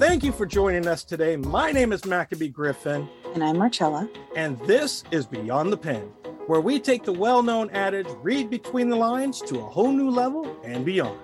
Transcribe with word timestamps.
Thank 0.00 0.24
you 0.24 0.32
for 0.32 0.46
joining 0.46 0.88
us 0.88 1.04
today. 1.04 1.36
My 1.36 1.72
name 1.72 1.92
is 1.92 2.06
Maccabee 2.06 2.48
Griffin. 2.48 3.06
And 3.34 3.44
I'm 3.44 3.58
Marcella. 3.58 4.08
And 4.34 4.58
this 4.60 5.04
is 5.10 5.26
Beyond 5.26 5.70
the 5.70 5.76
Pen, 5.76 6.04
where 6.46 6.62
we 6.62 6.80
take 6.80 7.04
the 7.04 7.12
well 7.12 7.42
known 7.42 7.68
adage, 7.68 8.06
read 8.22 8.48
between 8.48 8.88
the 8.88 8.96
lines, 8.96 9.42
to 9.42 9.58
a 9.58 9.62
whole 9.62 9.92
new 9.92 10.08
level 10.08 10.58
and 10.64 10.86
beyond. 10.86 11.20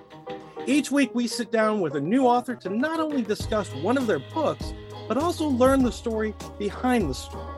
Each 0.67 0.91
week, 0.91 1.09
we 1.15 1.25
sit 1.25 1.51
down 1.51 1.81
with 1.81 1.95
a 1.95 1.99
new 1.99 2.27
author 2.27 2.55
to 2.55 2.69
not 2.69 2.99
only 2.99 3.23
discuss 3.23 3.67
one 3.77 3.97
of 3.97 4.05
their 4.05 4.19
books, 4.19 4.75
but 5.07 5.17
also 5.17 5.47
learn 5.47 5.81
the 5.81 5.91
story 5.91 6.35
behind 6.59 7.09
the 7.09 7.15
story. 7.15 7.57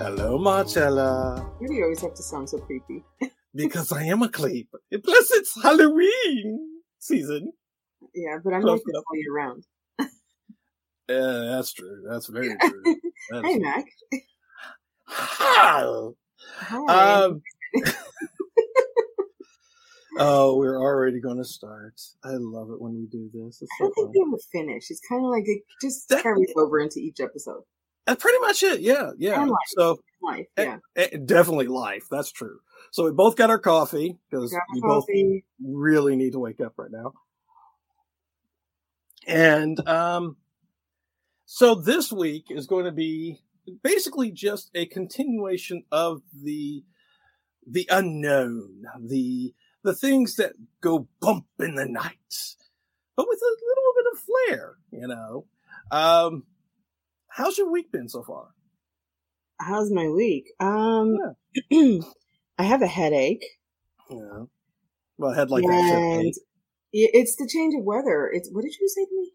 Hello, 0.00 0.36
Marcella. 0.36 1.48
Why 1.60 1.68
do 1.68 1.74
you 1.74 1.84
always 1.84 2.00
have 2.00 2.14
to 2.14 2.22
sound 2.24 2.50
so 2.50 2.58
creepy? 2.58 3.04
because 3.54 3.92
I 3.92 4.04
am 4.04 4.22
a 4.22 4.28
creep. 4.28 4.68
Plus, 5.04 5.30
it's 5.32 5.62
Halloween 5.62 6.68
season. 6.98 7.52
Yeah, 8.14 8.38
but 8.44 8.52
I'm 8.54 8.62
like 8.62 8.80
this 8.84 8.94
all 8.96 9.16
year 9.16 9.32
round. 9.32 9.64
Yeah, 11.08 11.50
that's 11.56 11.72
true. 11.72 12.02
That's 12.08 12.26
very 12.28 12.56
true. 12.62 12.82
That's 13.30 13.46
hey, 13.46 13.58
Mac. 13.58 13.84
Hi. 15.06 15.84
Hi. 16.58 17.22
Um, 17.24 17.42
oh, 20.18 20.56
we're 20.56 20.80
already 20.80 21.20
going 21.20 21.38
to 21.38 21.44
start. 21.44 22.00
I 22.24 22.30
love 22.32 22.70
it 22.70 22.80
when 22.80 22.94
we 22.94 23.06
do 23.06 23.28
this. 23.32 23.60
It's 23.60 23.70
I 23.72 23.78
so 23.78 23.84
don't 23.84 23.94
think 23.94 24.06
fun. 24.06 24.12
we 24.14 24.20
ever 24.32 24.38
finish. 24.66 24.84
It's 24.90 25.00
kind 25.08 25.24
of 25.24 25.30
like 25.30 25.44
it 25.46 25.62
just 25.82 26.08
That- 26.08 26.22
carries 26.22 26.52
over 26.56 26.78
into 26.80 26.98
each 27.00 27.20
episode. 27.20 27.62
That's 28.06 28.22
pretty 28.22 28.38
much 28.40 28.62
it. 28.62 28.80
Yeah, 28.80 29.10
yeah. 29.18 29.48
So 29.68 29.98
Life, 30.24 30.46
eh, 30.56 30.64
yeah. 30.64 30.76
eh, 30.96 31.18
definitely 31.24 31.66
life. 31.66 32.06
That's 32.10 32.32
true. 32.32 32.58
So 32.92 33.04
we 33.04 33.12
both 33.12 33.36
got 33.36 33.50
our 33.50 33.58
coffee 33.58 34.16
because 34.30 34.54
we 34.72 34.80
both 34.80 35.04
really 35.62 36.16
need 36.16 36.32
to 36.32 36.38
wake 36.38 36.60
up 36.60 36.74
right 36.76 36.90
now. 36.90 37.12
And 39.26 39.86
um, 39.88 40.36
so 41.44 41.74
this 41.74 42.10
week 42.10 42.46
is 42.50 42.66
going 42.66 42.86
to 42.86 42.92
be 42.92 43.42
basically 43.82 44.30
just 44.30 44.70
a 44.74 44.86
continuation 44.86 45.84
of 45.92 46.22
the 46.32 46.84
the 47.66 47.86
unknown, 47.90 48.84
the 49.00 49.54
the 49.82 49.94
things 49.94 50.36
that 50.36 50.52
go 50.80 51.08
bump 51.20 51.46
in 51.58 51.74
the 51.74 51.86
night, 51.86 52.54
but 53.16 53.26
with 53.28 53.40
a 53.40 53.56
little 53.66 53.92
bit 53.96 54.06
of 54.12 54.18
flair, 54.20 54.74
you 54.90 55.06
know. 55.06 55.46
Um, 55.90 56.44
how's 57.34 57.58
your 57.58 57.70
week 57.70 57.90
been 57.90 58.08
so 58.08 58.22
far? 58.22 58.48
How's 59.60 59.90
my 59.90 60.08
week? 60.08 60.46
Um, 60.60 61.18
I 62.58 62.62
have 62.62 62.82
a 62.82 62.86
headache. 62.86 63.44
Yeah. 64.10 64.44
Well, 65.18 65.32
head 65.32 65.50
like 65.50 65.64
that. 65.64 65.70
and 65.92 66.32
i- 66.94 67.10
it's 67.12 67.36
the 67.36 67.48
change 67.48 67.74
of 67.78 67.84
weather. 67.84 68.30
It's 68.32 68.48
what 68.52 68.62
did 68.62 68.74
you 68.80 68.88
say 68.88 69.04
to 69.04 69.16
me? 69.16 69.32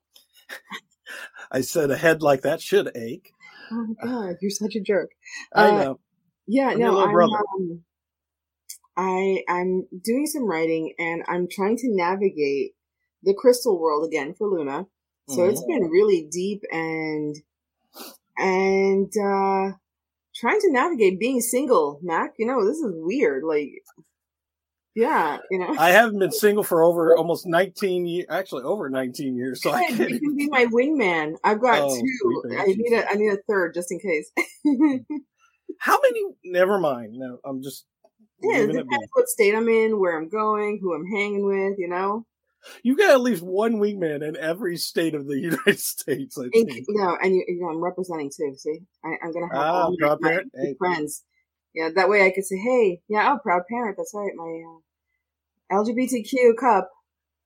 I 1.52 1.62
said 1.62 1.92
a 1.92 1.98
head 1.98 2.22
like 2.22 2.42
that 2.42 2.62
should 2.62 2.92
ache. 2.96 3.34
Oh 3.72 3.86
my 3.88 3.94
god, 4.04 4.36
you're 4.42 4.52
such 4.52 4.76
a 4.76 4.82
jerk. 4.82 5.12
I 5.56 5.68
Uh, 5.68 5.72
know. 5.84 6.00
Yeah, 6.48 6.70
I'm 6.70 6.80
no, 6.80 7.00
I'm, 7.00 7.16
um, 7.16 7.84
I 8.98 9.44
I'm 9.48 9.88
doing 10.04 10.26
some 10.28 10.46
writing 10.46 10.94
and 10.98 11.24
I'm 11.28 11.48
trying 11.50 11.78
to 11.78 11.88
navigate 11.96 12.72
the 13.24 13.34
crystal 13.34 13.80
world 13.80 14.08
again 14.08 14.34
for 14.34 14.48
Luna. 14.48 14.88
So 15.28 15.46
it's 15.46 15.62
Mhm. 15.62 15.68
been 15.68 15.90
really 15.90 16.28
deep 16.32 16.64
and 16.72 17.36
and 18.40 19.12
uh 19.18 19.76
trying 20.36 20.60
to 20.62 20.72
navigate 20.72 21.20
being 21.20 21.42
single, 21.42 22.00
Mac. 22.02 22.34
You 22.38 22.48
know, 22.48 22.66
this 22.66 22.78
is 22.78 22.94
weird. 22.96 23.44
Like 23.44 23.70
yeah, 24.96 25.38
you 25.52 25.60
know. 25.60 25.76
I 25.78 25.92
haven't 25.92 26.20
been 26.20 26.32
single 26.32 26.64
for 26.64 26.84
over 26.84 27.16
almost 27.16 27.46
19 27.48 28.06
years, 28.06 28.26
actually 28.30 28.64
over 28.64 28.90
19 28.90 29.36
years. 29.38 29.62
So 29.62 29.72
I 29.72 29.88
Good, 29.90 29.98
can't 29.98 30.10
you 30.10 30.20
can 30.20 30.36
be 30.36 30.48
my 30.50 30.66
wingman. 30.66 31.36
I've 31.44 31.62
got 31.62 31.80
Oh, 31.84 31.96
two. 31.96 32.56
I 32.58 32.66
need 32.66 32.94
a 32.94 33.10
I 33.10 33.14
need 33.14 33.32
a 33.32 33.38
third 33.48 33.74
just 33.74 33.92
in 33.92 34.00
case. 34.00 34.32
How 35.80 36.00
many? 36.02 36.22
Never 36.44 36.80
mind. 36.80 37.14
No, 37.14 37.40
I'm 37.46 37.62
just 37.62 37.86
yeah, 38.42 38.60
it 38.60 38.68
depends 38.68 39.08
what 39.14 39.28
state 39.28 39.54
I'm 39.54 39.68
in, 39.68 40.00
where 40.00 40.18
I'm 40.18 40.30
going, 40.30 40.80
who 40.82 40.94
I'm 40.94 41.06
hanging 41.06 41.46
with, 41.46 41.78
you 41.78 41.88
know. 41.90 42.26
You've 42.84 42.98
got 42.98 43.12
at 43.12 43.22
least 43.22 43.42
one 43.42 43.76
wingman 43.76 44.28
in 44.28 44.36
every 44.38 44.78
state 44.78 45.16
of 45.16 45.28
the 45.28 45.38
United 45.40 45.80
States. 45.80 46.38
I 46.38 46.44
And, 46.44 46.52
think. 46.70 46.86
no, 46.90 47.18
and 47.22 47.34
you, 47.36 47.44
you 47.48 47.60
know, 47.62 47.70
I'm 47.70 47.84
representing 47.84 48.30
too. 48.36 48.54
See, 48.58 48.80
I, 49.04 49.16
I'm 49.24 49.32
gonna 49.32 49.48
have 49.54 49.66
Ah, 49.66 49.84
all 49.84 49.92
my, 49.92 50.08
proud 50.08 50.22
my. 50.22 50.44
Hey. 50.54 50.76
friends. 50.78 51.24
Yeah, 51.74 51.90
that 51.96 52.10
way 52.10 52.26
I 52.26 52.32
could 52.32 52.46
say, 52.46 52.58
"Hey, 52.58 53.02
yeah, 53.08 53.32
oh, 53.34 53.40
proud 53.44 53.62
parent." 53.70 53.96
That's 53.98 54.12
right, 54.16 54.32
my 54.36 54.64
uh, 54.68 55.82
LGBTQ 55.84 56.58
cup. 56.60 56.90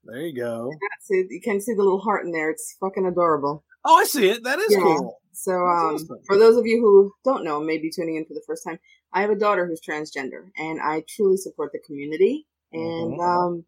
There 0.06 0.22
you 0.22 0.35
go. 0.35 0.69
That's 0.69 1.07
it. 1.09 1.28
You 1.29 1.41
can 1.41 1.59
see 1.62 1.73
the 1.73 1.84
little 1.84 2.00
heart 2.00 2.25
in 2.25 2.31
there. 2.31 2.50
It's 2.50 2.75
fucking 2.79 3.06
adorable. 3.06 3.63
Oh, 3.85 3.96
I 3.97 4.06
see 4.06 4.29
it. 4.29 4.44
That 4.44 4.59
is 4.59 4.72
Yeah. 4.73 4.81
cool. 4.81 5.19
So, 5.34 5.52
um, 5.53 5.96
awesome. 5.96 6.07
for 6.25 6.38
those 6.38 6.57
of 6.57 6.66
you 6.66 6.79
who 6.79 7.12
don't 7.25 7.44
know, 7.44 7.59
maybe 7.59 7.90
tuning 7.90 8.16
in 8.16 8.25
for 8.25 8.34
the 8.34 8.44
first 8.47 8.63
time, 8.63 8.79
I 9.12 9.22
have 9.22 9.29
a 9.29 9.35
daughter 9.35 9.66
who's 9.68 9.81
transgender, 9.81 10.50
and 10.57 10.79
I 10.81 11.03
truly 11.07 11.38
support 11.38 11.72
the 11.73 11.79
community. 11.79 12.47
And 12.72 13.19
Mhm. 13.19 13.19
um, 13.19 13.66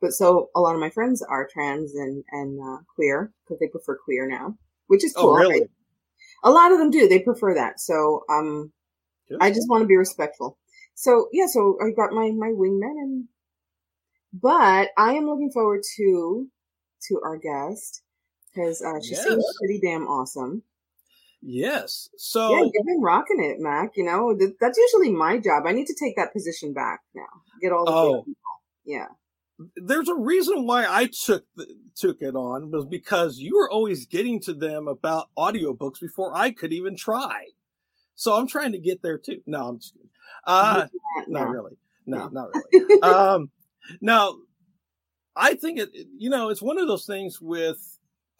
but 0.00 0.12
so 0.12 0.50
a 0.54 0.60
lot 0.60 0.74
of 0.74 0.80
my 0.80 0.90
friends 0.90 1.22
are 1.22 1.48
trans 1.52 1.94
and 1.94 2.24
and 2.32 2.60
uh, 2.60 2.78
queer 2.94 3.32
because 3.44 3.58
they 3.60 3.68
prefer 3.68 3.96
queer 3.96 4.28
now, 4.28 4.56
which 4.86 5.04
is 5.04 5.12
cool. 5.12 5.30
Oh, 5.30 5.36
really? 5.36 5.68
A 6.44 6.50
lot 6.50 6.72
of 6.72 6.78
them 6.78 6.90
do. 6.90 7.08
They 7.08 7.20
prefer 7.20 7.54
that. 7.54 7.80
So 7.80 8.24
um, 8.30 8.72
Good. 9.28 9.38
I 9.40 9.50
just 9.50 9.68
want 9.68 9.82
to 9.82 9.86
be 9.86 9.96
respectful. 9.96 10.58
So 10.94 11.28
yeah, 11.32 11.46
so 11.46 11.78
I 11.82 11.90
got 11.90 12.12
my 12.12 12.30
my 12.30 12.48
wingman, 12.48 12.96
and 13.02 13.24
but 14.32 14.88
I 14.96 15.14
am 15.14 15.26
looking 15.26 15.50
forward 15.50 15.82
to 15.96 16.48
to 17.08 17.20
our 17.24 17.36
guest 17.38 18.02
because 18.54 18.82
uh, 18.82 19.00
she 19.02 19.14
seems 19.14 19.44
pretty 19.58 19.80
damn 19.80 20.06
awesome. 20.06 20.62
Yes. 21.42 22.10
So 22.18 22.50
Yeah, 22.50 22.64
you've 22.64 22.86
been 22.86 23.00
rocking 23.00 23.42
it, 23.42 23.60
Mac. 23.60 23.92
You 23.96 24.04
know 24.04 24.36
th- 24.36 24.56
that's 24.60 24.76
usually 24.78 25.10
my 25.10 25.38
job. 25.38 25.64
I 25.66 25.72
need 25.72 25.86
to 25.86 25.96
take 25.98 26.16
that 26.16 26.32
position 26.32 26.72
back 26.74 27.00
now. 27.14 27.22
Get 27.62 27.72
all 27.72 27.84
the 27.86 27.92
Oh. 27.92 28.18
people. 28.22 28.34
Yeah. 28.84 29.06
There's 29.76 30.08
a 30.08 30.14
reason 30.14 30.66
why 30.66 30.86
I 30.88 31.06
took 31.24 31.44
the, 31.56 31.66
took 31.94 32.22
it 32.22 32.34
on 32.34 32.70
was 32.70 32.86
because 32.86 33.38
you 33.38 33.56
were 33.56 33.70
always 33.70 34.06
getting 34.06 34.40
to 34.40 34.54
them 34.54 34.88
about 34.88 35.28
audiobooks 35.36 36.00
before 36.00 36.36
I 36.36 36.50
could 36.50 36.72
even 36.72 36.96
try. 36.96 37.46
So 38.14 38.34
I'm 38.36 38.46
trying 38.46 38.72
to 38.72 38.78
get 38.78 39.02
there 39.02 39.18
too. 39.18 39.40
No, 39.46 39.68
I'm 39.68 39.78
just 39.78 39.94
kidding. 39.94 40.10
Uh, 40.46 40.86
not 41.28 41.48
really. 41.50 41.76
No, 42.06 42.28
No. 42.28 42.28
not 42.28 42.48
really. 42.72 43.02
um, 43.02 43.50
now, 44.00 44.34
I 45.36 45.54
think 45.54 45.78
it, 45.78 45.90
you 46.18 46.30
know, 46.30 46.48
it's 46.48 46.62
one 46.62 46.78
of 46.78 46.86
those 46.88 47.06
things 47.06 47.40
with 47.40 47.78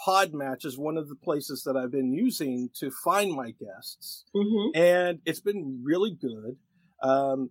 Podmatch 0.06 0.64
is 0.64 0.78
one 0.78 0.96
of 0.96 1.08
the 1.08 1.14
places 1.14 1.62
that 1.64 1.76
I've 1.76 1.90
been 1.92 2.12
using 2.12 2.70
to 2.74 2.90
find 2.90 3.32
my 3.32 3.50
guests 3.52 4.24
hmm 4.34 4.68
and 4.74 5.18
it's 5.26 5.40
been 5.40 5.80
really 5.82 6.16
good. 6.20 6.56
Um, 7.02 7.50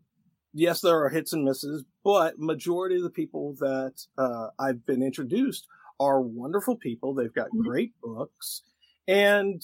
yes, 0.54 0.82
there 0.82 1.04
are 1.04 1.10
hits 1.10 1.34
and 1.34 1.44
misses, 1.44 1.84
but 2.10 2.40
majority 2.40 2.96
of 2.96 3.04
the 3.04 3.10
people 3.12 3.54
that 3.60 3.94
uh, 4.18 4.48
I've 4.58 4.84
been 4.88 5.04
introduced 5.04 5.68
are 6.00 6.20
wonderful 6.20 6.76
people. 6.76 7.14
They've 7.14 7.32
got 7.32 7.50
Mhm. 7.52 7.64
great 7.64 7.94
books, 8.02 8.64
and 9.08 9.62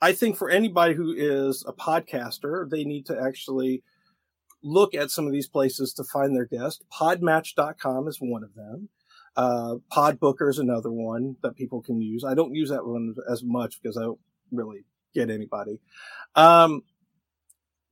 I 0.00 0.14
think 0.14 0.38
for 0.38 0.48
anybody 0.48 0.94
who 0.94 1.12
is 1.12 1.62
a 1.68 1.74
podcaster, 1.74 2.68
they 2.70 2.84
need 2.84 3.04
to 3.06 3.20
actually 3.20 3.82
look 4.62 4.94
at 4.94 5.10
some 5.10 5.26
of 5.26 5.32
these 5.32 5.46
places 5.46 5.92
to 5.94 6.04
find 6.04 6.34
their 6.34 6.46
guest. 6.46 6.84
Podmatch.com 6.90 8.08
is 8.08 8.18
one 8.18 8.42
of 8.44 8.54
them. 8.54 8.88
Uh, 9.36 9.76
Podbooker 9.92 10.48
is 10.48 10.58
another 10.58 10.90
one 10.90 11.36
that 11.42 11.54
people 11.54 11.82
can 11.82 12.00
use. 12.00 12.24
I 12.24 12.34
don't 12.34 12.54
use 12.54 12.70
that 12.70 12.86
one 12.86 13.14
as 13.30 13.42
much 13.44 13.82
because 13.82 13.98
I 13.98 14.02
don't 14.02 14.20
really 14.50 14.84
get 15.12 15.28
anybody. 15.28 15.80
Um, 16.34 16.82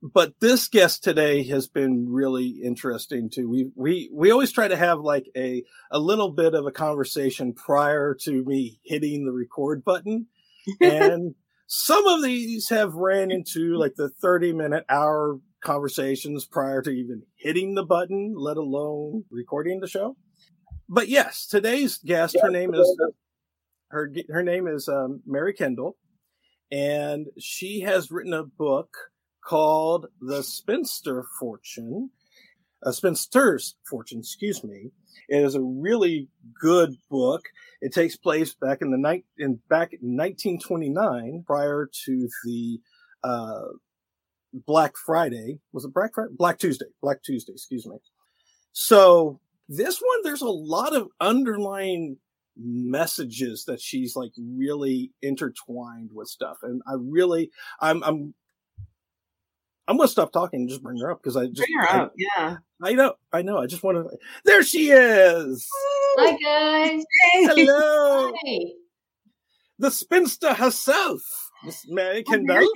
but 0.01 0.39
this 0.39 0.67
guest 0.67 1.03
today 1.03 1.43
has 1.43 1.67
been 1.67 2.07
really 2.09 2.59
interesting 2.63 3.29
too. 3.29 3.47
We, 3.47 3.69
we, 3.75 4.09
we 4.11 4.31
always 4.31 4.51
try 4.51 4.67
to 4.67 4.75
have 4.75 4.99
like 4.99 5.27
a, 5.35 5.63
a 5.91 5.99
little 5.99 6.31
bit 6.31 6.55
of 6.55 6.65
a 6.65 6.71
conversation 6.71 7.53
prior 7.53 8.15
to 8.21 8.43
me 8.43 8.79
hitting 8.83 9.25
the 9.25 9.31
record 9.31 9.83
button. 9.83 10.27
And 10.79 11.35
some 11.67 12.07
of 12.07 12.23
these 12.23 12.69
have 12.69 12.95
ran 12.95 13.29
into 13.31 13.75
like 13.77 13.93
the 13.95 14.09
30 14.09 14.53
minute 14.53 14.85
hour 14.89 15.39
conversations 15.63 16.45
prior 16.45 16.81
to 16.81 16.89
even 16.89 17.21
hitting 17.35 17.75
the 17.75 17.85
button, 17.85 18.33
let 18.35 18.57
alone 18.57 19.25
recording 19.29 19.81
the 19.81 19.87
show. 19.87 20.17
But 20.89 21.09
yes, 21.09 21.45
today's 21.45 21.97
guest, 21.99 22.35
her 22.41 22.49
name 22.49 22.73
is, 22.73 22.99
her, 23.89 24.11
her 24.29 24.43
name 24.43 24.67
is 24.67 24.89
um, 24.89 25.21
Mary 25.27 25.53
Kendall 25.53 25.95
and 26.71 27.27
she 27.37 27.81
has 27.81 28.11
written 28.11 28.33
a 28.33 28.43
book 28.43 29.10
called 29.43 30.07
The 30.21 30.43
Spinster 30.43 31.25
Fortune, 31.39 32.09
A 32.83 32.93
Spinster's 32.93 33.75
Fortune, 33.89 34.19
excuse 34.19 34.63
me. 34.63 34.91
It 35.29 35.43
is 35.43 35.55
a 35.55 35.61
really 35.61 36.27
good 36.59 36.95
book. 37.09 37.43
It 37.81 37.93
takes 37.93 38.15
place 38.15 38.53
back 38.53 38.81
in 38.81 38.91
the 38.91 38.97
night 38.97 39.25
in 39.37 39.59
back 39.69 39.93
in 39.93 40.17
1929, 40.17 41.43
prior 41.45 41.89
to 42.05 42.29
the 42.43 42.79
uh, 43.23 43.67
Black 44.53 44.95
Friday. 44.97 45.59
Was 45.71 45.85
it 45.85 45.93
Black 45.93 46.13
Friday? 46.13 46.33
Black 46.37 46.59
Tuesday. 46.59 46.87
Black 47.01 47.23
Tuesday. 47.23 47.53
Excuse 47.53 47.85
me. 47.85 47.97
So 48.73 49.39
this 49.69 49.99
one, 49.99 50.19
there's 50.23 50.41
a 50.41 50.49
lot 50.49 50.95
of 50.95 51.07
underlying 51.19 52.17
messages 52.57 53.65
that 53.65 53.79
she's 53.79 54.15
like 54.15 54.31
really 54.37 55.11
intertwined 55.21 56.11
with 56.13 56.27
stuff. 56.27 56.57
And 56.63 56.81
I 56.87 56.95
really, 56.97 57.49
I'm, 57.79 58.03
I'm, 58.03 58.33
I'm 59.91 59.97
gonna 59.97 60.07
stop 60.07 60.31
talking 60.31 60.61
and 60.61 60.69
just 60.69 60.81
bring 60.81 60.97
her 60.99 61.11
up 61.11 61.21
because 61.21 61.35
I 61.35 61.47
just 61.47 61.57
Bring 61.57 61.79
her 61.79 61.89
I, 61.89 61.99
up, 62.03 62.13
yeah. 62.15 62.57
I 62.81 62.93
know, 62.93 63.15
I 63.33 63.41
know. 63.41 63.57
I 63.57 63.65
just 63.65 63.83
want 63.83 63.97
to. 63.97 64.17
There 64.45 64.63
she 64.63 64.89
is. 64.89 65.67
Hi 66.17 66.31
guys. 66.31 67.03
Hello, 67.33 68.31
Hi. 68.33 68.59
the 69.79 69.91
spinster 69.91 70.53
herself, 70.53 71.21
Miss 71.65 71.83
Mary 71.89 72.23
oh, 72.25 72.31
How 72.31 72.37
Kendall. 72.37 72.69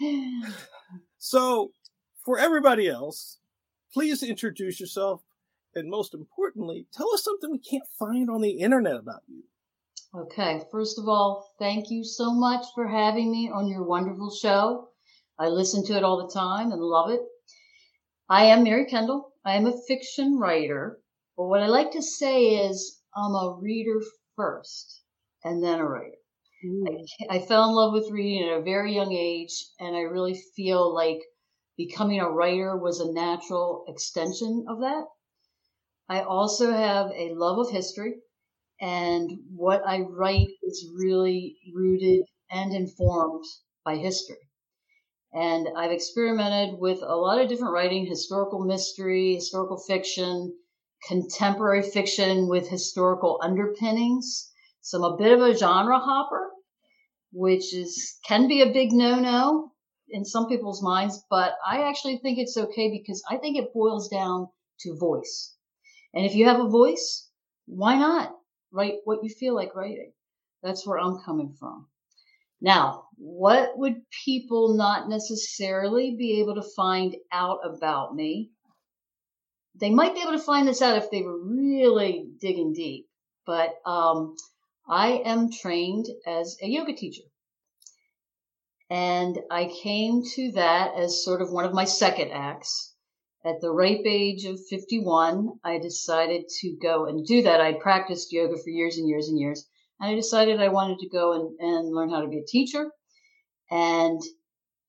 So, 1.18 1.72
for 2.24 2.38
everybody 2.38 2.88
else, 2.88 3.36
please 3.92 4.22
introduce 4.22 4.80
yourself, 4.80 5.20
and 5.74 5.90
most 5.90 6.14
importantly, 6.14 6.86
tell 6.90 7.12
us 7.12 7.22
something 7.22 7.50
we 7.50 7.58
can't 7.58 7.84
find 7.98 8.30
on 8.30 8.40
the 8.40 8.60
internet 8.60 8.96
about 8.96 9.20
you. 9.26 9.42
Okay, 10.14 10.62
first 10.70 10.98
of 10.98 11.06
all, 11.06 11.54
thank 11.58 11.90
you 11.90 12.02
so 12.02 12.32
much 12.32 12.64
for 12.74 12.88
having 12.88 13.30
me 13.30 13.50
on 13.52 13.68
your 13.68 13.82
wonderful 13.82 14.30
show. 14.30 14.88
I 15.40 15.46
listen 15.48 15.84
to 15.84 15.96
it 15.96 16.02
all 16.02 16.26
the 16.26 16.32
time 16.34 16.72
and 16.72 16.82
love 16.82 17.10
it. 17.10 17.20
I 18.28 18.46
am 18.46 18.64
Mary 18.64 18.86
Kendall. 18.86 19.34
I 19.44 19.54
am 19.54 19.66
a 19.66 19.82
fiction 19.86 20.36
writer, 20.36 21.00
but 21.36 21.46
what 21.46 21.62
I 21.62 21.68
like 21.68 21.92
to 21.92 22.02
say 22.02 22.66
is 22.66 23.00
I'm 23.14 23.30
a 23.36 23.56
reader 23.60 24.00
first 24.34 25.04
and 25.44 25.62
then 25.62 25.78
a 25.78 25.86
writer. 25.86 26.16
Ooh. 26.64 27.06
I 27.30 27.38
fell 27.38 27.68
in 27.68 27.74
love 27.76 27.92
with 27.92 28.10
reading 28.10 28.48
at 28.48 28.58
a 28.58 28.62
very 28.62 28.92
young 28.92 29.12
age, 29.12 29.52
and 29.78 29.94
I 29.94 30.00
really 30.00 30.34
feel 30.56 30.92
like 30.92 31.20
becoming 31.76 32.18
a 32.18 32.28
writer 32.28 32.76
was 32.76 32.98
a 32.98 33.12
natural 33.12 33.84
extension 33.86 34.66
of 34.68 34.80
that. 34.80 35.04
I 36.08 36.22
also 36.22 36.72
have 36.72 37.12
a 37.12 37.32
love 37.34 37.58
of 37.58 37.70
history, 37.70 38.16
and 38.80 39.30
what 39.54 39.86
I 39.86 40.00
write 40.00 40.48
is 40.64 40.90
really 40.96 41.56
rooted 41.72 42.24
and 42.50 42.74
informed 42.74 43.44
by 43.84 43.98
history. 43.98 44.47
And 45.32 45.68
I've 45.76 45.90
experimented 45.90 46.78
with 46.78 47.02
a 47.02 47.14
lot 47.14 47.40
of 47.40 47.48
different 47.48 47.74
writing 47.74 48.06
historical 48.06 48.64
mystery, 48.64 49.34
historical 49.34 49.76
fiction, 49.76 50.56
contemporary 51.06 51.82
fiction 51.82 52.48
with 52.48 52.68
historical 52.68 53.38
underpinnings. 53.42 54.50
So 54.80 54.98
I'm 54.98 55.12
a 55.12 55.16
bit 55.16 55.32
of 55.32 55.40
a 55.40 55.56
genre 55.56 55.98
hopper, 55.98 56.50
which 57.32 57.74
is 57.74 58.18
can 58.26 58.48
be 58.48 58.62
a 58.62 58.72
big 58.72 58.92
no-no 58.92 59.72
in 60.08 60.24
some 60.24 60.48
people's 60.48 60.82
minds, 60.82 61.22
but 61.28 61.54
I 61.66 61.82
actually 61.82 62.18
think 62.18 62.38
it's 62.38 62.56
okay 62.56 62.90
because 62.90 63.22
I 63.30 63.36
think 63.36 63.56
it 63.56 63.74
boils 63.74 64.08
down 64.08 64.48
to 64.80 64.96
voice. 64.96 65.54
And 66.14 66.24
if 66.24 66.34
you 66.34 66.46
have 66.46 66.60
a 66.60 66.68
voice, 66.68 67.28
why 67.66 67.98
not 67.98 68.34
write 68.72 68.94
what 69.04 69.22
you 69.22 69.28
feel 69.28 69.54
like 69.54 69.74
writing? 69.74 70.12
That's 70.62 70.86
where 70.86 70.98
I'm 70.98 71.18
coming 71.24 71.54
from. 71.58 71.88
Now, 72.60 73.08
what 73.16 73.78
would 73.78 74.02
people 74.24 74.74
not 74.74 75.08
necessarily 75.08 76.16
be 76.16 76.40
able 76.40 76.56
to 76.56 76.62
find 76.62 77.16
out 77.30 77.60
about 77.64 78.14
me? 78.14 78.50
They 79.76 79.90
might 79.90 80.14
be 80.14 80.22
able 80.22 80.32
to 80.32 80.38
find 80.38 80.66
this 80.66 80.82
out 80.82 80.96
if 80.96 81.10
they 81.10 81.22
were 81.22 81.38
really 81.38 82.30
digging 82.40 82.72
deep, 82.72 83.08
but 83.46 83.76
um, 83.86 84.34
I 84.88 85.22
am 85.24 85.52
trained 85.52 86.06
as 86.26 86.56
a 86.60 86.66
yoga 86.66 86.94
teacher. 86.94 87.22
And 88.90 89.38
I 89.50 89.66
came 89.66 90.22
to 90.34 90.52
that 90.52 90.94
as 90.94 91.24
sort 91.24 91.42
of 91.42 91.52
one 91.52 91.64
of 91.64 91.74
my 91.74 91.84
second 91.84 92.30
acts. 92.32 92.94
At 93.44 93.60
the 93.60 93.70
ripe 93.70 94.04
age 94.04 94.44
of 94.46 94.58
51, 94.66 95.60
I 95.62 95.78
decided 95.78 96.48
to 96.60 96.76
go 96.82 97.04
and 97.06 97.24
do 97.24 97.42
that. 97.42 97.60
I'd 97.60 97.80
practiced 97.80 98.32
yoga 98.32 98.56
for 98.56 98.70
years 98.70 98.98
and 98.98 99.08
years 99.08 99.28
and 99.28 99.38
years. 99.38 99.68
And 100.00 100.10
I 100.10 100.14
decided 100.14 100.60
I 100.60 100.68
wanted 100.68 100.98
to 101.00 101.08
go 101.08 101.32
and, 101.32 101.58
and 101.60 101.94
learn 101.94 102.10
how 102.10 102.20
to 102.20 102.28
be 102.28 102.38
a 102.38 102.46
teacher. 102.46 102.90
And 103.70 104.20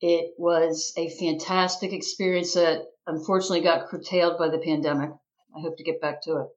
it 0.01 0.31
was 0.37 0.93
a 0.97 1.09
fantastic 1.09 1.91
experience 1.93 2.53
that 2.53 2.83
unfortunately 3.07 3.61
got 3.61 3.87
curtailed 3.87 4.37
by 4.37 4.49
the 4.49 4.59
pandemic. 4.59 5.09
I 5.55 5.61
hope 5.61 5.77
to 5.77 5.83
get 5.83 6.01
back 6.01 6.21
to 6.23 6.37
it. 6.37 6.47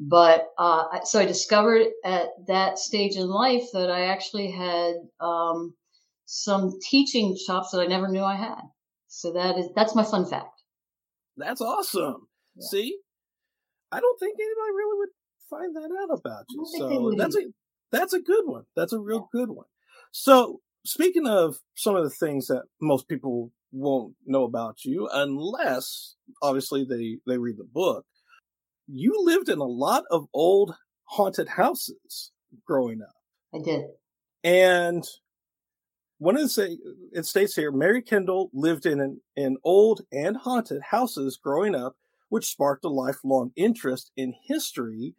But 0.00 0.46
uh, 0.58 1.00
so 1.04 1.18
I 1.18 1.24
discovered 1.26 1.86
at 2.04 2.28
that 2.46 2.78
stage 2.78 3.16
in 3.16 3.26
life 3.26 3.64
that 3.72 3.90
I 3.90 4.06
actually 4.06 4.50
had 4.52 4.94
um, 5.20 5.74
some 6.24 6.78
teaching 6.88 7.36
chops 7.46 7.70
that 7.72 7.80
I 7.80 7.86
never 7.86 8.06
knew 8.08 8.22
I 8.22 8.36
had. 8.36 8.60
So 9.08 9.32
that 9.32 9.58
is 9.58 9.70
that's 9.74 9.96
my 9.96 10.04
fun 10.04 10.26
fact. 10.26 10.62
That's 11.36 11.60
awesome. 11.60 12.28
Yeah. 12.54 12.68
See, 12.68 12.98
I 13.90 13.98
don't 13.98 14.20
think 14.20 14.36
anybody 14.38 14.72
really 14.76 14.98
would 14.98 15.08
find 15.50 15.74
that 15.74 15.90
out 16.02 16.18
about 16.18 16.44
you. 16.50 16.58
don't 16.58 16.70
think 16.70 16.88
they 16.88 16.94
So 16.94 17.14
that's 17.16 17.36
a 17.36 17.50
that's 17.90 18.12
a 18.12 18.20
good 18.20 18.44
one. 18.46 18.64
That's 18.76 18.92
a 18.92 18.98
real 18.98 19.28
good 19.32 19.50
one. 19.50 19.66
So 20.12 20.60
speaking 20.84 21.26
of 21.26 21.58
some 21.74 21.96
of 21.96 22.04
the 22.04 22.10
things 22.10 22.46
that 22.46 22.64
most 22.80 23.08
people 23.08 23.52
won't 23.72 24.14
know 24.26 24.44
about 24.44 24.84
you, 24.84 25.08
unless 25.12 26.16
obviously 26.42 26.84
they 26.84 27.18
they 27.26 27.38
read 27.38 27.56
the 27.58 27.64
book, 27.64 28.06
you 28.86 29.14
lived 29.18 29.48
in 29.48 29.58
a 29.58 29.64
lot 29.64 30.04
of 30.10 30.26
old 30.32 30.74
haunted 31.04 31.48
houses 31.48 32.32
growing 32.66 33.00
up. 33.02 33.14
I 33.54 33.58
did. 33.64 33.84
And 34.44 35.04
one 36.18 36.36
of 36.36 36.42
the 36.54 36.78
it 37.12 37.26
states 37.26 37.54
here, 37.54 37.70
Mary 37.70 38.02
Kendall 38.02 38.50
lived 38.52 38.86
in 38.86 39.00
an, 39.00 39.20
in 39.36 39.56
old 39.64 40.02
and 40.12 40.36
haunted 40.36 40.82
houses 40.90 41.38
growing 41.42 41.74
up, 41.74 41.96
which 42.28 42.46
sparked 42.46 42.84
a 42.84 42.88
lifelong 42.88 43.52
interest 43.56 44.10
in 44.16 44.34
history 44.46 45.14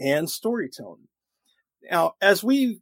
and 0.00 0.28
storytelling. 0.28 1.08
Now, 1.90 2.14
as 2.20 2.42
we 2.42 2.80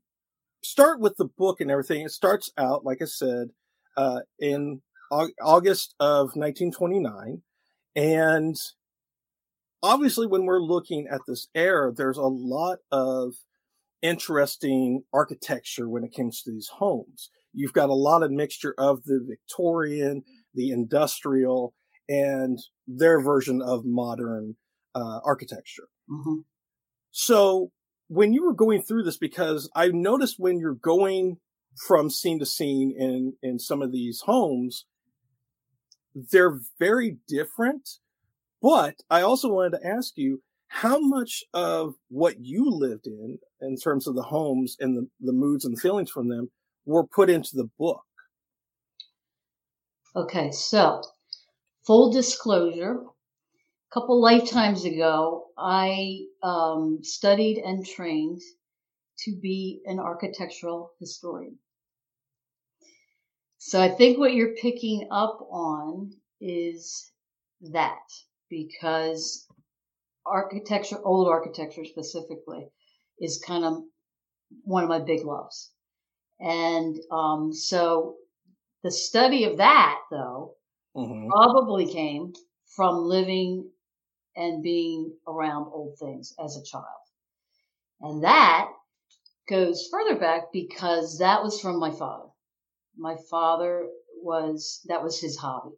start 0.62 1.00
with 1.00 1.16
the 1.16 1.24
book 1.24 1.60
and 1.60 1.70
everything, 1.70 2.02
it 2.02 2.10
starts 2.10 2.50
out, 2.58 2.84
like 2.84 2.98
I 3.02 3.06
said, 3.06 3.48
uh, 3.96 4.20
in 4.38 4.82
August 5.10 5.94
of 5.98 6.36
1929. 6.36 7.42
And 7.96 8.56
obviously, 9.82 10.26
when 10.26 10.44
we're 10.44 10.60
looking 10.60 11.08
at 11.10 11.20
this 11.26 11.48
era, 11.54 11.92
there's 11.92 12.18
a 12.18 12.22
lot 12.22 12.78
of 12.92 13.34
interesting 14.02 15.02
architecture 15.12 15.88
when 15.88 16.04
it 16.04 16.14
comes 16.16 16.42
to 16.42 16.50
these 16.50 16.68
homes. 16.68 17.30
You've 17.52 17.72
got 17.72 17.90
a 17.90 17.94
lot 17.94 18.22
of 18.22 18.30
mixture 18.30 18.74
of 18.78 19.04
the 19.04 19.24
Victorian, 19.26 20.22
the 20.54 20.70
industrial, 20.70 21.74
and 22.08 22.58
their 22.86 23.20
version 23.20 23.60
of 23.62 23.84
modern 23.84 24.56
uh, 24.94 25.20
architecture. 25.24 25.88
hmm 26.08 26.40
So 27.10 27.70
when 28.10 28.32
you 28.32 28.44
were 28.44 28.54
going 28.54 28.82
through 28.82 29.04
this, 29.04 29.16
because 29.16 29.70
I 29.76 29.88
noticed 29.88 30.34
when 30.36 30.58
you're 30.58 30.74
going 30.74 31.36
from 31.86 32.10
scene 32.10 32.40
to 32.40 32.46
scene 32.46 32.92
in 32.98 33.34
in 33.40 33.60
some 33.60 33.82
of 33.82 33.92
these 33.92 34.22
homes, 34.26 34.84
they're 36.14 36.58
very 36.80 37.18
different. 37.28 37.88
But 38.60 38.96
I 39.08 39.22
also 39.22 39.48
wanted 39.48 39.78
to 39.78 39.86
ask 39.86 40.14
you 40.16 40.42
how 40.66 40.98
much 40.98 41.44
of 41.54 41.94
what 42.08 42.40
you 42.40 42.68
lived 42.68 43.06
in, 43.06 43.38
in 43.60 43.76
terms 43.76 44.08
of 44.08 44.16
the 44.16 44.22
homes 44.22 44.76
and 44.80 44.96
the, 44.96 45.08
the 45.20 45.32
moods 45.32 45.64
and 45.64 45.80
feelings 45.80 46.10
from 46.10 46.28
them, 46.28 46.50
were 46.84 47.06
put 47.06 47.30
into 47.30 47.50
the 47.54 47.70
book. 47.78 48.02
Okay, 50.16 50.50
so 50.50 51.00
full 51.86 52.12
disclosure, 52.12 53.04
a 53.90 53.94
couple 53.94 54.20
lifetimes 54.20 54.84
ago, 54.84 55.46
I 55.58 56.26
um, 56.42 57.00
studied 57.02 57.58
and 57.58 57.84
trained 57.84 58.40
to 59.20 59.36
be 59.40 59.82
an 59.84 59.98
architectural 59.98 60.92
historian. 61.00 61.58
So 63.58 63.80
I 63.80 63.88
think 63.88 64.18
what 64.18 64.34
you're 64.34 64.54
picking 64.54 65.08
up 65.10 65.40
on 65.50 66.12
is 66.40 67.12
that 67.72 68.06
because 68.48 69.46
architecture, 70.26 70.98
old 71.04 71.28
architecture 71.28 71.84
specifically, 71.84 72.68
is 73.20 73.42
kind 73.46 73.64
of 73.64 73.82
one 74.64 74.84
of 74.84 74.88
my 74.88 75.00
big 75.00 75.24
loves. 75.24 75.72
And 76.40 76.96
um, 77.12 77.52
so 77.52 78.16
the 78.82 78.90
study 78.90 79.44
of 79.44 79.58
that, 79.58 80.00
though, 80.10 80.56
Mhm. 80.96 81.28
probably 81.28 81.86
came 81.86 82.34
from 82.76 83.04
living 83.04 83.70
and 84.36 84.62
being 84.62 85.12
around 85.26 85.70
old 85.72 85.98
things 85.98 86.34
as 86.42 86.56
a 86.56 86.64
child. 86.64 86.84
And 88.00 88.24
that 88.24 88.68
goes 89.48 89.88
further 89.90 90.18
back 90.18 90.44
because 90.52 91.18
that 91.18 91.42
was 91.42 91.60
from 91.60 91.78
my 91.78 91.90
father. 91.90 92.28
My 92.96 93.16
father 93.30 93.88
was, 94.22 94.80
that 94.86 95.02
was 95.02 95.20
his 95.20 95.36
hobby. 95.36 95.74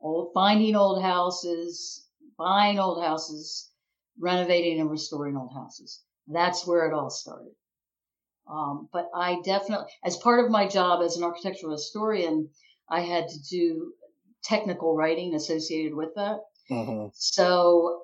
Old, 0.00 0.32
finding 0.32 0.76
old 0.76 1.02
houses, 1.02 2.06
buying 2.38 2.78
old 2.78 3.02
houses, 3.02 3.70
renovating 4.18 4.80
and 4.80 4.90
restoring 4.90 5.36
old 5.36 5.52
houses. 5.54 6.02
That's 6.26 6.66
where 6.66 6.86
it 6.86 6.94
all 6.94 7.10
started. 7.10 7.52
Um, 8.50 8.88
but 8.92 9.08
I 9.14 9.40
definitely, 9.44 9.86
as 10.04 10.16
part 10.16 10.44
of 10.44 10.50
my 10.50 10.66
job 10.66 11.02
as 11.02 11.16
an 11.16 11.22
architectural 11.22 11.72
historian, 11.72 12.48
I 12.88 13.02
had 13.02 13.28
to 13.28 13.38
do 13.48 13.92
technical 14.42 14.96
writing 14.96 15.34
associated 15.34 15.94
with 15.94 16.10
that. 16.16 16.38
Mm-hmm. 16.70 17.08
So 17.14 18.02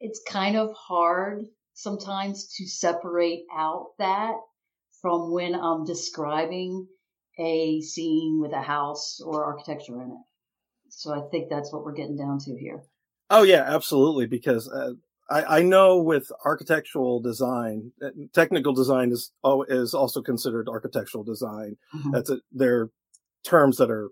it's 0.00 0.20
kind 0.28 0.56
of 0.56 0.74
hard 0.74 1.44
sometimes 1.74 2.54
to 2.56 2.66
separate 2.66 3.44
out 3.54 3.88
that 3.98 4.34
from 5.02 5.32
when 5.32 5.54
I'm 5.54 5.84
describing 5.84 6.86
a 7.38 7.80
scene 7.82 8.38
with 8.40 8.52
a 8.52 8.62
house 8.62 9.20
or 9.24 9.44
architecture 9.44 10.02
in 10.02 10.10
it. 10.10 10.24
So 10.88 11.12
I 11.12 11.28
think 11.30 11.50
that's 11.50 11.72
what 11.72 11.84
we're 11.84 11.92
getting 11.92 12.16
down 12.16 12.38
to 12.40 12.56
here. 12.56 12.82
Oh 13.28 13.42
yeah, 13.42 13.62
absolutely. 13.66 14.26
Because 14.26 14.68
uh, 14.68 14.92
I, 15.28 15.58
I 15.58 15.62
know 15.62 15.98
with 15.98 16.30
architectural 16.44 17.20
design, 17.20 17.92
uh, 18.02 18.10
technical 18.32 18.72
design 18.72 19.10
is 19.10 19.32
is 19.68 19.92
also 19.92 20.22
considered 20.22 20.68
architectural 20.68 21.24
design. 21.24 21.76
Mhm. 21.94 22.12
That's 22.12 22.30
a, 22.30 22.38
they're 22.52 22.90
terms 23.44 23.76
that 23.76 23.90
are 23.90 24.10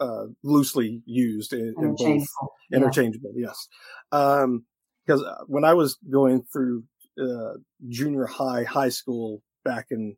uh, 0.00 0.26
loosely 0.42 1.02
used 1.04 1.52
in, 1.52 1.74
in 1.78 1.94
both 1.94 2.00
Interchangeable. 2.00 2.52
Yeah. 2.70 2.76
interchangeable. 2.78 3.32
Yes, 3.36 3.68
because 4.10 5.24
when 5.46 5.64
I 5.64 5.74
was 5.74 5.98
going 6.10 6.42
through 6.52 6.84
uh, 7.20 7.54
junior 7.88 8.26
high, 8.26 8.64
high 8.64 8.88
school 8.88 9.42
back 9.64 9.86
in 9.90 10.16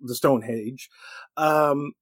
the 0.00 0.14
Stone 0.14 0.44
Age, 0.44 0.88
um, 1.36 1.92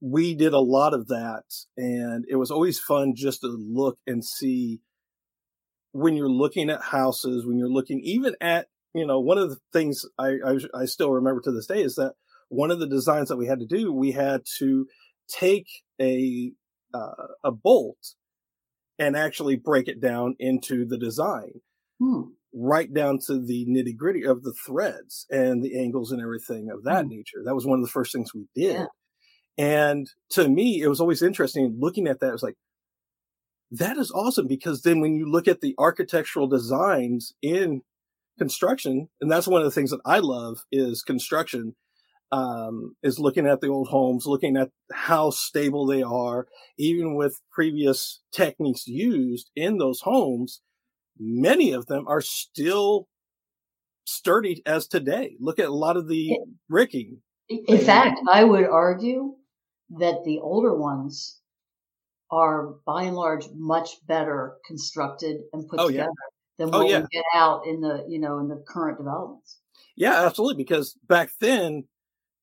we 0.00 0.34
did 0.34 0.52
a 0.52 0.60
lot 0.60 0.94
of 0.94 1.08
that, 1.08 1.44
and 1.76 2.24
it 2.28 2.36
was 2.36 2.50
always 2.50 2.78
fun 2.78 3.14
just 3.14 3.40
to 3.40 3.48
look 3.48 3.98
and 4.06 4.24
see 4.24 4.80
when 5.92 6.14
you're 6.14 6.28
looking 6.28 6.68
at 6.68 6.82
houses, 6.82 7.46
when 7.46 7.56
you're 7.58 7.68
looking 7.68 8.00
even 8.04 8.34
at 8.40 8.66
you 8.94 9.06
know 9.06 9.20
one 9.20 9.38
of 9.38 9.50
the 9.50 9.58
things 9.72 10.04
I, 10.18 10.36
I 10.44 10.58
I 10.74 10.84
still 10.84 11.10
remember 11.12 11.40
to 11.42 11.52
this 11.52 11.66
day 11.66 11.82
is 11.82 11.94
that 11.94 12.14
one 12.48 12.70
of 12.70 12.78
the 12.78 12.86
designs 12.86 13.28
that 13.28 13.36
we 13.36 13.46
had 13.46 13.60
to 13.60 13.66
do, 13.66 13.92
we 13.92 14.12
had 14.12 14.42
to 14.58 14.86
take 15.28 15.66
a 16.00 16.52
uh, 16.94 17.26
a 17.44 17.50
bolt 17.50 18.14
and 18.98 19.16
actually 19.16 19.56
break 19.56 19.88
it 19.88 20.00
down 20.00 20.34
into 20.38 20.86
the 20.86 20.96
design, 20.98 21.60
Hmm. 21.98 22.22
right 22.54 22.92
down 22.92 23.18
to 23.26 23.38
the 23.38 23.66
nitty 23.66 23.96
gritty 23.96 24.24
of 24.24 24.42
the 24.42 24.54
threads 24.54 25.26
and 25.30 25.62
the 25.62 25.78
angles 25.78 26.12
and 26.12 26.22
everything 26.22 26.70
of 26.70 26.84
that 26.84 27.04
Hmm. 27.04 27.10
nature. 27.10 27.42
That 27.44 27.54
was 27.54 27.66
one 27.66 27.78
of 27.78 27.84
the 27.84 27.90
first 27.90 28.12
things 28.12 28.32
we 28.34 28.46
did. 28.54 28.74
Yeah. 28.74 28.86
And 29.58 30.06
to 30.30 30.48
me, 30.48 30.80
it 30.80 30.88
was 30.88 31.00
always 31.00 31.22
interesting 31.22 31.76
looking 31.78 32.06
at 32.06 32.20
that. 32.20 32.28
It 32.28 32.32
was 32.32 32.42
like, 32.42 32.56
that 33.70 33.96
is 33.96 34.10
awesome 34.12 34.46
because 34.46 34.82
then 34.82 35.00
when 35.00 35.16
you 35.16 35.28
look 35.30 35.48
at 35.48 35.60
the 35.60 35.74
architectural 35.78 36.46
designs 36.46 37.34
in 37.42 37.82
construction, 38.38 39.08
and 39.20 39.30
that's 39.30 39.48
one 39.48 39.60
of 39.60 39.64
the 39.64 39.70
things 39.72 39.90
that 39.90 40.00
I 40.04 40.18
love 40.20 40.64
is 40.70 41.02
construction, 41.02 41.74
um, 42.32 42.96
is 43.02 43.18
looking 43.18 43.46
at 43.46 43.60
the 43.60 43.68
old 43.68 43.88
homes, 43.88 44.26
looking 44.26 44.56
at 44.56 44.70
how 44.92 45.30
stable 45.30 45.86
they 45.86 46.02
are, 46.02 46.46
even 46.78 47.14
with 47.14 47.40
previous 47.50 48.20
techniques 48.32 48.86
used 48.86 49.50
in 49.54 49.78
those 49.78 50.00
homes. 50.00 50.60
Many 51.18 51.72
of 51.72 51.86
them 51.86 52.06
are 52.08 52.20
still 52.20 53.08
sturdy 54.04 54.62
as 54.66 54.86
today. 54.86 55.36
Look 55.40 55.58
at 55.58 55.66
a 55.68 55.74
lot 55.74 55.96
of 55.96 56.08
the 56.08 56.38
bricking. 56.68 57.22
In 57.48 57.78
fact, 57.78 58.18
I 58.30 58.44
would 58.44 58.66
argue 58.66 59.34
that 59.98 60.24
the 60.24 60.40
older 60.40 60.74
ones 60.76 61.40
are 62.30 62.74
by 62.84 63.04
and 63.04 63.14
large 63.16 63.46
much 63.54 64.04
better 64.06 64.56
constructed 64.66 65.38
and 65.52 65.68
put 65.68 65.78
Oh, 65.78 65.88
yeah. 65.88 66.02
together 66.02 66.12
than 66.58 66.70
Oh, 66.74 66.78
what 66.78 66.90
yeah. 66.90 67.00
we 67.00 67.06
get 67.12 67.24
out 67.34 67.66
in 67.66 67.80
the, 67.80 68.04
you 68.08 68.18
know, 68.18 68.40
in 68.40 68.48
the 68.48 68.62
current 68.66 68.98
developments. 68.98 69.60
Yeah, 69.94 70.26
absolutely. 70.26 70.62
Because 70.62 70.94
back 71.06 71.30
then, 71.40 71.84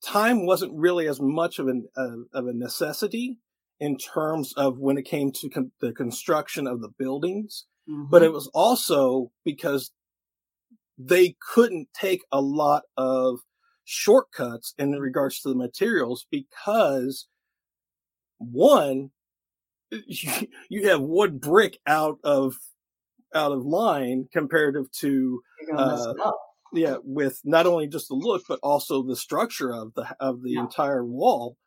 time 0.04 0.46
wasn't 0.46 0.74
really 0.76 1.08
as 1.08 1.20
much 1.22 1.60
of 1.60 1.68
an 1.68 1.88
uh, 1.98 2.18
of 2.34 2.48
a 2.48 2.54
necessity 2.54 3.38
in 3.80 3.98
terms 3.98 4.54
of 4.56 4.78
when 4.78 4.98
it 4.98 5.04
came 5.04 5.32
to 5.32 5.50
con- 5.50 5.72
the 5.82 5.92
construction 5.94 6.68
of 6.68 6.82
the 6.82 6.90
buildings, 6.98 7.66
but 7.88 8.22
Mhm. 8.22 8.26
it 8.26 8.34
was 8.34 8.48
also 8.54 9.32
because 9.44 9.92
they 10.98 11.36
couldn't 11.54 11.88
take 11.94 12.24
a 12.32 12.40
lot 12.42 12.84
of 12.96 13.40
shortcuts 13.84 14.74
in 14.78 14.92
regards 14.92 15.42
to 15.42 15.50
the 15.50 15.56
materials 15.56 16.26
because 16.30 17.28
one 18.38 19.12
you, 20.70 20.88
have 20.88 21.02
one 21.02 21.38
brick 21.38 21.80
out 21.86 22.18
of 22.24 22.58
out 23.36 23.52
of 23.52 23.66
line 23.66 24.28
comparative 24.32 24.92
to 24.92 25.42
You're 25.60 25.76
going 25.76 25.88
to 25.90 25.96
mess 25.96 26.06
uh. 26.08 26.32
Yeah, 26.74 26.98
with 27.04 27.40
not 27.44 27.66
only 27.66 27.88
just 27.88 28.08
the 28.08 28.16
look, 28.16 28.44
but 28.48 28.60
also 28.64 29.04
the 29.04 29.16
structure 29.16 29.74
of 29.74 29.94
the 29.94 30.16
of 30.20 30.44
the 30.44 30.54
Yeah. 30.54 30.62
entire 30.62 31.06
wall. 31.06 31.58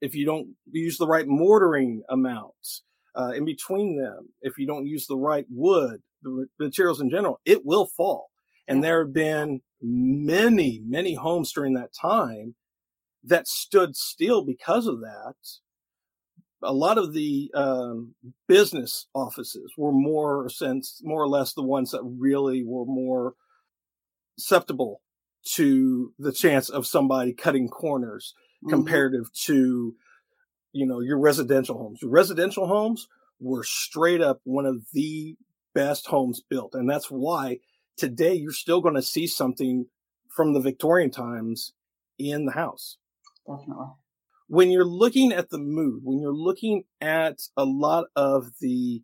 If 0.00 0.14
you 0.14 0.24
don't 0.24 0.56
use 0.70 0.96
the 0.98 1.08
right 1.08 1.26
mortaring 1.26 2.02
amounts 2.08 2.84
uh, 3.16 3.32
in 3.34 3.44
between 3.44 4.00
them, 4.00 4.28
if 4.42 4.56
you 4.58 4.66
don't 4.66 4.86
use 4.86 5.06
the 5.06 5.16
right 5.16 5.46
wood, 5.50 6.02
the 6.22 6.46
materials 6.58 7.00
in 7.00 7.10
general, 7.10 7.40
it 7.44 7.64
will 7.64 7.86
fall. 7.86 8.30
And 8.68 8.84
there 8.84 9.04
have 9.04 9.12
been 9.12 9.62
many, 9.80 10.82
many 10.84 11.14
homes 11.14 11.52
during 11.52 11.74
that 11.74 11.92
time 11.92 12.54
that 13.24 13.48
stood 13.48 13.96
still 13.96 14.44
because 14.44 14.86
of 14.86 15.00
that. 15.00 15.34
A 16.62 16.72
lot 16.72 16.98
of 16.98 17.12
the 17.12 17.50
um, 17.54 18.14
business 18.46 19.06
offices 19.14 19.72
were 19.76 19.92
more 19.92 20.48
sense, 20.48 21.00
more 21.02 21.22
or 21.22 21.28
less 21.28 21.54
the 21.54 21.62
ones 21.62 21.92
that 21.92 22.02
really 22.02 22.64
were 22.64 22.84
more 22.84 23.34
susceptible 24.38 25.00
to 25.44 26.12
the 26.18 26.32
chance 26.32 26.68
of 26.68 26.86
somebody 26.86 27.32
cutting 27.32 27.68
corners 27.68 28.34
Mhm. 28.64 28.70
comparative 28.70 29.32
to 29.32 29.94
you 30.72 30.86
know 30.86 31.00
your 31.00 31.18
residential 31.18 31.76
homes 31.78 32.02
your 32.02 32.10
residential 32.10 32.66
homes 32.66 33.08
were 33.40 33.64
straight 33.64 34.20
up 34.20 34.40
one 34.44 34.66
of 34.66 34.84
the 34.92 35.36
best 35.74 36.06
homes 36.06 36.40
built 36.40 36.74
and 36.74 36.88
that's 36.90 37.10
why 37.10 37.58
today 37.96 38.34
you're 38.34 38.52
still 38.52 38.80
going 38.80 38.94
to 38.94 39.02
see 39.02 39.26
something 39.26 39.86
from 40.28 40.52
the 40.54 40.60
victorian 40.60 41.10
times 41.10 41.72
in 42.18 42.44
the 42.46 42.52
house 42.52 42.98
Definitely. 43.46 43.86
when 44.48 44.70
you're 44.70 44.84
looking 44.84 45.32
at 45.32 45.50
the 45.50 45.58
mood, 45.58 46.00
when 46.04 46.18
you're 46.20 46.32
looking 46.34 46.84
at 47.00 47.42
a 47.56 47.64
lot 47.64 48.06
of 48.16 48.58
the 48.60 49.02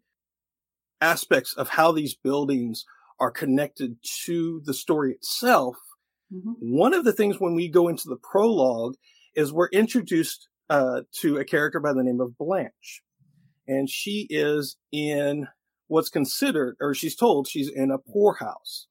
aspects 1.01 1.55
of 1.55 1.69
how 1.69 1.93
these 1.93 2.15
buildings 2.15 2.85
are 3.21 3.31
connected 3.31 3.97
to 4.25 4.61
the 4.65 4.75
story 4.75 5.13
itself, 5.13 5.77
Mhm. 6.33 6.57
one 6.59 6.95
of 6.95 7.05
the 7.05 7.13
things 7.13 7.39
when 7.39 7.55
we 7.55 7.69
go 7.69 7.89
into 7.89 8.09
the 8.09 8.17
prologue 8.17 8.95
is 9.35 9.53
we're 9.53 9.69
introduced 9.69 10.49
uh, 10.71 11.03
to 11.13 11.37
a 11.37 11.45
character 11.45 11.79
by 11.79 11.93
the 11.93 12.03
name 12.03 12.21
of 12.21 12.37
Blanche. 12.39 13.03
And 13.69 13.89
she 13.89 14.27
is 14.31 14.77
in 14.91 15.47
what's 15.89 16.09
considered, 16.09 16.77
or 16.81 16.95
she's 16.95 17.15
told 17.15 17.47
she's 17.47 17.69
in 17.69 17.91
a 17.91 17.99
poorhouse. 17.99 18.87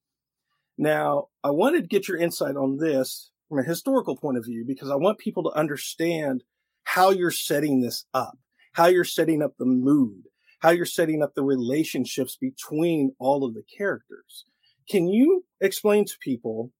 Now, 0.77 1.29
I 1.43 1.49
wanted 1.51 1.81
to 1.81 1.87
get 1.87 2.07
your 2.07 2.17
insight 2.17 2.55
on 2.55 2.77
this 2.77 3.31
from 3.49 3.59
a 3.59 3.63
historical 3.63 4.15
point 4.15 4.37
of 4.37 4.45
view 4.45 4.63
because 4.65 4.89
I 4.89 4.95
want 4.95 5.17
people 5.17 5.43
to 5.43 5.57
understand 5.57 6.43
how 6.83 7.09
you're 7.09 7.31
setting 7.31 7.81
this 7.81 8.05
up, 8.13 8.37
how 8.73 8.85
you're 8.87 9.03
setting 9.03 9.41
up 9.41 9.57
the 9.57 9.65
mood, 9.65 10.23
how 10.63 10.69
you're 10.69 10.85
setting 10.85 11.21
up 11.21 11.35
the 11.35 11.43
relationships 11.43 12.37
between 12.39 13.13
all 13.19 13.43
of 13.43 13.53
the 13.53 13.63
characters. 13.77 14.45
Can 14.89 15.09
you 15.09 15.43
explain 15.59 16.05
to 16.05 16.13
people 16.21 16.71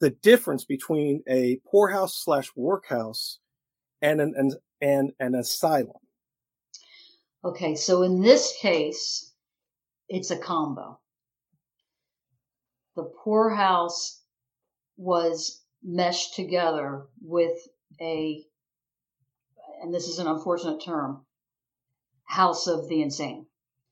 the 0.00 0.10
difference 0.10 0.64
between 0.64 1.22
a 1.28 1.60
poorhouse 1.70 2.16
slash 2.16 2.50
workhouse 2.56 3.38
and 4.02 4.20
an, 4.20 4.34
and, 4.36 4.54
and 4.80 5.12
an 5.20 5.36
asylum? 5.36 5.92
Okay, 7.44 7.76
so 7.76 8.02
in 8.02 8.20
this 8.20 8.52
case, 8.60 9.32
it's 10.08 10.32
a 10.32 10.36
combo. 10.36 10.98
The 12.96 13.04
poorhouse 13.04 14.20
was 14.96 15.62
meshed 15.80 16.34
together 16.34 17.04
with 17.22 17.56
a, 18.00 18.42
and 19.80 19.94
this 19.94 20.08
is 20.08 20.18
an 20.18 20.26
unfortunate 20.26 20.82
term, 20.82 21.25
house 22.26 22.66
of 22.66 22.88
the 22.88 23.02
insane. 23.02 23.46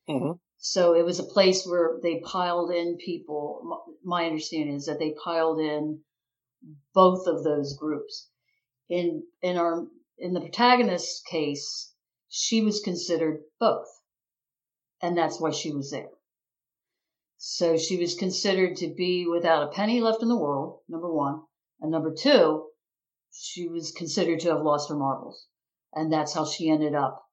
Mhm. 0.08 0.38
So 0.58 0.94
it 0.94 1.04
was 1.04 1.18
a 1.18 1.24
place 1.24 1.66
where 1.66 1.98
they 2.02 2.20
piled 2.20 2.70
in 2.70 2.96
people. 2.96 3.96
My 4.02 4.26
understanding 4.26 4.74
is 4.74 4.86
that 4.86 4.98
they 4.98 5.12
piled 5.12 5.60
in 5.60 6.04
both 6.92 7.26
of 7.26 7.44
those 7.44 7.76
groups. 7.76 8.28
In 8.88 9.26
in 9.42 9.56
our 9.56 9.86
in 10.18 10.32
the 10.32 10.40
protagonist's 10.40 11.22
case, 11.22 11.94
she 12.28 12.60
was 12.60 12.80
considered 12.80 13.44
both, 13.58 13.88
and 15.00 15.16
that's 15.16 15.40
why 15.40 15.50
she 15.50 15.72
was 15.72 15.90
there. 15.90 16.12
So 17.36 17.76
she 17.76 17.96
was 17.98 18.14
considered 18.14 18.76
to 18.76 18.88
be 18.88 19.26
without 19.26 19.68
a 19.68 19.72
penny 19.72 20.00
left 20.00 20.22
in 20.22 20.28
the 20.28 20.38
world. 20.38 20.80
Number 20.88 21.12
one, 21.12 21.42
and 21.80 21.90
number 21.90 22.12
two, 22.12 22.70
she 23.30 23.68
was 23.68 23.92
considered 23.92 24.40
to 24.40 24.50
have 24.50 24.62
lost 24.62 24.88
her 24.88 24.96
marbles, 24.96 25.46
and 25.92 26.12
that's 26.12 26.32
how 26.32 26.44
she 26.44 26.70
ended 26.70 26.94
up 26.94 27.23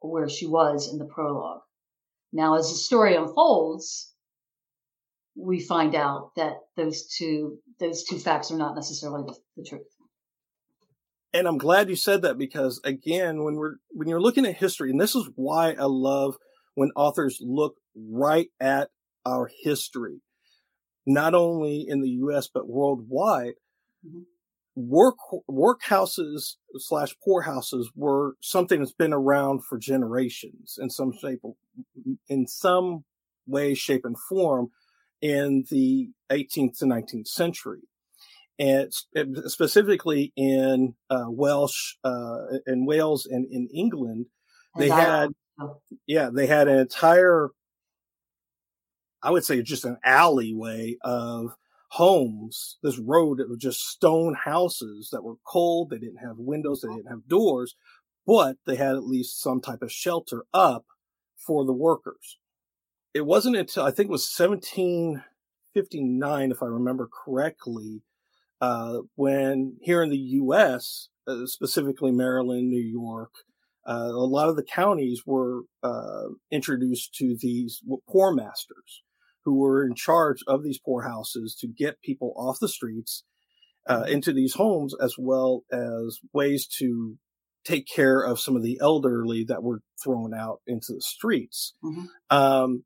where 0.00 0.28
she 0.28 0.46
was 0.46 0.90
in 0.92 0.98
the 0.98 1.04
prologue. 1.04 1.60
Now, 2.32 2.56
as 2.56 2.70
the 2.70 2.76
story 2.76 3.16
unfolds, 3.16 4.12
we 5.36 5.60
find 5.60 5.94
out 5.94 6.32
that 6.36 6.54
those 6.76 7.06
two 7.06 7.58
those 7.78 8.04
two 8.04 8.18
facts 8.18 8.50
are 8.50 8.58
not 8.58 8.74
necessarily 8.74 9.22
the, 9.24 9.36
the 9.56 9.64
truth. 9.64 9.86
and 11.32 11.46
I'm 11.46 11.58
glad 11.58 11.88
you 11.88 11.96
said 11.96 12.22
that 12.22 12.38
because 12.38 12.80
again, 12.84 13.44
when 13.44 13.54
we're 13.54 13.76
when 13.90 14.08
you're 14.08 14.20
looking 14.20 14.46
at 14.46 14.56
history, 14.56 14.90
and 14.90 15.00
this 15.00 15.14
is 15.14 15.28
why 15.36 15.72
I 15.72 15.84
love 15.84 16.36
when 16.74 16.90
authors 16.96 17.38
look 17.40 17.76
right 17.94 18.48
at 18.60 18.90
our 19.24 19.48
history, 19.62 20.22
not 21.06 21.34
only 21.34 21.84
in 21.86 22.00
the 22.00 22.10
U.S. 22.10 22.48
but 22.52 22.68
worldwide. 22.68 23.54
Mm-hmm. 24.06 24.22
Work 24.80 25.16
workhouses 25.50 26.54
slash 26.76 27.16
poorhouses 27.24 27.90
were 27.96 28.34
something 28.40 28.78
that's 28.78 28.92
been 28.92 29.12
around 29.12 29.64
for 29.64 29.76
generations 29.76 30.78
in 30.80 30.88
some 30.88 31.12
shape, 31.12 31.40
in 32.28 32.46
some 32.46 33.04
way, 33.44 33.74
shape, 33.74 34.04
and 34.04 34.16
form 34.28 34.68
in 35.20 35.64
the 35.68 36.10
18th 36.30 36.78
to 36.78 36.84
19th 36.84 37.26
century. 37.26 37.80
And 38.60 38.92
specifically 39.46 40.32
in 40.36 40.94
uh, 41.10 41.26
Welsh, 41.26 41.94
uh, 42.04 42.58
in 42.66 42.86
Wales 42.86 43.26
and 43.26 43.46
in 43.50 43.68
England, 43.74 44.26
they 44.76 44.88
had, 44.88 45.30
yeah, 46.06 46.30
they 46.32 46.46
had 46.46 46.68
an 46.68 46.78
entire, 46.78 47.50
I 49.24 49.32
would 49.32 49.44
say 49.44 49.60
just 49.62 49.84
an 49.84 49.98
alleyway 50.04 50.98
of 51.02 51.56
homes, 51.88 52.78
this 52.82 52.98
road 52.98 53.38
that 53.38 53.48
was 53.48 53.58
just 53.58 53.80
stone 53.80 54.36
houses 54.44 55.08
that 55.12 55.24
were 55.24 55.36
cold. 55.46 55.90
They 55.90 55.98
didn't 55.98 56.18
have 56.18 56.36
windows. 56.38 56.82
They 56.82 56.94
didn't 56.94 57.08
have 57.08 57.28
doors, 57.28 57.76
but 58.26 58.56
they 58.66 58.76
had 58.76 58.94
at 58.94 59.06
least 59.06 59.40
some 59.40 59.60
type 59.60 59.82
of 59.82 59.92
shelter 59.92 60.44
up 60.52 60.84
for 61.36 61.64
the 61.64 61.72
workers. 61.72 62.38
It 63.14 63.26
wasn't 63.26 63.56
until 63.56 63.84
I 63.84 63.90
think 63.90 64.08
it 64.08 64.12
was 64.12 64.30
1759, 64.36 66.50
if 66.50 66.62
I 66.62 66.66
remember 66.66 67.08
correctly, 67.24 68.02
uh, 68.60 68.98
when 69.14 69.78
here 69.80 70.02
in 70.02 70.10
the 70.10 70.16
U.S., 70.16 71.08
uh, 71.26 71.46
specifically 71.46 72.12
Maryland, 72.12 72.68
New 72.68 72.82
York, 72.82 73.30
uh, 73.86 74.10
a 74.12 74.26
lot 74.26 74.50
of 74.50 74.56
the 74.56 74.62
counties 74.62 75.22
were 75.24 75.62
uh, 75.82 76.24
introduced 76.50 77.14
to 77.14 77.34
these 77.40 77.80
poor 78.08 78.34
masters 78.34 79.02
who 79.48 79.54
were 79.54 79.82
in 79.82 79.94
charge 79.94 80.40
of 80.46 80.62
these 80.62 80.78
poorhouses 80.78 81.56
to 81.58 81.66
get 81.66 82.02
people 82.02 82.34
off 82.36 82.58
the 82.60 82.68
streets 82.68 83.24
uh, 83.86 84.02
mm-hmm. 84.02 84.12
into 84.12 84.30
these 84.34 84.54
homes, 84.54 84.94
as 85.02 85.14
well 85.18 85.62
as 85.72 86.18
ways 86.34 86.66
to 86.66 87.16
take 87.64 87.86
care 87.86 88.20
of 88.20 88.38
some 88.38 88.56
of 88.56 88.62
the 88.62 88.78
elderly 88.78 89.44
that 89.48 89.62
were 89.62 89.80
thrown 90.04 90.34
out 90.34 90.60
into 90.66 90.92
the 90.92 91.00
streets. 91.00 91.74
Mm-hmm. 91.82 92.04
Um, 92.28 92.84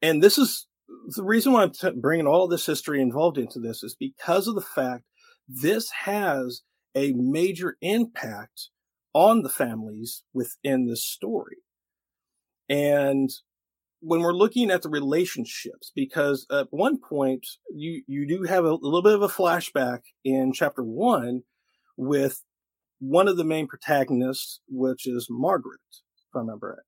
and 0.00 0.22
this 0.22 0.38
is 0.38 0.66
the 1.14 1.22
reason 1.22 1.52
why 1.52 1.64
I'm 1.64 1.72
t- 1.72 1.90
bringing 2.00 2.26
all 2.26 2.48
this 2.48 2.64
history 2.64 3.02
involved 3.02 3.36
into 3.36 3.60
this 3.60 3.82
is 3.82 3.94
because 3.98 4.48
of 4.48 4.54
the 4.54 4.62
fact 4.62 5.04
this 5.46 5.90
has 6.04 6.62
a 6.94 7.12
major 7.14 7.76
impact 7.82 8.70
on 9.12 9.42
the 9.42 9.50
families 9.50 10.24
within 10.32 10.86
this 10.86 11.04
story. 11.04 11.58
And 12.70 13.28
when 14.00 14.20
we're 14.20 14.32
looking 14.32 14.70
at 14.70 14.82
the 14.82 14.88
relationships, 14.88 15.92
because 15.94 16.46
at 16.50 16.68
one 16.70 16.98
point 16.98 17.46
you, 17.74 18.02
you 18.06 18.26
do 18.26 18.44
have 18.44 18.64
a, 18.64 18.68
a 18.68 18.80
little 18.80 19.02
bit 19.02 19.14
of 19.14 19.22
a 19.22 19.28
flashback 19.28 20.00
in 20.24 20.52
chapter 20.52 20.82
one 20.82 21.42
with 21.96 22.44
one 23.00 23.28
of 23.28 23.36
the 23.36 23.44
main 23.44 23.66
protagonists, 23.66 24.60
which 24.68 25.06
is 25.06 25.26
Margaret, 25.30 25.80
if 25.90 26.36
I 26.36 26.40
remember 26.40 26.78
it. 26.78 26.84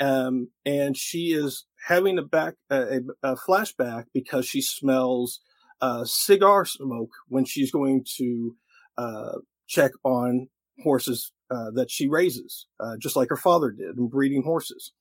Um, 0.00 0.48
and 0.66 0.96
she 0.96 1.32
is 1.32 1.66
having 1.86 2.18
a 2.18 2.22
back 2.22 2.54
a, 2.70 3.00
a 3.22 3.36
flashback 3.36 4.04
because 4.12 4.46
she 4.46 4.60
smells 4.60 5.40
uh, 5.80 6.04
cigar 6.04 6.64
smoke 6.64 7.10
when 7.28 7.44
she's 7.44 7.70
going 7.70 8.04
to 8.16 8.56
uh, 8.98 9.38
check 9.68 9.92
on 10.04 10.48
horses 10.82 11.32
uh, 11.50 11.70
that 11.74 11.90
she 11.90 12.08
raises, 12.08 12.66
uh, 12.80 12.96
just 13.00 13.14
like 13.14 13.28
her 13.28 13.36
father 13.36 13.70
did 13.70 13.96
in 13.96 14.08
breeding 14.08 14.42
horses. 14.42 14.92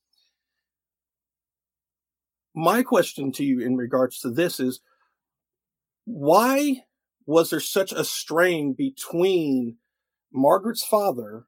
My 2.54 2.84
question 2.84 3.32
to 3.34 3.44
you 3.44 3.60
in 3.60 3.78
regards 3.78 4.20
to 4.20 4.30
this 4.30 4.60
is 4.60 4.82
why 6.06 6.84
was 7.26 7.50
there 7.50 7.60
such 7.60 7.92
a 7.92 8.04
strain 8.04 8.74
between 8.74 9.78
Margaret's 10.34 10.84
father 10.84 11.46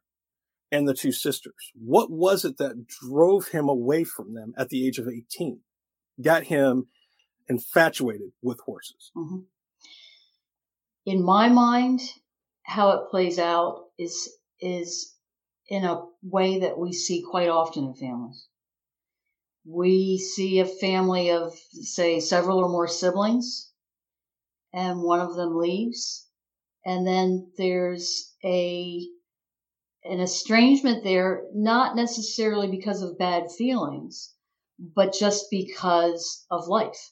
and 0.73 0.87
the 0.87 0.93
two 0.93 1.11
sisters. 1.11 1.71
What 1.75 2.09
was 2.09 2.43
it 2.43 2.57
that 2.57 2.87
drove 2.87 3.49
him 3.49 3.69
away 3.69 4.03
from 4.03 4.33
them 4.33 4.53
at 4.57 4.69
the 4.69 4.87
age 4.87 4.97
of 4.97 5.07
18? 5.07 5.59
Got 6.21 6.45
him 6.45 6.87
infatuated 7.47 8.31
with 8.41 8.59
horses. 8.65 9.11
Mm-hmm. 9.15 9.39
In 11.05 11.23
my 11.23 11.49
mind, 11.49 12.01
how 12.63 12.91
it 12.91 13.09
plays 13.11 13.37
out 13.37 13.85
is 13.99 14.29
is 14.59 15.15
in 15.67 15.83
a 15.83 16.01
way 16.23 16.59
that 16.59 16.77
we 16.77 16.93
see 16.93 17.23
quite 17.29 17.49
often 17.49 17.85
in 17.85 17.95
families. 17.95 18.47
We 19.65 20.17
see 20.17 20.59
a 20.59 20.65
family 20.65 21.31
of 21.31 21.53
say 21.71 22.19
several 22.19 22.59
or 22.59 22.69
more 22.69 22.87
siblings 22.87 23.71
and 24.73 25.01
one 25.01 25.19
of 25.19 25.35
them 25.35 25.57
leaves 25.57 26.27
and 26.85 27.07
then 27.07 27.51
there's 27.57 28.33
a 28.43 29.07
an 30.05 30.19
estrangement 30.19 31.03
there, 31.03 31.43
not 31.53 31.95
necessarily 31.95 32.67
because 32.67 33.01
of 33.01 33.17
bad 33.17 33.49
feelings, 33.51 34.33
but 34.77 35.13
just 35.13 35.45
because 35.49 36.45
of 36.51 36.67
life. 36.67 37.11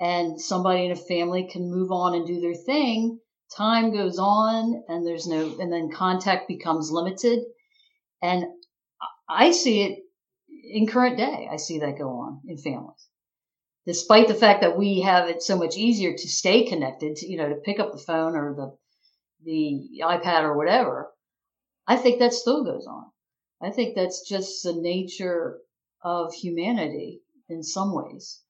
And 0.00 0.40
somebody 0.40 0.86
in 0.86 0.92
a 0.92 0.96
family 0.96 1.46
can 1.50 1.70
move 1.70 1.92
on 1.92 2.14
and 2.14 2.26
do 2.26 2.40
their 2.40 2.54
thing. 2.54 3.20
Time 3.54 3.92
goes 3.92 4.18
on 4.18 4.82
and 4.88 5.06
there's 5.06 5.26
no, 5.26 5.54
and 5.60 5.70
then 5.70 5.90
contact 5.90 6.48
becomes 6.48 6.90
limited. 6.90 7.40
And 8.22 8.46
I 9.28 9.50
see 9.50 9.82
it 9.82 9.98
in 10.72 10.86
current 10.86 11.18
day. 11.18 11.48
I 11.50 11.56
see 11.56 11.78
that 11.80 11.98
go 11.98 12.08
on 12.08 12.40
in 12.46 12.56
families. 12.56 13.06
Despite 13.84 14.28
the 14.28 14.34
fact 14.34 14.62
that 14.62 14.78
we 14.78 15.00
have 15.00 15.28
it 15.28 15.42
so 15.42 15.56
much 15.56 15.76
easier 15.76 16.12
to 16.12 16.28
stay 16.28 16.64
connected, 16.64 17.16
to, 17.16 17.30
you 17.30 17.36
know, 17.36 17.48
to 17.48 17.56
pick 17.56 17.78
up 17.78 17.92
the 17.92 17.98
phone 17.98 18.36
or 18.36 18.54
the, 18.54 18.76
the 19.44 20.02
iPad 20.02 20.44
or 20.44 20.56
whatever, 20.56 21.12
I 21.86 21.96
think 21.96 22.20
that 22.20 22.32
still 22.32 22.64
goes 22.64 22.86
on. 22.86 23.04
I 23.60 23.70
think 23.70 23.94
that's 23.94 24.28
just 24.28 24.62
the 24.62 24.74
nature 24.74 25.58
of 26.02 26.32
humanity 26.32 27.22
in 27.48 27.62
some 27.62 27.92
ways. 27.92 28.40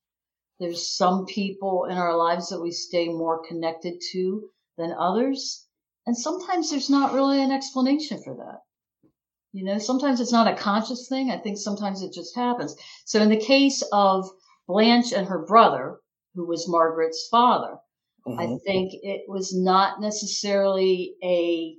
There's 0.60 0.94
some 0.96 1.26
people 1.26 1.86
in 1.86 1.96
our 1.96 2.16
lives 2.16 2.50
that 2.50 2.60
we 2.60 2.70
stay 2.70 3.08
more 3.08 3.44
connected 3.46 4.00
to 4.12 4.50
than 4.76 4.92
others. 4.92 5.66
And 6.06 6.16
sometimes 6.16 6.70
there's 6.70 6.90
not 6.90 7.14
really 7.14 7.42
an 7.42 7.52
explanation 7.52 8.22
for 8.22 8.34
that. 8.36 8.60
You 9.52 9.64
know, 9.64 9.78
sometimes 9.78 10.20
it's 10.20 10.32
not 10.32 10.52
a 10.52 10.56
conscious 10.56 11.08
thing. 11.08 11.30
I 11.30 11.38
think 11.38 11.58
sometimes 11.58 12.02
it 12.02 12.12
just 12.12 12.34
happens. 12.34 12.74
So 13.04 13.20
in 13.20 13.28
the 13.28 13.36
case 13.36 13.82
of 13.92 14.28
Blanche 14.66 15.12
and 15.12 15.26
her 15.26 15.44
brother, 15.44 15.98
who 16.34 16.46
was 16.46 16.68
Margaret's 16.68 17.28
father, 17.30 17.76
mm-hmm. 18.26 18.40
I 18.40 18.58
think 18.64 18.92
it 19.02 19.22
was 19.28 19.54
not 19.54 20.00
necessarily 20.00 21.14
a 21.22 21.76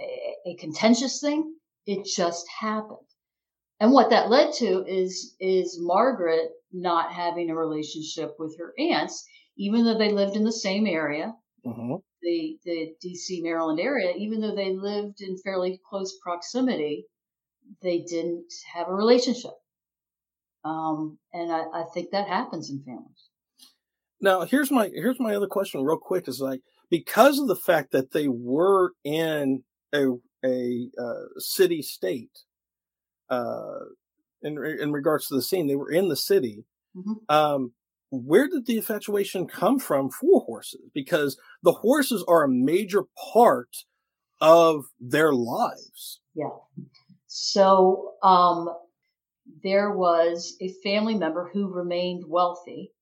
a, 0.00 0.50
a 0.50 0.56
contentious 0.56 1.20
thing. 1.20 1.54
It 1.86 2.04
just 2.04 2.46
happened. 2.60 2.98
And 3.80 3.92
what 3.92 4.10
that 4.10 4.30
led 4.30 4.52
to 4.54 4.84
is, 4.86 5.34
is 5.40 5.78
Margaret 5.80 6.50
not 6.72 7.12
having 7.12 7.50
a 7.50 7.56
relationship 7.56 8.34
with 8.38 8.56
her 8.58 8.72
aunts, 8.78 9.26
even 9.56 9.84
though 9.84 9.98
they 9.98 10.12
lived 10.12 10.36
in 10.36 10.44
the 10.44 10.52
same 10.52 10.86
area, 10.86 11.34
mm-hmm. 11.66 11.96
The, 12.24 12.58
the 12.64 12.94
DC, 13.04 13.42
Maryland 13.42 13.78
area, 13.78 14.12
even 14.16 14.40
though 14.40 14.54
they 14.54 14.74
lived 14.74 15.20
in 15.20 15.36
fairly 15.38 15.80
close 15.88 16.16
proximity, 16.22 17.06
they 17.82 18.00
didn't 18.00 18.52
have 18.74 18.88
a 18.88 18.94
relationship. 18.94 19.52
Um, 20.64 21.18
and 21.32 21.52
I, 21.52 21.62
I 21.72 21.84
think 21.92 22.10
that 22.10 22.26
happens 22.26 22.70
in 22.70 22.82
families. 22.82 23.28
Now, 24.20 24.42
here's 24.46 24.70
my 24.70 24.90
here's 24.94 25.20
my 25.20 25.34
other 25.34 25.46
question, 25.46 25.82
real 25.82 25.98
quick. 25.98 26.26
Is 26.28 26.40
like 26.40 26.62
because 26.90 27.38
of 27.38 27.46
the 27.46 27.56
fact 27.56 27.92
that 27.92 28.12
they 28.12 28.26
were 28.28 28.92
in 29.04 29.64
a 29.94 30.06
a 30.42 30.88
uh, 30.98 31.38
city 31.38 31.82
state 31.82 32.38
uh, 33.28 33.80
in 34.42 34.56
in 34.80 34.92
regards 34.92 35.26
to 35.28 35.34
the 35.34 35.42
scene. 35.42 35.66
They 35.66 35.76
were 35.76 35.90
in 35.90 36.08
the 36.08 36.16
city. 36.16 36.64
Mm-hmm. 36.96 37.12
Um, 37.28 37.72
where 38.22 38.48
did 38.48 38.66
the 38.66 38.76
infatuation 38.76 39.46
come 39.46 39.78
from 39.78 40.10
for 40.10 40.40
horses? 40.42 40.90
Because 40.94 41.38
the 41.62 41.72
horses 41.72 42.24
are 42.28 42.44
a 42.44 42.48
major 42.48 43.04
part 43.32 43.76
of 44.40 44.84
their 45.00 45.32
lives. 45.32 46.20
Yeah. 46.34 46.48
So 47.26 48.12
um, 48.22 48.68
there 49.62 49.90
was 49.90 50.56
a 50.60 50.72
family 50.82 51.14
member 51.14 51.50
who 51.52 51.72
remained 51.72 52.24
wealthy 52.28 52.92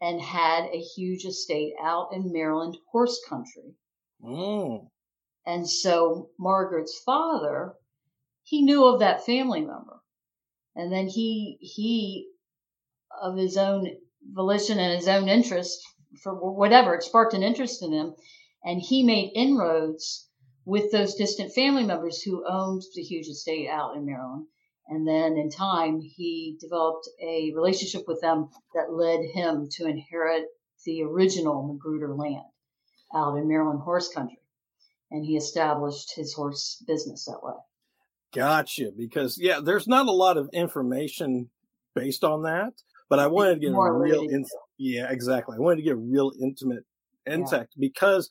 and 0.00 0.20
had 0.20 0.64
a 0.66 0.78
huge 0.78 1.24
estate 1.24 1.72
out 1.82 2.10
in 2.12 2.32
Maryland 2.32 2.76
horse 2.90 3.20
country. 3.28 3.74
Mm. 4.22 4.88
And 5.46 5.68
so 5.68 6.30
Margaret's 6.38 7.00
father, 7.04 7.72
he 8.42 8.62
knew 8.62 8.84
of 8.84 9.00
that 9.00 9.24
family 9.24 9.60
member. 9.60 10.00
And 10.76 10.92
then 10.92 11.08
he, 11.08 11.58
he, 11.60 12.28
of 13.20 13.36
his 13.36 13.56
own 13.56 13.88
volition 14.24 14.78
and 14.78 14.94
his 14.94 15.08
own 15.08 15.28
interest 15.28 15.80
for 16.22 16.34
whatever, 16.34 16.94
it 16.94 17.02
sparked 17.02 17.34
an 17.34 17.42
interest 17.42 17.82
in 17.82 17.92
him. 17.92 18.14
And 18.64 18.80
he 18.80 19.02
made 19.02 19.32
inroads 19.34 20.28
with 20.64 20.90
those 20.92 21.14
distant 21.14 21.52
family 21.52 21.84
members 21.84 22.22
who 22.22 22.44
owned 22.46 22.82
the 22.94 23.02
huge 23.02 23.26
estate 23.26 23.68
out 23.68 23.96
in 23.96 24.04
Maryland. 24.04 24.46
And 24.88 25.06
then 25.06 25.36
in 25.36 25.50
time, 25.50 26.00
he 26.00 26.56
developed 26.60 27.08
a 27.22 27.52
relationship 27.54 28.04
with 28.06 28.20
them 28.20 28.48
that 28.74 28.92
led 28.92 29.20
him 29.34 29.68
to 29.72 29.86
inherit 29.86 30.46
the 30.84 31.02
original 31.02 31.66
Magruder 31.66 32.14
land 32.14 32.44
out 33.14 33.36
in 33.36 33.48
Maryland 33.48 33.80
horse 33.80 34.08
country. 34.12 34.40
And 35.10 35.24
he 35.24 35.36
established 35.36 36.14
his 36.14 36.34
horse 36.34 36.82
business 36.86 37.26
that 37.26 37.42
way. 37.42 37.54
Gotcha. 38.34 38.90
Because, 38.96 39.38
yeah, 39.40 39.60
there's 39.62 39.88
not 39.88 40.06
a 40.06 40.12
lot 40.12 40.36
of 40.36 40.50
information 40.52 41.50
based 41.94 42.24
on 42.24 42.42
that, 42.42 42.72
but 43.08 43.18
I 43.18 43.26
wanted 43.26 43.54
to 43.54 43.60
get 43.60 43.72
a 43.72 43.92
real, 43.92 44.22
in- 44.22 44.44
yeah, 44.78 45.10
exactly. 45.10 45.56
I 45.56 45.60
wanted 45.60 45.76
to 45.76 45.82
get 45.82 45.92
a 45.92 45.96
real 45.96 46.32
intimate 46.40 46.84
intact 47.26 47.74
yeah. 47.76 47.88
because 47.88 48.30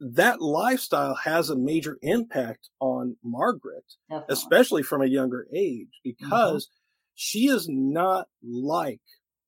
that 0.00 0.40
lifestyle 0.40 1.14
has 1.14 1.48
a 1.48 1.56
major 1.56 1.98
impact 2.02 2.68
on 2.80 3.16
Margaret, 3.22 3.84
Definitely. 4.10 4.32
especially 4.32 4.82
from 4.82 5.02
a 5.02 5.06
younger 5.06 5.46
age, 5.54 5.88
mm-hmm. 6.04 6.10
because 6.10 6.66
mm-hmm. 6.66 7.12
she 7.14 7.46
is 7.46 7.66
not 7.68 8.26
like 8.42 9.00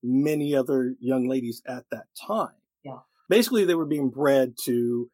many 0.02 0.54
other 0.54 0.94
young 1.00 1.28
ladies 1.28 1.62
at 1.66 1.84
that 1.90 2.04
time. 2.26 2.54
Yeah. 2.84 2.98
Basically, 3.28 3.64
they 3.64 3.74
were 3.74 3.86
being 3.86 4.10
bred 4.10 4.54
to 4.64 5.10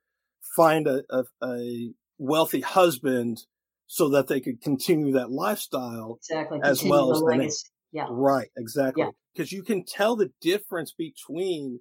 find 0.57 0.87
a, 0.87 1.03
a, 1.11 1.25
a 1.43 1.93
wealthy 2.19 2.61
husband 2.61 3.39
so 3.87 4.11
that 4.11 4.27
they 4.27 4.41
could 4.41 4.61
continue 4.61 5.13
that 5.13 5.31
lifestyle 5.31 6.19
exactly. 6.21 6.61
as 6.63 6.79
continue 6.79 6.93
well 6.93 7.13
as 7.13 7.19
the 7.19 7.25
legacy. 7.25 7.69
Yeah. 7.93 8.07
Right, 8.09 8.49
exactly. 8.57 9.07
Because 9.33 9.53
yeah. 9.53 9.57
you 9.57 9.63
can 9.63 9.85
tell 9.85 10.17
the 10.17 10.31
difference 10.41 10.93
between 10.93 11.81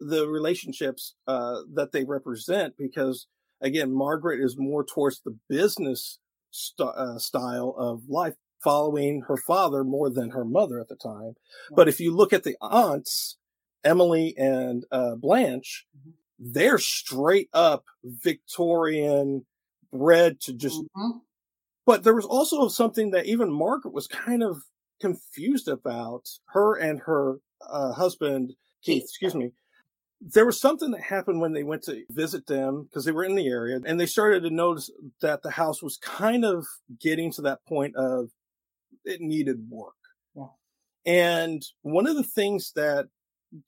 the 0.00 0.26
relationships 0.26 1.14
uh, 1.26 1.60
that 1.74 1.92
they 1.92 2.04
represent 2.04 2.74
because 2.78 3.26
again 3.60 3.94
margaret 3.94 4.40
is 4.40 4.56
more 4.58 4.84
towards 4.84 5.20
the 5.20 5.36
business 5.48 6.18
st- 6.50 6.88
uh, 6.88 7.18
style 7.18 7.74
of 7.78 8.08
life 8.08 8.34
following 8.64 9.22
her 9.28 9.36
father 9.36 9.84
more 9.84 10.10
than 10.10 10.30
her 10.30 10.44
mother 10.44 10.80
at 10.80 10.88
the 10.88 10.96
time 10.96 11.34
but 11.76 11.88
if 11.88 12.00
you 12.00 12.14
look 12.14 12.32
at 12.32 12.44
the 12.44 12.56
aunts 12.62 13.36
emily 13.84 14.34
and 14.38 14.84
uh, 14.90 15.14
blanche 15.14 15.86
mm-hmm. 15.96 16.10
they're 16.38 16.78
straight 16.78 17.50
up 17.52 17.84
victorian 18.02 19.44
bred 19.92 20.40
to 20.40 20.54
just 20.54 20.80
mm-hmm. 20.80 21.18
but 21.84 22.04
there 22.04 22.14
was 22.14 22.26
also 22.26 22.68
something 22.68 23.10
that 23.10 23.26
even 23.26 23.52
margaret 23.52 23.92
was 23.92 24.06
kind 24.06 24.42
of 24.42 24.62
confused 25.00 25.68
about 25.68 26.28
her 26.48 26.76
and 26.76 27.00
her 27.00 27.38
uh, 27.68 27.92
husband 27.92 28.52
keith 28.82 29.04
excuse 29.04 29.34
me 29.34 29.52
there 30.20 30.44
was 30.44 30.60
something 30.60 30.90
that 30.90 31.00
happened 31.00 31.40
when 31.40 31.52
they 31.52 31.62
went 31.62 31.82
to 31.84 32.04
visit 32.10 32.46
them 32.46 32.82
because 32.84 33.04
they 33.04 33.12
were 33.12 33.24
in 33.24 33.36
the 33.36 33.46
area 33.46 33.80
and 33.84 33.98
they 33.98 34.06
started 34.06 34.42
to 34.42 34.50
notice 34.50 34.90
that 35.22 35.42
the 35.42 35.50
house 35.50 35.82
was 35.82 35.96
kind 35.96 36.44
of 36.44 36.66
getting 37.00 37.32
to 37.32 37.42
that 37.42 37.64
point 37.66 37.96
of 37.96 38.28
it 39.04 39.20
needed 39.20 39.68
work. 39.70 39.94
Yeah. 40.34 40.48
And 41.06 41.62
one 41.80 42.06
of 42.06 42.16
the 42.16 42.22
things 42.22 42.72
that 42.76 43.06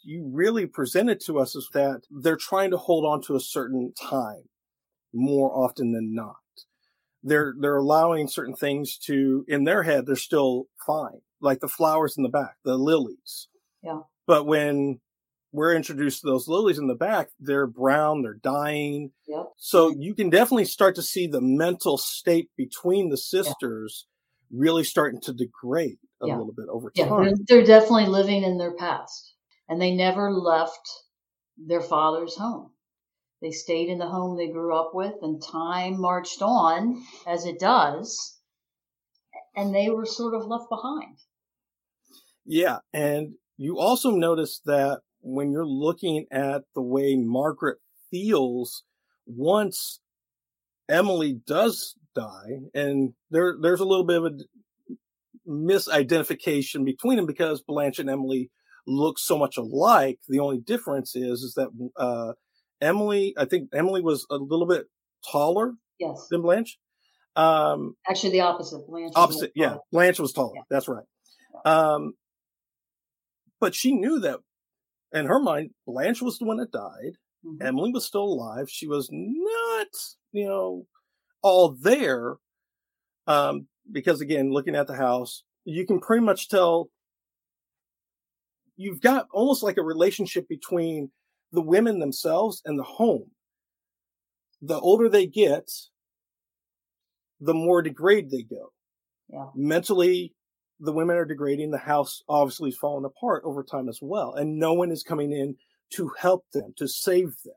you 0.03 0.31
really 0.31 0.67
presented 0.67 1.21
to 1.27 1.39
us 1.39 1.57
is 1.57 1.69
that 1.73 2.03
they're 2.11 2.37
trying 2.37 2.71
to 2.73 2.77
hold 2.77 3.07
on 3.07 3.23
to 3.23 3.35
a 3.35 3.41
certain 3.41 3.93
time 3.95 4.45
more 5.15 5.51
often 5.51 5.93
than 5.93 6.15
not. 6.15 6.37
They're, 7.23 7.55
they're 7.59 7.77
allowing 7.77 8.29
certain 8.29 8.55
things 8.55 8.97
to, 9.05 9.45
in 9.49 9.65
their 9.65 9.83
head, 9.83 10.07
they're 10.07 10.17
still 10.17 10.67
fine. 10.85 11.21
Like 11.41 11.61
the 11.61 11.69
flowers 11.69 12.17
in 12.17 12.23
the 12.23 12.29
back, 12.29 12.57
the 12.65 12.77
lilies. 12.77 13.49
Yeah. 13.83 14.01
But 14.27 14.47
when 14.47 15.01
we're 15.53 15.75
introduced 15.75 16.23
to 16.23 16.27
those 16.27 16.49
lilies 16.49 16.79
in 16.79 16.87
the 16.87 16.95
back. 16.95 17.29
They're 17.39 17.67
brown, 17.67 18.23
they're 18.23 18.35
dying. 18.35 19.13
Yep. 19.29 19.53
So 19.59 19.91
you 19.91 20.15
can 20.15 20.31
definitely 20.31 20.65
start 20.65 20.95
to 20.97 21.03
see 21.03 21.27
the 21.27 21.43
mental 21.43 21.99
state 21.99 22.51
between 22.57 23.11
the 23.11 23.19
sisters 23.19 24.07
yeah. 24.51 24.59
really 24.61 24.85
starting 24.85 25.21
to 25.23 25.33
degrade 25.33 25.99
a 26.23 26.29
yeah. 26.29 26.37
little 26.37 26.55
bit 26.55 26.67
over 26.71 26.91
time. 26.91 27.07
Yeah, 27.07 27.25
they're, 27.25 27.35
they're 27.47 27.67
definitely 27.67 28.07
living 28.07 28.43
in 28.43 28.57
their 28.57 28.75
past. 28.75 29.35
And 29.69 29.81
they 29.81 29.95
never 29.95 30.33
left 30.33 30.91
their 31.57 31.81
father's 31.81 32.37
home. 32.37 32.71
They 33.43 33.51
stayed 33.51 33.89
in 33.89 33.99
the 33.99 34.07
home 34.07 34.37
they 34.37 34.49
grew 34.49 34.75
up 34.75 34.93
with, 34.95 35.15
and 35.21 35.43
time 35.43 36.01
marched 36.01 36.43
on 36.43 37.05
as 37.27 37.45
it 37.45 37.59
does, 37.59 38.39
and 39.57 39.75
they 39.75 39.91
were 39.91 40.07
sort 40.07 40.35
of 40.35 40.47
left 40.47 40.71
behind. 40.71 41.17
Yeah, 42.47 42.79
and 42.93 43.35
you 43.57 43.79
also 43.79 44.13
notice 44.13 44.61
that 44.65 45.01
when 45.21 45.51
you're 45.51 45.67
looking 45.67 46.27
at 46.31 46.63
the 46.77 46.83
way 46.83 47.17
Margaret 47.17 47.79
feels 48.13 48.85
once 49.27 50.01
Emily 50.89 51.41
does 51.45 51.97
die, 52.15 52.61
and 52.75 53.15
there 53.31 53.57
there's 53.61 53.81
a 53.81 53.85
little 53.85 54.05
bit 54.05 54.19
of 54.19 54.25
a 54.27 54.39
misidentification 55.49 56.85
between 56.85 57.17
them 57.17 57.27
because 57.27 57.61
Blanche 57.61 57.99
and 57.99 58.09
Emily 58.09 58.51
look 58.87 59.19
so 59.19 59.37
much 59.37 59.57
alike. 59.57 60.21
The 60.29 60.39
only 60.39 60.59
difference 60.59 61.17
is 61.17 61.43
is 61.43 61.55
that 61.55 61.69
uh, 61.97 62.35
Emily, 62.83 63.35
I 63.39 63.45
think 63.45 63.71
Emily 63.73 64.03
was 64.03 64.27
a 64.31 64.37
little 64.37 64.67
bit 64.67 64.87
taller 65.31 65.73
yes. 65.99 66.27
than 66.31 66.43
Blanche. 66.43 66.79
Um, 67.37 67.95
Actually, 68.09 68.33
the 68.33 68.41
opposite. 68.41 68.87
Blanche. 68.87 69.13
Opposite, 69.15 69.53
yeah. 69.55 69.77
Blanche 69.91 70.21
was 70.21 70.33
taller. 70.33 70.53
Yeah. 70.57 70.63
That's 70.69 70.89
right. 70.89 71.05
Um, 71.65 72.15
but 73.61 73.75
she 73.75 73.93
knew 73.93 74.21
that 74.21 74.41
in 75.13 75.27
her 75.27 75.41
mind, 75.41 75.71
Blanche 75.87 76.21
was 76.21 76.39
the 76.39 76.45
one 76.45 76.59
that 76.59 76.73
died. 76.73 77.17
Mm-hmm. 77.47 77.67
Emily 77.67 77.93
was 77.93 78.05
still 78.05 78.25
alive. 78.25 78.69
She 78.69 78.87
was 78.87 79.09
not, 79.13 79.87
you 80.33 80.47
know, 80.47 80.87
all 81.43 81.77
there. 81.81 82.37
Um, 83.27 83.69
because 83.91 84.21
again, 84.21 84.53
looking 84.53 84.75
at 84.75 84.87
the 84.87 84.97
house, 84.97 85.45
you 85.65 85.87
can 85.87 86.01
pretty 86.01 86.25
much 86.25 86.49
tell 86.49 86.91
you've 88.77 89.01
got 89.01 89.27
almost 89.33 89.63
like 89.63 89.77
a 89.77 89.83
relationship 89.83 90.49
between 90.49 91.11
the 91.53 91.63
women 91.63 91.99
themselves 91.99 92.63
and 92.65 92.79
the 92.79 92.85
home. 92.85 93.31
The 94.61 94.79
older 94.79 95.09
they 95.09 95.27
get, 95.27 95.71
the 97.41 97.55
more 97.55 97.83
degraded 97.83 98.31
they 98.31 98.43
go. 98.43 98.73
Yeah. 99.29 99.47
Mentally, 99.55 100.35
the 100.81 100.93
women 100.93 101.17
are 101.17 101.25
degrading. 101.25 101.71
The 101.71 101.79
house 101.79 102.23
obviously 102.29 102.71
is 102.71 102.77
falling 102.77 103.05
apart 103.05 103.43
over 103.45 103.63
time 103.63 103.89
as 103.89 103.99
well. 104.01 104.35
And 104.35 104.59
no 104.59 104.73
one 104.73 104.91
is 104.91 105.03
coming 105.03 105.33
in 105.33 105.57
to 105.95 106.13
help 106.19 106.45
them, 106.53 106.73
to 106.79 106.89
save 106.89 107.35
them 107.45 107.55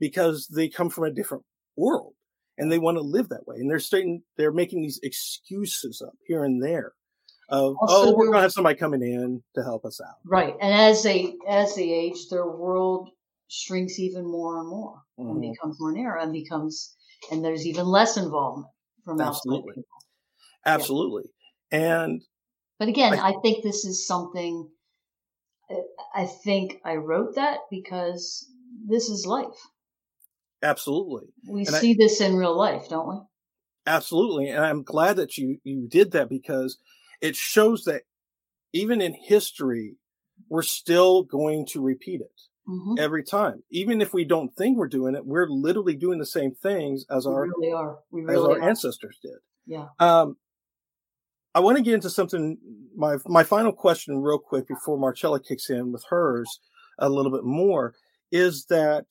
because 0.00 0.46
they 0.48 0.68
come 0.68 0.90
from 0.90 1.04
a 1.04 1.10
different 1.10 1.44
world 1.76 2.14
and 2.58 2.70
they 2.72 2.78
want 2.78 2.96
to 2.96 3.02
live 3.02 3.28
that 3.28 3.46
way. 3.46 3.56
And 3.56 3.70
they're 3.70 3.78
starting, 3.78 4.22
they're 4.36 4.52
making 4.52 4.82
these 4.82 5.00
excuses 5.02 6.02
up 6.04 6.14
here 6.26 6.44
and 6.44 6.62
there 6.62 6.92
of, 7.48 7.76
also, 7.80 8.10
oh, 8.10 8.16
we're 8.16 8.26
going 8.26 8.38
to 8.38 8.42
have 8.42 8.52
somebody 8.52 8.76
coming 8.76 9.02
in 9.02 9.42
to 9.54 9.62
help 9.62 9.84
us 9.84 10.00
out. 10.00 10.16
Right. 10.24 10.54
And 10.60 10.74
as 10.74 11.02
they, 11.02 11.34
as 11.48 11.74
they 11.74 11.92
age, 11.92 12.28
their 12.28 12.46
world 12.46 13.10
shrinks 13.48 13.98
even 13.98 14.24
more 14.24 14.58
and 14.58 14.68
more 14.68 15.02
mm-hmm. 15.18 15.30
and 15.30 15.40
becomes 15.40 15.76
more 15.80 15.92
narrow 15.92 16.22
and 16.22 16.32
becomes, 16.32 16.96
and 17.30 17.44
there's 17.44 17.66
even 17.66 17.86
less 17.86 18.16
involvement 18.16 18.68
from 19.04 19.20
Absolutely. 19.20 19.60
outside 19.60 19.74
people. 19.74 19.98
Absolutely. 20.66 21.22
Yeah. 21.70 22.04
And 22.04 22.22
but 22.78 22.88
again, 22.88 23.14
I, 23.14 23.28
I 23.28 23.32
think 23.42 23.62
this 23.62 23.84
is 23.84 24.06
something. 24.06 24.68
I 26.14 26.26
think 26.26 26.80
I 26.84 26.96
wrote 26.96 27.34
that 27.36 27.60
because 27.70 28.48
this 28.86 29.08
is 29.08 29.26
life. 29.26 29.46
Absolutely, 30.62 31.28
we 31.48 31.60
and 31.60 31.68
see 31.68 31.92
I, 31.92 31.96
this 31.98 32.20
in 32.20 32.36
real 32.36 32.56
life, 32.56 32.88
don't 32.88 33.08
we? 33.08 33.20
Absolutely, 33.86 34.48
and 34.48 34.64
I'm 34.64 34.82
glad 34.82 35.16
that 35.16 35.36
you 35.36 35.58
you 35.64 35.88
did 35.88 36.12
that 36.12 36.28
because 36.28 36.78
it 37.20 37.36
shows 37.36 37.84
that 37.84 38.02
even 38.72 39.00
in 39.00 39.14
history, 39.14 39.96
we're 40.48 40.62
still 40.62 41.22
going 41.22 41.66
to 41.66 41.80
repeat 41.80 42.20
it. 42.20 42.40
Mm-hmm. 42.68 42.94
every 42.98 43.22
time. 43.22 43.62
Even 43.70 44.00
if 44.00 44.12
we 44.12 44.24
don't 44.24 44.52
think 44.56 44.76
we're 44.76 44.88
doing 44.88 45.14
it, 45.14 45.24
we're 45.24 45.46
literally 45.48 45.94
doing 45.94 46.18
the 46.18 46.26
same 46.26 46.52
things 46.52 47.04
as 47.08 47.24
we 47.24 47.32
our 47.32 47.42
really 47.46 47.72
are. 47.72 47.98
We 48.10 48.22
really 48.22 48.34
as 48.34 48.42
our 48.42 48.60
are. 48.60 48.68
ancestors 48.68 49.16
did. 49.22 49.36
Yeah. 49.66 49.86
Um, 50.00 50.36
I 51.54 51.60
want 51.60 51.76
to 51.76 51.82
get 51.84 51.94
into 51.94 52.10
something. 52.10 52.58
My 52.96 53.18
my 53.26 53.44
final 53.44 53.72
question, 53.72 54.20
real 54.20 54.40
quick, 54.40 54.66
before 54.66 54.98
Marcella 54.98 55.38
kicks 55.38 55.70
in 55.70 55.92
with 55.92 56.04
hers 56.10 56.58
a 56.98 57.08
little 57.08 57.30
bit 57.30 57.44
more, 57.44 57.94
is 58.32 58.66
that, 58.66 59.06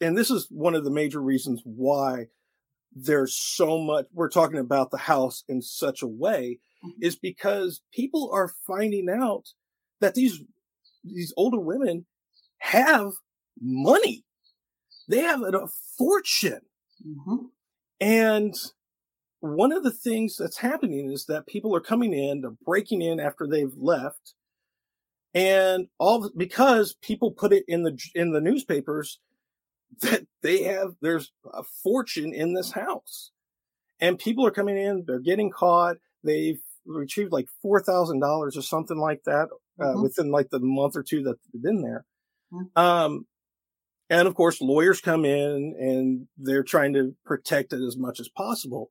and 0.00 0.16
this 0.16 0.30
is 0.30 0.46
one 0.50 0.74
of 0.74 0.84
the 0.84 0.90
major 0.90 1.20
reasons 1.20 1.60
why 1.64 2.28
there's 2.94 3.34
so 3.34 3.78
much 3.78 4.06
we're 4.12 4.28
talking 4.28 4.58
about 4.58 4.90
the 4.90 4.98
house 4.98 5.44
in 5.48 5.62
such 5.62 6.02
a 6.02 6.06
way, 6.06 6.58
mm-hmm. 6.84 7.02
is 7.02 7.16
because 7.16 7.80
people 7.92 8.30
are 8.32 8.52
finding 8.66 9.08
out 9.08 9.44
that 10.00 10.14
these 10.14 10.40
these 11.04 11.32
older 11.36 11.60
women 11.60 12.06
have 12.58 13.12
money, 13.60 14.24
they 15.08 15.20
have 15.20 15.42
a 15.42 15.68
fortune, 15.96 16.60
mm-hmm. 17.04 17.46
and 18.00 18.54
one 19.40 19.72
of 19.72 19.82
the 19.82 19.92
things 19.92 20.36
that's 20.36 20.58
happening 20.58 21.10
is 21.10 21.26
that 21.26 21.48
people 21.48 21.74
are 21.74 21.80
coming 21.80 22.12
in, 22.12 22.40
they're 22.40 22.52
breaking 22.64 23.02
in 23.02 23.18
after 23.18 23.46
they've 23.46 23.74
left, 23.76 24.34
and 25.34 25.88
all 25.98 26.30
because 26.36 26.94
people 27.02 27.32
put 27.32 27.52
it 27.52 27.64
in 27.66 27.82
the 27.82 27.98
in 28.14 28.32
the 28.32 28.40
newspapers 28.40 29.18
that 30.00 30.26
they 30.42 30.62
have 30.64 30.94
there's 31.00 31.32
a 31.52 31.62
fortune 31.82 32.32
in 32.32 32.54
this 32.54 32.72
house, 32.72 33.30
and 34.00 34.18
people 34.18 34.46
are 34.46 34.50
coming 34.50 34.76
in, 34.76 35.04
they're 35.06 35.20
getting 35.20 35.50
caught. 35.50 35.96
They've 36.24 36.60
retrieved 36.86 37.32
like 37.32 37.46
$4,000 37.64 38.20
or 38.22 38.50
something 38.62 38.98
like 38.98 39.22
that 39.24 39.48
uh, 39.80 39.84
mm-hmm. 39.84 40.02
within 40.02 40.30
like 40.30 40.50
the 40.50 40.60
month 40.60 40.96
or 40.96 41.02
two 41.02 41.22
that 41.24 41.36
they've 41.52 41.62
been 41.62 41.82
there. 41.82 42.04
Mm-hmm. 42.52 42.80
Um, 42.80 43.26
and 44.10 44.28
of 44.28 44.34
course, 44.34 44.60
lawyers 44.60 45.00
come 45.00 45.24
in 45.24 45.74
and 45.78 46.26
they're 46.36 46.62
trying 46.62 46.92
to 46.94 47.14
protect 47.24 47.72
it 47.72 47.80
as 47.84 47.96
much 47.96 48.20
as 48.20 48.28
possible. 48.28 48.90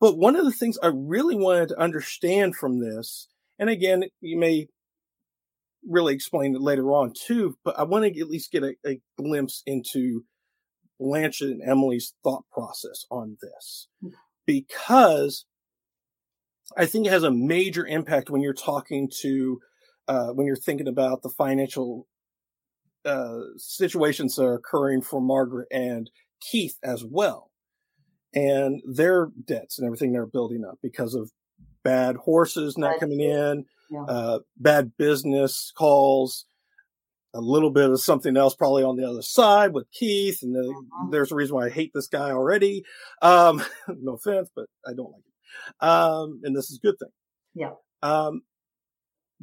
But 0.00 0.16
one 0.16 0.34
of 0.34 0.44
the 0.44 0.52
things 0.52 0.78
I 0.82 0.90
really 0.92 1.36
wanted 1.36 1.68
to 1.68 1.80
understand 1.80 2.56
from 2.56 2.80
this, 2.80 3.28
and 3.58 3.68
again, 3.68 4.04
you 4.20 4.38
may 4.38 4.68
really 5.88 6.14
explain 6.14 6.54
it 6.54 6.60
later 6.60 6.92
on 6.92 7.12
too, 7.14 7.56
but 7.64 7.78
I 7.78 7.84
want 7.84 8.04
to 8.04 8.20
at 8.20 8.28
least 8.28 8.52
get 8.52 8.62
a, 8.62 8.74
a 8.86 9.00
glimpse 9.16 9.62
into 9.66 10.24
Blanche 10.98 11.40
and 11.40 11.62
Emily's 11.62 12.14
thought 12.22 12.44
process 12.52 13.06
on 13.10 13.38
this 13.40 13.88
hmm. 14.02 14.10
because 14.46 15.46
I 16.76 16.86
think 16.86 17.06
it 17.06 17.12
has 17.12 17.24
a 17.24 17.30
major 17.30 17.86
impact 17.86 18.30
when 18.30 18.42
you're 18.42 18.52
talking 18.52 19.10
to, 19.22 19.60
uh, 20.06 20.28
when 20.28 20.46
you're 20.46 20.56
thinking 20.56 20.88
about 20.88 21.22
the 21.22 21.30
financial 21.30 22.06
uh, 23.04 23.40
situations 23.56 24.36
that 24.36 24.44
are 24.44 24.54
occurring 24.54 25.02
for 25.02 25.20
Margaret 25.20 25.68
and 25.72 26.10
Keith 26.50 26.76
as 26.84 27.04
well, 27.04 27.50
and 28.34 28.80
their 28.86 29.28
debts 29.44 29.78
and 29.78 29.86
everything 29.86 30.12
they're 30.12 30.26
building 30.26 30.64
up 30.64 30.78
because 30.82 31.14
of 31.14 31.30
bad 31.82 32.16
horses 32.16 32.76
not 32.76 33.00
coming 33.00 33.20
in, 33.20 33.64
yeah. 33.90 34.02
uh, 34.02 34.38
bad 34.56 34.92
business 34.96 35.72
calls, 35.76 36.46
a 37.34 37.40
little 37.40 37.70
bit 37.70 37.90
of 37.90 38.00
something 38.00 38.36
else 38.36 38.54
probably 38.54 38.82
on 38.82 38.96
the 38.96 39.08
other 39.08 39.22
side 39.22 39.72
with 39.72 39.90
Keith. 39.92 40.42
And 40.42 40.54
the, 40.54 40.68
uh-huh. 40.68 41.08
there's 41.10 41.32
a 41.32 41.36
reason 41.36 41.54
why 41.54 41.66
I 41.66 41.70
hate 41.70 41.92
this 41.94 42.08
guy 42.08 42.30
already. 42.30 42.84
Um, 43.22 43.62
no 43.88 44.14
offense, 44.14 44.50
but 44.54 44.66
I 44.86 44.92
don't 44.94 45.12
like 45.12 45.22
it. 45.22 45.84
Um, 45.86 46.40
and 46.44 46.56
this 46.56 46.70
is 46.70 46.78
a 46.82 46.86
good 46.86 46.98
thing. 46.98 47.10
Yeah. 47.54 47.72
Um, 48.02 48.42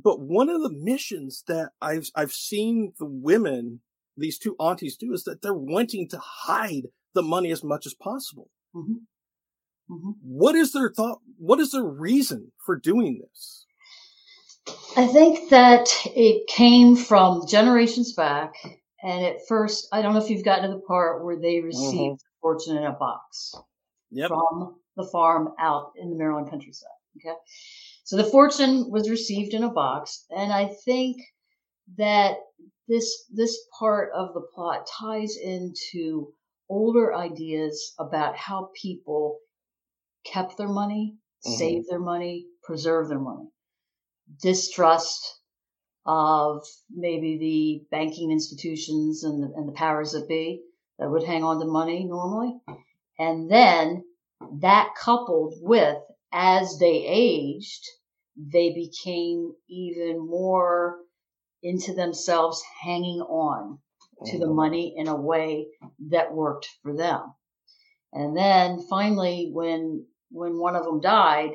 but 0.01 0.19
one 0.19 0.49
of 0.49 0.61
the 0.61 0.71
missions 0.71 1.43
that 1.47 1.71
I've, 1.81 2.09
I've 2.15 2.31
seen 2.31 2.93
the 2.99 3.05
women, 3.05 3.81
these 4.15 4.37
two 4.37 4.55
aunties 4.59 4.97
do 4.97 5.13
is 5.13 5.23
that 5.23 5.41
they're 5.41 5.53
wanting 5.53 6.07
to 6.09 6.19
hide 6.19 6.87
the 7.15 7.23
money 7.23 7.51
as 7.51 7.63
much 7.63 7.85
as 7.85 7.93
possible. 7.93 8.49
Mm-hmm. 8.75 8.95
Mm-hmm. 9.89 10.11
What 10.21 10.55
is 10.55 10.73
their 10.73 10.91
thought? 10.91 11.19
What 11.37 11.59
is 11.59 11.71
their 11.71 11.83
reason 11.83 12.51
for 12.65 12.77
doing 12.77 13.21
this? 13.21 13.65
I 14.97 15.07
think 15.07 15.49
that 15.49 15.87
it 16.05 16.47
came 16.47 16.95
from 16.95 17.47
generations 17.47 18.13
back. 18.13 18.53
And 19.03 19.25
at 19.25 19.47
first, 19.47 19.87
I 19.93 20.01
don't 20.01 20.13
know 20.13 20.21
if 20.21 20.29
you've 20.29 20.43
gotten 20.43 20.69
to 20.69 20.75
the 20.75 20.81
part 20.81 21.23
where 21.23 21.39
they 21.39 21.61
received 21.61 22.19
mm-hmm. 22.19 22.41
fortune 22.41 22.77
in 22.77 22.83
a 22.83 22.93
box 22.93 23.55
yep. 24.11 24.29
from 24.29 24.75
the 24.95 25.05
farm 25.05 25.53
out 25.59 25.91
in 25.95 26.09
the 26.09 26.17
Maryland 26.17 26.49
countryside. 26.49 26.89
Okay. 27.17 27.35
So 28.03 28.17
the 28.17 28.23
fortune 28.23 28.89
was 28.89 29.09
received 29.09 29.53
in 29.53 29.63
a 29.63 29.71
box. 29.71 30.25
And 30.29 30.51
I 30.51 30.71
think 30.85 31.17
that 31.97 32.37
this, 32.87 33.25
this 33.33 33.57
part 33.77 34.11
of 34.15 34.33
the 34.33 34.45
plot 34.53 34.87
ties 34.99 35.35
into 35.41 36.33
older 36.69 37.15
ideas 37.15 37.93
about 37.99 38.35
how 38.35 38.69
people 38.81 39.39
kept 40.31 40.57
their 40.57 40.69
money, 40.69 41.15
mm-hmm. 41.45 41.57
saved 41.57 41.87
their 41.89 41.99
money, 41.99 42.47
preserved 42.63 43.09
their 43.09 43.19
money 43.19 43.49
distrust 44.41 45.39
of 46.05 46.65
maybe 46.89 47.37
the 47.37 47.95
banking 47.95 48.31
institutions 48.31 49.23
and 49.23 49.43
the, 49.43 49.53
and 49.55 49.67
the 49.67 49.73
powers 49.73 50.13
that 50.13 50.27
be 50.27 50.63
that 50.99 51.09
would 51.09 51.23
hang 51.23 51.43
on 51.43 51.59
to 51.59 51.65
money 51.65 52.05
normally. 52.05 52.53
And 53.19 53.49
then 53.49 54.03
that 54.61 54.93
coupled 54.97 55.55
with 55.61 55.97
as 56.31 56.77
they 56.79 57.03
aged, 57.05 57.83
they 58.37 58.73
became 58.73 59.53
even 59.67 60.19
more 60.19 60.97
into 61.63 61.93
themselves 61.93 62.63
hanging 62.81 63.21
on 63.21 63.79
to 64.25 64.37
the 64.37 64.45
mm-hmm. 64.45 64.55
money 64.55 64.93
in 64.95 65.07
a 65.07 65.15
way 65.15 65.67
that 66.09 66.33
worked 66.33 66.69
for 66.81 66.95
them. 66.95 67.33
And 68.13 68.35
then 68.37 68.81
finally, 68.89 69.49
when, 69.51 70.05
when 70.29 70.59
one 70.59 70.75
of 70.75 70.83
them 70.83 71.01
died, 71.01 71.51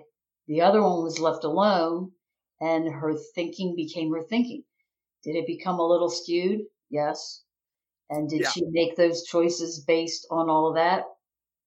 the 0.49 0.63
other 0.63 0.83
one 0.83 1.03
was 1.03 1.21
left 1.21 1.45
alone 1.45 2.13
and 2.61 2.93
her 2.93 3.15
thinking 3.35 3.75
became 3.77 4.13
her 4.13 4.23
thinking. 4.23 4.65
Did 5.25 5.37
it 5.37 5.47
become 5.47 5.79
a 5.79 5.87
little 5.87 6.11
skewed? 6.11 6.63
Yes. 6.91 7.43
And 8.11 8.29
did 8.29 8.43
yeah. 8.43 8.51
she 8.51 8.63
make 8.71 8.97
those 8.97 9.25
choices 9.25 9.81
based 9.81 10.27
on 10.31 10.51
all 10.51 10.69
of 10.69 10.75
that? 10.75 11.05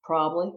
Probably. 0.03 0.51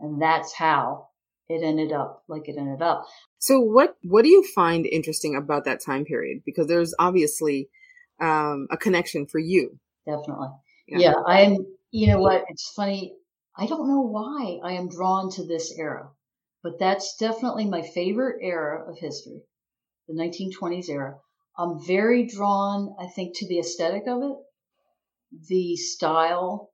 And 0.00 0.20
that's 0.20 0.54
how 0.54 1.08
it 1.48 1.62
ended 1.62 1.92
up 1.92 2.22
like 2.28 2.48
it 2.48 2.56
ended 2.56 2.82
up. 2.82 3.06
So 3.38 3.60
what 3.60 3.96
what 4.02 4.22
do 4.22 4.28
you 4.28 4.44
find 4.54 4.86
interesting 4.86 5.36
about 5.36 5.64
that 5.64 5.82
time 5.84 6.04
period? 6.04 6.42
Because 6.44 6.66
there's 6.66 6.94
obviously 6.98 7.68
um, 8.20 8.68
a 8.70 8.76
connection 8.76 9.26
for 9.26 9.38
you. 9.38 9.78
Definitely. 10.06 10.48
Yeah. 10.86 10.98
yeah, 10.98 11.14
I'm 11.26 11.66
you 11.90 12.08
know 12.08 12.18
what? 12.18 12.44
It's 12.48 12.72
funny. 12.74 13.14
I 13.56 13.66
don't 13.66 13.88
know 13.88 14.00
why 14.00 14.60
I 14.62 14.72
am 14.72 14.88
drawn 14.88 15.30
to 15.32 15.46
this 15.46 15.72
era, 15.78 16.10
but 16.62 16.78
that's 16.78 17.16
definitely 17.16 17.66
my 17.66 17.82
favorite 17.82 18.40
era 18.42 18.90
of 18.90 18.98
history 18.98 19.42
the 20.08 20.14
1920s 20.14 20.88
era. 20.88 21.18
I'm 21.56 21.84
very 21.84 22.26
drawn, 22.26 22.94
I 22.98 23.06
think, 23.06 23.36
to 23.36 23.48
the 23.48 23.60
aesthetic 23.60 24.06
of 24.06 24.22
it, 24.22 24.36
the 25.48 25.76
style, 25.76 26.70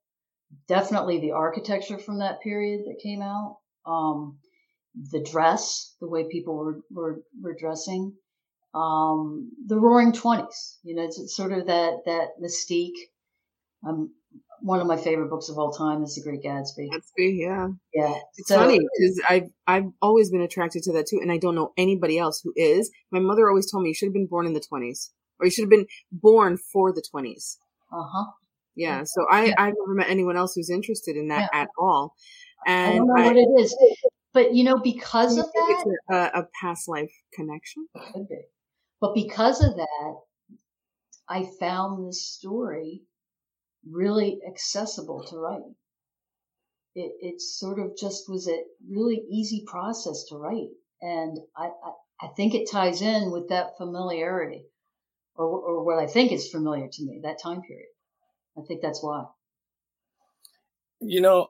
definitely 0.68 1.20
the 1.20 1.32
architecture 1.32 1.98
from 1.98 2.18
that 2.18 2.40
period 2.40 2.82
that 2.86 3.02
came 3.02 3.22
out, 3.22 3.58
um, 3.86 4.38
the 5.12 5.22
dress, 5.22 5.94
the 6.00 6.08
way 6.08 6.28
people 6.28 6.56
were, 6.56 6.80
were, 6.90 7.22
were 7.40 7.54
dressing, 7.54 8.14
um, 8.74 9.52
the 9.66 9.78
roaring 9.78 10.12
20s, 10.12 10.78
you 10.82 10.94
know, 10.94 11.02
it's, 11.02 11.36
sort 11.36 11.52
of 11.52 11.66
that, 11.66 12.04
that 12.06 12.40
mystique. 12.42 12.98
Um, 13.86 14.12
one 14.62 14.80
of 14.80 14.86
my 14.86 14.96
favorite 14.96 15.28
books 15.28 15.48
of 15.48 15.58
all 15.58 15.72
time 15.72 16.02
is 16.02 16.14
The 16.14 16.22
Great 16.22 16.42
Gatsby. 16.42 16.88
Gatsby, 16.88 17.38
yeah, 17.38 17.68
yeah. 17.94 18.14
It's 18.36 18.48
so, 18.48 18.56
funny 18.56 18.78
because 18.78 19.20
I've 19.28 19.50
I've 19.66 19.90
always 20.00 20.30
been 20.30 20.42
attracted 20.42 20.82
to 20.84 20.92
that 20.92 21.06
too, 21.06 21.18
and 21.20 21.32
I 21.32 21.38
don't 21.38 21.54
know 21.54 21.72
anybody 21.76 22.18
else 22.18 22.40
who 22.42 22.52
is. 22.56 22.90
My 23.10 23.20
mother 23.20 23.48
always 23.48 23.70
told 23.70 23.82
me 23.82 23.90
you 23.90 23.94
should 23.94 24.06
have 24.06 24.14
been 24.14 24.26
born 24.26 24.46
in 24.46 24.52
the 24.52 24.60
twenties, 24.60 25.10
or 25.38 25.46
you 25.46 25.50
should 25.50 25.62
have 25.62 25.70
been 25.70 25.86
born 26.12 26.56
for 26.56 26.92
the 26.92 27.02
twenties. 27.10 27.58
Uh 27.92 28.02
huh. 28.02 28.30
Yeah. 28.74 29.04
So 29.04 29.26
I 29.30 29.46
yeah. 29.46 29.54
I've 29.58 29.74
never 29.78 29.94
met 29.94 30.10
anyone 30.10 30.36
else 30.36 30.54
who's 30.54 30.70
interested 30.70 31.16
in 31.16 31.28
that 31.28 31.50
yeah. 31.52 31.62
at 31.62 31.68
all. 31.78 32.14
And 32.66 32.92
I 32.92 32.96
don't 32.96 33.06
know 33.06 33.22
I, 33.22 33.26
what 33.26 33.36
it 33.36 33.48
is, 33.58 33.76
but 34.32 34.54
you 34.54 34.64
know, 34.64 34.78
because 34.78 35.38
of 35.38 35.46
that, 35.46 35.84
it's 35.86 35.98
a, 36.10 36.40
a 36.40 36.46
past 36.60 36.88
life 36.88 37.12
connection. 37.34 37.86
Could 38.12 38.28
be. 38.28 38.40
But 39.00 39.14
because 39.14 39.64
of 39.64 39.76
that, 39.76 40.14
I 41.28 41.48
found 41.58 42.06
this 42.06 42.22
story 42.26 43.02
really 43.88 44.40
accessible 44.48 45.24
to 45.30 45.36
write. 45.36 45.60
It, 46.94 47.12
it 47.20 47.40
sort 47.40 47.78
of 47.78 47.96
just 47.96 48.28
was 48.28 48.48
a 48.48 48.62
really 48.88 49.22
easy 49.30 49.64
process 49.66 50.24
to 50.28 50.36
write. 50.36 50.70
And 51.00 51.38
I, 51.56 51.66
I, 51.66 52.26
I 52.26 52.28
think 52.36 52.54
it 52.54 52.70
ties 52.70 53.00
in 53.00 53.30
with 53.30 53.48
that 53.48 53.76
familiarity 53.78 54.66
or, 55.36 55.46
or 55.46 55.84
what 55.84 55.98
I 55.98 56.06
think 56.06 56.32
is 56.32 56.48
familiar 56.48 56.88
to 56.90 57.04
me, 57.04 57.20
that 57.22 57.40
time 57.42 57.62
period. 57.62 57.88
I 58.58 58.62
think 58.66 58.82
that's 58.82 59.02
why. 59.02 59.24
You 61.00 61.20
know, 61.20 61.48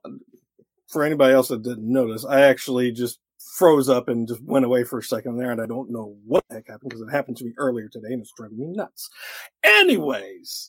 for 0.88 1.02
anybody 1.02 1.34
else 1.34 1.48
that 1.48 1.62
didn't 1.62 1.90
notice, 1.90 2.24
I 2.24 2.42
actually 2.42 2.92
just 2.92 3.18
froze 3.56 3.88
up 3.88 4.08
and 4.08 4.28
just 4.28 4.42
went 4.44 4.64
away 4.64 4.84
for 4.84 4.98
a 4.98 5.02
second 5.02 5.38
there, 5.38 5.50
and 5.50 5.60
I 5.60 5.66
don't 5.66 5.90
know 5.90 6.16
what 6.26 6.44
the 6.48 6.56
heck 6.56 6.68
happened 6.68 6.90
because 6.90 7.00
it 7.00 7.10
happened 7.10 7.38
to 7.38 7.44
me 7.44 7.52
earlier 7.56 7.88
today 7.88 8.12
and 8.12 8.20
it's 8.20 8.32
driving 8.36 8.58
me 8.58 8.66
nuts. 8.68 9.08
Anyways, 9.64 10.68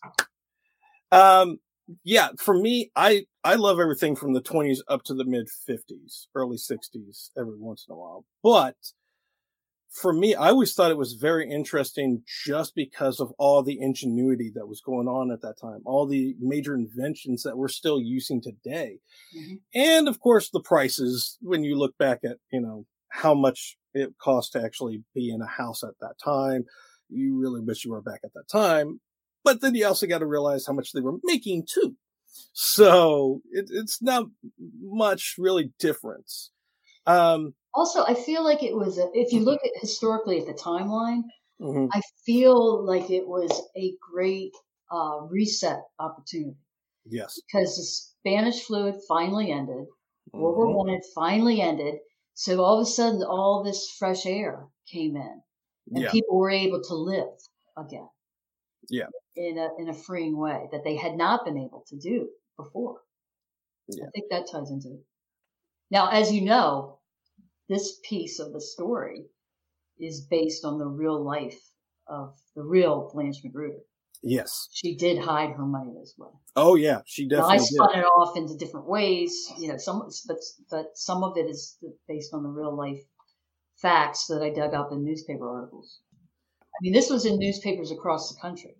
um, 1.12 1.60
yeah, 2.04 2.30
for 2.38 2.54
me, 2.54 2.92
I 2.96 3.26
I 3.44 3.56
love 3.56 3.80
everything 3.80 4.16
from 4.16 4.34
the 4.34 4.42
20s 4.42 4.80
up 4.88 5.04
to 5.04 5.14
the 5.14 5.26
mid 5.26 5.48
50s, 5.48 6.28
early 6.36 6.58
60s, 6.58 7.30
every 7.38 7.58
once 7.58 7.86
in 7.88 7.94
a 7.94 7.98
while. 7.98 8.26
But 8.44 8.76
for 9.90 10.14
me, 10.14 10.36
I 10.36 10.50
always 10.50 10.74
thought 10.74 10.92
it 10.92 10.98
was 10.98 11.14
very 11.14 11.50
interesting 11.52 12.24
just 12.46 12.76
because 12.76 13.20
of 13.20 13.34
all 13.38 13.62
the 13.62 13.82
ingenuity 13.82 14.50
that 14.56 14.68
was 14.68 14.80
going 14.80 15.08
on 15.08 15.32
at 15.32 15.42
that 15.42 15.60
time, 15.60 15.82
all 15.86 16.08
the 16.08 16.36
major 16.40 16.76
inventions 16.76 17.44
that 17.44 17.58
we're 17.58 17.68
still 17.68 18.00
using 18.00 18.42
today. 18.42 19.00
Mm-hmm. 19.38 19.56
And 19.76 20.08
of 20.08 20.20
course, 20.22 20.50
the 20.50 20.62
prices 20.62 21.38
when 21.42 21.66
you 21.66 21.78
look 21.78 21.98
back 21.98 22.20
at, 22.24 22.38
you 22.54 22.62
know, 22.62 22.86
how 23.10 23.34
much 23.34 23.76
it 23.94 24.14
cost 24.22 24.54
to 24.54 24.64
actually 24.64 25.04
be 25.14 25.30
in 25.30 25.42
a 25.42 25.48
house 25.48 25.84
at 25.84 26.00
that 26.00 26.16
time. 26.24 26.64
You 27.10 27.38
really 27.38 27.62
wish 27.62 27.84
you 27.84 27.92
were 27.92 28.02
back 28.02 28.22
at 28.24 28.34
that 28.34 28.48
time. 28.50 29.02
But 29.44 29.62
then 29.62 29.76
you 29.76 29.86
also 29.88 30.08
got 30.08 30.20
to 30.20 30.26
realize 30.26 30.66
how 30.66 30.74
much 30.74 30.92
they 30.92 31.02
were 31.02 31.18
making 31.24 31.66
too. 31.68 31.96
So 32.54 33.42
it, 33.52 33.70
it's 33.70 34.02
not 34.02 34.26
much 34.82 35.36
really 35.38 35.72
difference. 35.80 36.52
Um, 37.06 37.54
also, 37.74 38.04
I 38.06 38.14
feel 38.14 38.44
like 38.44 38.64
it 38.64 38.76
was, 38.76 38.98
a, 38.98 39.08
if 39.14 39.32
you 39.32 39.40
look 39.40 39.62
at 39.64 39.72
historically 39.80 40.40
at 40.40 40.46
the 40.46 40.54
timeline, 40.54 41.24
mm-hmm. 41.62 41.88
I 41.92 42.02
feel 42.26 42.86
like 42.86 43.10
it 43.10 43.28
was 43.28 43.52
a 43.78 43.94
great 44.14 44.54
uh, 44.92 45.22
reset 45.30 45.80
opportunity. 46.00 46.58
Yes. 47.10 47.40
Because 47.48 47.76
the 47.76 47.84
Spanish 47.84 48.64
flu 48.64 48.86
had 48.86 49.00
finally 49.08 49.52
ended. 49.52 49.86
World 50.34 50.58
War 50.58 50.68
Mhm. 50.68 50.76
One 50.76 50.90
had 50.90 51.02
finally 51.16 51.62
ended, 51.62 51.96
so 52.36 52.64
all 52.64 52.80
of 52.80 52.84
a 52.84 52.90
sudden, 52.90 53.24
all 53.24 53.64
this 53.64 53.90
fresh 53.98 54.26
air 54.26 54.68
came 54.90 55.18
in, 55.18 55.42
and 55.94 56.04
Yeah. 56.04 56.12
people 56.12 56.38
were 56.38 56.50
able 56.50 56.82
to 56.84 56.96
live 56.96 57.34
again. 57.76 58.08
Yeah. 58.92 59.08
in 59.36 59.58
a 59.58 59.70
in 59.80 59.90
a 59.90 59.94
freeing 59.94 60.38
way 60.38 60.68
that 60.72 60.84
they 60.84 60.96
had 60.96 61.16
not 61.16 61.46
been 61.46 61.58
able 61.58 61.84
to 61.88 61.98
do 61.98 62.30
before. 62.58 63.00
Yeah. 63.88 64.06
I 64.06 64.10
think 64.12 64.26
that 64.30 64.48
ties 64.52 64.70
into 64.70 64.90
it. 64.90 65.06
Now, 65.90 66.10
as 66.10 66.32
you 66.32 66.42
know, 66.42 67.00
this 67.68 68.00
piece 68.08 68.40
of 68.40 68.54
the 68.54 68.62
story 68.62 69.26
is 70.00 70.22
based 70.22 70.66
on 70.66 70.78
the 70.78 70.86
real 70.88 71.24
life 71.24 71.60
of 72.08 72.36
the 72.56 72.64
real 72.64 73.10
Blanche 73.14 73.42
Magruder. 73.44 73.80
Yes. 74.24 74.68
She 74.72 74.96
did 74.96 75.18
hide 75.18 75.52
her 75.52 75.66
money 75.66 75.94
this 76.00 76.14
way. 76.18 76.30
Oh 76.56 76.76
yeah, 76.76 77.02
she 77.06 77.26
Now, 77.26 77.48
I 77.48 77.58
definitely 77.58 77.58
did. 77.58 77.76
spun 77.76 78.00
it 78.00 78.04
off 78.04 78.38
into 78.38 78.56
different 78.56 78.88
ways, 78.88 79.52
you 79.58 79.68
know, 79.68 79.78
some, 79.78 80.08
but, 80.28 80.38
but 80.70 80.86
some 80.96 81.24
of 81.24 81.38
it 81.38 81.50
is 81.50 81.78
based 82.08 82.34
on 82.34 82.44
the 82.44 82.50
real 82.50 82.76
life 82.76 83.02
facts 83.82 84.28
that 84.28 84.44
I 84.44 84.52
dug 84.52 84.74
up 84.76 84.92
in 84.92 85.04
newspaper 85.04 85.50
articles. 85.50 86.02
I 86.62 86.78
mean, 86.82 86.94
this 86.94 87.10
was 87.10 87.26
in 87.26 87.40
newspapers 87.40 87.92
across 87.92 88.32
the 88.34 88.40
country, 88.40 88.76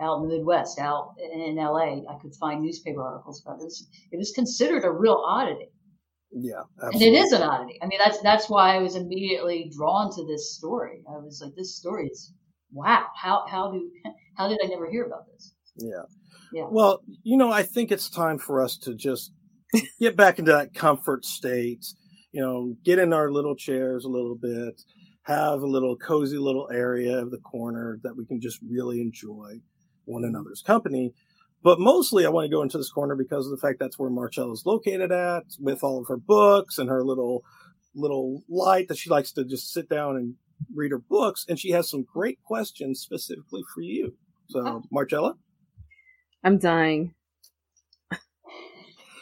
out 0.00 0.22
in 0.22 0.28
the 0.28 0.36
Midwest, 0.36 0.78
out 0.78 1.14
in 1.18 1.56
LA. 1.56 2.02
I 2.08 2.18
could 2.20 2.34
find 2.34 2.62
newspaper 2.62 3.02
articles 3.02 3.42
about 3.44 3.60
this. 3.60 3.86
It 4.10 4.16
was 4.16 4.32
considered 4.32 4.84
a 4.84 4.90
real 4.90 5.22
oddity. 5.26 5.70
Yeah, 6.32 6.62
And 6.78 7.02
it 7.02 7.12
is 7.12 7.32
an 7.32 7.42
oddity. 7.42 7.78
I 7.82 7.86
mean, 7.86 7.98
that's, 8.02 8.20
that's 8.20 8.48
why 8.48 8.76
I 8.76 8.78
was 8.78 8.94
immediately 8.94 9.70
drawn 9.76 10.14
to 10.14 10.24
this 10.26 10.54
story. 10.54 11.02
I 11.08 11.18
was 11.18 11.40
like, 11.44 11.54
this 11.56 11.76
story 11.76 12.06
is, 12.06 12.32
wow, 12.72 13.06
how, 13.16 13.44
how 13.48 13.72
do, 13.72 13.90
how 14.36 14.48
did 14.48 14.58
I 14.64 14.68
never 14.68 14.88
hear 14.88 15.06
about 15.06 15.26
this? 15.32 15.54
Yeah. 15.76 16.02
Yeah. 16.52 16.66
Well, 16.70 17.00
you 17.22 17.36
know, 17.36 17.50
I 17.50 17.64
think 17.64 17.90
it's 17.90 18.08
time 18.08 18.38
for 18.38 18.62
us 18.62 18.76
to 18.78 18.94
just 18.94 19.32
get 20.00 20.16
back 20.16 20.38
into 20.38 20.52
that 20.52 20.72
comfort 20.72 21.24
state, 21.24 21.84
you 22.32 22.40
know, 22.40 22.76
get 22.84 22.98
in 22.98 23.12
our 23.12 23.30
little 23.30 23.56
chairs 23.56 24.04
a 24.04 24.08
little 24.08 24.36
bit, 24.36 24.80
have 25.24 25.62
a 25.62 25.66
little 25.66 25.96
cozy 25.96 26.38
little 26.38 26.68
area 26.72 27.18
of 27.18 27.30
the 27.30 27.38
corner 27.38 27.98
that 28.02 28.16
we 28.16 28.24
can 28.26 28.40
just 28.40 28.60
really 28.68 29.00
enjoy 29.00 29.60
one 30.10 30.24
another's 30.24 30.62
company. 30.62 31.12
But 31.62 31.78
mostly 31.78 32.24
I 32.24 32.30
want 32.30 32.46
to 32.46 32.50
go 32.50 32.62
into 32.62 32.78
this 32.78 32.90
corner 32.90 33.14
because 33.14 33.46
of 33.46 33.50
the 33.50 33.58
fact 33.58 33.78
that's 33.78 33.98
where 33.98 34.10
Marcella 34.10 34.52
is 34.52 34.64
located 34.64 35.12
at 35.12 35.44
with 35.58 35.84
all 35.84 36.00
of 36.00 36.08
her 36.08 36.16
books 36.16 36.78
and 36.78 36.88
her 36.88 37.04
little 37.04 37.44
little 37.94 38.42
light 38.48 38.88
that 38.88 38.96
she 38.96 39.10
likes 39.10 39.32
to 39.32 39.44
just 39.44 39.72
sit 39.72 39.88
down 39.88 40.16
and 40.16 40.34
read 40.74 40.92
her 40.92 40.98
books 40.98 41.44
and 41.48 41.58
she 41.58 41.70
has 41.70 41.90
some 41.90 42.04
great 42.04 42.38
questions 42.42 43.00
specifically 43.00 43.62
for 43.74 43.82
you. 43.82 44.14
So, 44.48 44.66
oh. 44.66 44.82
Marcella? 44.90 45.34
I'm 46.42 46.58
dying. 46.58 47.14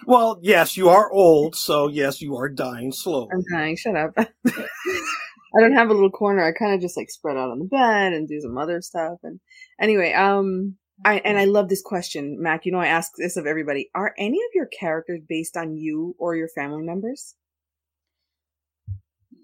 Well, 0.06 0.38
yes, 0.40 0.74
you 0.76 0.88
are 0.88 1.12
old, 1.12 1.54
so 1.54 1.88
yes, 1.88 2.22
you 2.22 2.34
are 2.36 2.48
dying 2.48 2.92
slowly. 2.92 3.28
I'm 3.30 3.44
dying. 3.52 3.76
Shut 3.76 3.94
up. 3.94 4.16
I 5.56 5.60
don't 5.60 5.74
have 5.74 5.90
a 5.90 5.94
little 5.94 6.10
corner. 6.10 6.44
I 6.44 6.52
kind 6.52 6.74
of 6.74 6.80
just 6.80 6.96
like 6.96 7.10
spread 7.10 7.36
out 7.36 7.50
on 7.50 7.58
the 7.58 7.64
bed 7.64 8.12
and 8.12 8.28
do 8.28 8.40
some 8.40 8.58
other 8.58 8.82
stuff. 8.82 9.18
And 9.22 9.40
anyway, 9.80 10.12
um, 10.12 10.76
I 11.04 11.18
and 11.20 11.38
I 11.38 11.44
love 11.44 11.68
this 11.68 11.82
question, 11.82 12.40
Mac. 12.40 12.66
You 12.66 12.72
know, 12.72 12.80
I 12.80 12.88
ask 12.88 13.12
this 13.16 13.36
of 13.36 13.46
everybody. 13.46 13.90
Are 13.94 14.14
any 14.18 14.38
of 14.38 14.54
your 14.54 14.66
characters 14.66 15.20
based 15.28 15.56
on 15.56 15.76
you 15.76 16.14
or 16.18 16.36
your 16.36 16.48
family 16.48 16.82
members? 16.82 17.34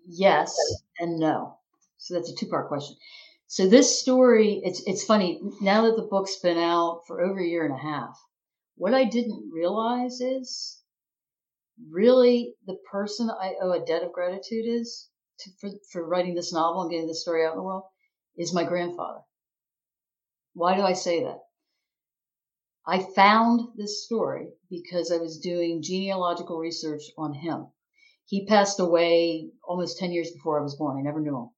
Yes 0.06 0.54
and 0.98 1.18
no. 1.18 1.58
So 1.98 2.14
that's 2.14 2.30
a 2.30 2.34
two 2.34 2.46
part 2.46 2.68
question. 2.68 2.96
So 3.46 3.68
this 3.68 4.00
story, 4.00 4.60
it's 4.64 4.82
it's 4.86 5.04
funny 5.04 5.40
now 5.60 5.82
that 5.82 5.96
the 5.96 6.08
book's 6.10 6.40
been 6.40 6.58
out 6.58 7.02
for 7.06 7.22
over 7.22 7.40
a 7.40 7.46
year 7.46 7.64
and 7.64 7.74
a 7.74 7.78
half. 7.78 8.18
What 8.76 8.94
I 8.94 9.04
didn't 9.04 9.50
realize 9.52 10.20
is 10.20 10.82
really 11.90 12.54
the 12.66 12.76
person 12.90 13.30
I 13.30 13.54
owe 13.62 13.72
a 13.72 13.84
debt 13.84 14.02
of 14.02 14.12
gratitude 14.12 14.66
is 14.66 15.08
to, 15.44 15.50
for 15.60 15.70
for 15.92 16.06
writing 16.06 16.34
this 16.34 16.52
novel 16.52 16.82
and 16.82 16.90
getting 16.90 17.06
this 17.06 17.22
story 17.22 17.44
out 17.44 17.52
in 17.52 17.58
the 17.58 17.62
world 17.62 17.84
is 18.36 18.52
my 18.52 18.64
grandfather. 18.64 19.20
Why 20.54 20.76
do 20.76 20.82
I 20.82 20.92
say 20.92 21.22
that? 21.24 21.40
I 22.86 22.98
found 23.14 23.76
this 23.76 24.04
story 24.04 24.48
because 24.68 25.10
I 25.10 25.16
was 25.16 25.38
doing 25.38 25.82
genealogical 25.82 26.58
research 26.58 27.02
on 27.16 27.32
him. 27.32 27.68
He 28.26 28.46
passed 28.46 28.78
away 28.80 29.50
almost 29.66 29.98
10 29.98 30.12
years 30.12 30.30
before 30.30 30.58
I 30.58 30.62
was 30.62 30.76
born. 30.76 30.98
I 30.98 31.02
never 31.02 31.20
knew 31.20 31.36
him. 31.36 31.50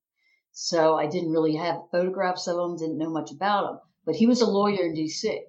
So 0.53 0.97
I 0.97 1.07
didn't 1.07 1.33
really 1.33 1.57
have 1.57 1.91
photographs 1.91 2.47
of 2.47 2.59
him, 2.59 2.77
didn't 2.77 2.99
know 2.99 3.11
much 3.11 3.31
about 3.31 3.71
him, 3.71 3.81
but 4.05 4.17
he 4.17 4.27
was 4.27 4.41
a 4.41 4.47
lawyer 4.47 4.85
in 4.87 4.95
DC. 4.95 5.41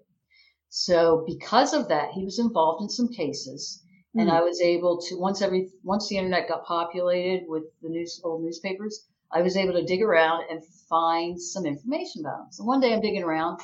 So 0.69 1.23
because 1.26 1.73
of 1.73 1.88
that, 1.88 2.12
he 2.12 2.23
was 2.23 2.39
involved 2.39 2.82
in 2.82 2.89
some 2.89 3.08
cases 3.08 3.84
and 4.15 4.32
I 4.32 4.39
hmm. 4.39 4.46
was 4.46 4.62
able 4.62 5.02
to, 5.02 5.20
once 5.20 5.41
every, 5.41 5.70
once 5.84 6.08
the 6.08 6.17
internet 6.17 6.48
got 6.48 6.65
populated 6.65 7.46
with 7.48 7.63
the 7.82 7.89
news, 7.89 8.22
old 8.24 8.43
newspapers, 8.43 9.06
I 9.32 9.41
was 9.41 9.58
able 9.58 9.74
to 9.74 9.86
dig 9.86 10.02
around 10.02 10.46
and 10.50 10.63
find 10.89 11.41
some 11.41 11.65
information 11.65 12.22
about 12.22 12.41
him. 12.41 12.52
So 12.52 12.63
one 12.63 12.80
day 12.80 12.93
I'm 12.93 13.02
digging 13.02 13.24
around 13.24 13.60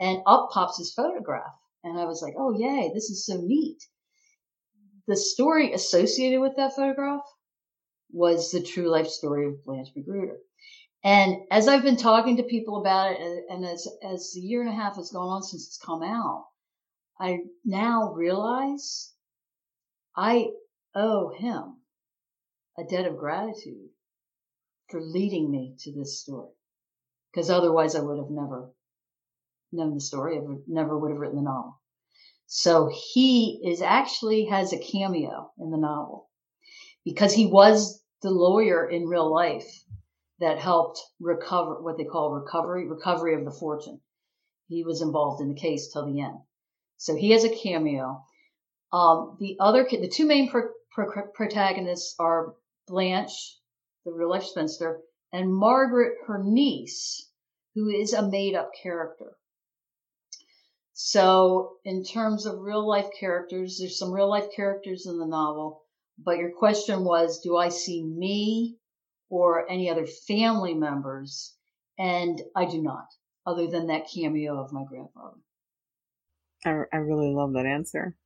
and 0.00 0.22
up 0.26 0.50
pops 0.52 0.78
his 0.78 0.94
photograph. 0.94 1.54
And 1.84 1.98
I 1.98 2.04
was 2.04 2.22
like, 2.22 2.34
oh, 2.38 2.56
yay, 2.56 2.90
this 2.94 3.10
is 3.10 3.26
so 3.26 3.40
neat. 3.40 3.82
The 5.06 5.16
story 5.16 5.72
associated 5.72 6.40
with 6.40 6.56
that 6.56 6.76
photograph 6.76 7.22
was 8.10 8.50
the 8.50 8.62
true 8.62 8.88
life 8.88 9.08
story 9.08 9.46
of 9.46 9.64
Blanche 9.64 9.88
Magruder. 9.96 10.38
And 11.04 11.36
as 11.50 11.68
I've 11.68 11.82
been 11.82 11.96
talking 11.96 12.36
to 12.36 12.42
people 12.42 12.80
about 12.80 13.12
it, 13.12 13.20
and- 13.20 13.44
and 13.50 13.64
as, 13.66 13.88
as 14.02 14.32
the 14.32 14.40
year 14.40 14.60
and 14.60 14.70
a 14.70 14.74
half 14.74 14.96
has 14.96 15.10
gone 15.10 15.28
on 15.28 15.42
since 15.42 15.66
it's 15.66 15.78
come 15.78 16.02
out, 16.02 16.46
I 17.20 17.40
now 17.64 18.12
realize 18.12 19.14
I 20.20 20.50
owe 20.96 21.28
him 21.28 21.76
a 22.76 22.82
debt 22.82 23.06
of 23.06 23.16
gratitude 23.16 23.90
for 24.90 25.00
leading 25.00 25.48
me 25.48 25.76
to 25.78 25.92
this 25.92 26.20
story. 26.20 26.50
Because 27.30 27.50
otherwise 27.50 27.94
I 27.94 28.00
would 28.00 28.18
have 28.18 28.30
never 28.30 28.72
known 29.70 29.94
the 29.94 30.00
story, 30.00 30.36
I 30.36 30.42
never 30.66 30.98
would 30.98 31.12
have 31.12 31.20
written 31.20 31.36
the 31.36 31.42
novel. 31.42 31.80
So 32.46 32.90
he 32.92 33.60
is 33.64 33.80
actually 33.80 34.46
has 34.46 34.72
a 34.72 34.78
cameo 34.78 35.52
in 35.56 35.70
the 35.70 35.78
novel 35.78 36.28
because 37.04 37.32
he 37.32 37.46
was 37.46 38.02
the 38.22 38.30
lawyer 38.30 38.88
in 38.88 39.06
real 39.06 39.32
life 39.32 39.70
that 40.40 40.58
helped 40.58 41.00
recover 41.20 41.80
what 41.80 41.96
they 41.96 42.04
call 42.04 42.32
recovery, 42.32 42.88
recovery 42.88 43.36
of 43.36 43.44
the 43.44 43.52
fortune. 43.52 44.00
He 44.66 44.82
was 44.82 45.00
involved 45.00 45.40
in 45.40 45.48
the 45.48 45.60
case 45.60 45.92
till 45.92 46.06
the 46.06 46.20
end. 46.20 46.38
So 46.96 47.14
he 47.14 47.30
has 47.30 47.44
a 47.44 47.54
cameo. 47.54 48.24
Um, 48.92 49.36
the 49.38 49.56
other, 49.60 49.86
the 49.90 50.08
two 50.08 50.26
main 50.26 50.50
pro- 50.50 50.70
pro- 50.92 51.28
protagonists 51.34 52.14
are 52.18 52.54
Blanche, 52.86 53.58
the 54.04 54.12
real 54.12 54.30
life 54.30 54.44
spinster, 54.44 55.00
and 55.32 55.52
Margaret, 55.52 56.16
her 56.26 56.42
niece, 56.42 57.30
who 57.74 57.88
is 57.88 58.14
a 58.14 58.28
made 58.28 58.54
up 58.54 58.70
character. 58.82 59.36
So 60.94 61.76
in 61.84 62.02
terms 62.02 62.46
of 62.46 62.58
real 62.58 62.86
life 62.86 63.10
characters, 63.20 63.78
there's 63.78 63.98
some 63.98 64.10
real 64.10 64.28
life 64.28 64.48
characters 64.56 65.06
in 65.06 65.18
the 65.18 65.26
novel, 65.26 65.82
but 66.18 66.38
your 66.38 66.50
question 66.50 67.04
was, 67.04 67.40
do 67.40 67.56
I 67.56 67.68
see 67.68 68.02
me 68.02 68.78
or 69.28 69.70
any 69.70 69.90
other 69.90 70.06
family 70.06 70.74
members? 70.74 71.54
And 71.98 72.40
I 72.56 72.64
do 72.64 72.82
not, 72.82 73.06
other 73.46 73.68
than 73.68 73.88
that 73.88 74.08
cameo 74.12 74.60
of 74.60 74.72
my 74.72 74.84
grandfather. 74.88 75.36
I, 76.64 76.96
I 76.96 77.00
really 77.00 77.32
love 77.32 77.52
that 77.52 77.66
answer. 77.66 78.16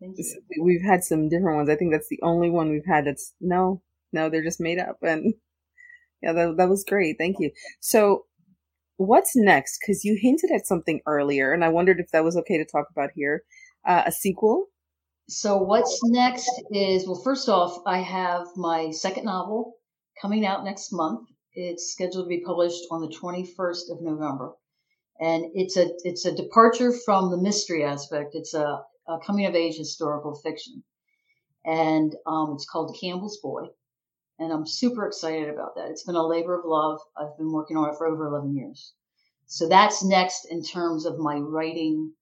Thank 0.00 0.18
you. 0.18 0.24
This- 0.24 0.36
We've 0.60 0.82
had 0.82 1.04
some 1.04 1.28
different 1.28 1.56
ones. 1.56 1.70
I 1.70 1.76
think 1.76 1.92
that's 1.92 2.08
the 2.08 2.20
only 2.22 2.50
one 2.50 2.70
we've 2.70 2.86
had 2.86 3.06
that's 3.06 3.34
no, 3.40 3.82
no, 4.12 4.28
they're 4.28 4.44
just 4.44 4.60
made 4.60 4.78
up. 4.78 4.98
And 5.02 5.34
yeah, 6.22 6.32
that, 6.32 6.56
that 6.56 6.68
was 6.68 6.84
great. 6.84 7.16
Thank 7.18 7.36
you. 7.38 7.50
So 7.80 8.26
what's 8.96 9.36
next? 9.36 9.78
Cause 9.84 10.04
you 10.04 10.18
hinted 10.20 10.50
at 10.54 10.66
something 10.66 11.00
earlier 11.06 11.52
and 11.52 11.64
I 11.64 11.68
wondered 11.68 12.00
if 12.00 12.10
that 12.10 12.24
was 12.24 12.36
okay 12.36 12.58
to 12.58 12.64
talk 12.64 12.86
about 12.90 13.10
here. 13.14 13.42
Uh, 13.86 14.02
a 14.06 14.12
sequel? 14.12 14.66
So 15.28 15.58
what's 15.58 16.00
next 16.04 16.50
is, 16.72 17.06
well, 17.06 17.20
first 17.22 17.48
off, 17.48 17.82
I 17.86 17.98
have 17.98 18.46
my 18.56 18.90
second 18.90 19.24
novel 19.24 19.74
coming 20.20 20.46
out 20.46 20.64
next 20.64 20.92
month. 20.92 21.28
It's 21.52 21.92
scheduled 21.92 22.24
to 22.24 22.28
be 22.28 22.42
published 22.44 22.82
on 22.90 23.02
the 23.02 23.14
21st 23.14 23.90
of 23.92 24.00
November. 24.00 24.52
And 25.20 25.44
it's 25.54 25.76
a, 25.76 25.90
it's 26.04 26.24
a 26.24 26.34
departure 26.34 26.92
from 27.04 27.30
the 27.30 27.36
mystery 27.36 27.84
aspect. 27.84 28.30
It's 28.34 28.54
a, 28.54 28.80
a 29.08 29.18
coming 29.18 29.46
of 29.46 29.54
age 29.54 29.76
historical 29.76 30.34
fiction. 30.34 30.82
And, 31.64 32.14
um, 32.26 32.52
it's 32.54 32.68
called 32.68 32.96
Campbell's 33.00 33.38
Boy. 33.38 33.66
And 34.38 34.52
I'm 34.52 34.66
super 34.66 35.06
excited 35.06 35.48
about 35.48 35.74
that. 35.74 35.90
It's 35.90 36.04
been 36.04 36.14
a 36.14 36.26
labor 36.26 36.58
of 36.58 36.64
love. 36.64 37.00
I've 37.16 37.36
been 37.36 37.52
working 37.52 37.76
on 37.76 37.90
it 37.90 37.96
for 37.96 38.06
over 38.06 38.26
11 38.26 38.54
years. 38.54 38.92
So 39.46 39.68
that's 39.68 40.04
next 40.04 40.44
in 40.44 40.62
terms 40.62 41.06
of 41.06 41.18
my 41.18 41.36
writing, 41.36 42.12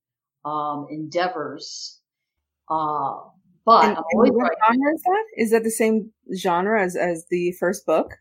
um, 0.45 0.87
endeavors. 0.91 2.01
Uh, 2.71 3.17
but 3.65 3.85
And, 3.85 3.97
I'm 3.97 4.05
and 4.11 4.35
what 4.35 4.53
genre 4.65 4.95
is 4.95 5.03
that? 5.03 5.25
Is 5.37 5.51
that 5.51 5.65
the 5.65 5.71
same 5.71 6.13
genre 6.37 6.83
as, 6.83 6.97
as 6.97 7.27
the 7.31 7.53
first 7.59 7.85
book? 7.85 8.13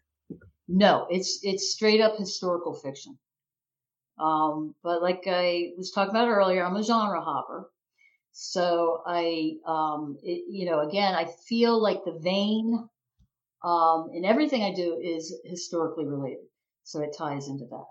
No, 0.67 1.05
it's 1.09 1.39
it's 1.43 1.71
straight 1.71 2.01
up 2.01 2.17
historical 2.17 2.73
fiction. 2.73 3.17
Um, 4.17 4.73
but 4.83 5.01
like 5.01 5.23
I 5.27 5.73
was 5.77 5.91
talking 5.91 6.09
about 6.09 6.27
earlier, 6.27 6.65
I'm 6.65 6.75
a 6.75 6.83
genre 6.83 7.21
hopper. 7.21 7.69
So 8.37 9.01
I, 9.07 9.53
um, 9.65 10.17
it, 10.21 10.43
you 10.49 10.65
know, 10.65 10.81
again, 10.81 11.15
I 11.15 11.25
feel 11.47 11.81
like 11.81 12.03
the 12.03 12.19
vein 12.19 12.89
um, 13.63 14.09
in 14.13 14.25
everything 14.25 14.61
I 14.61 14.73
do 14.73 14.99
is 15.01 15.33
historically 15.45 16.05
related. 16.05 16.43
So 16.83 17.01
it 17.01 17.15
ties 17.17 17.47
into 17.47 17.63
that. 17.69 17.85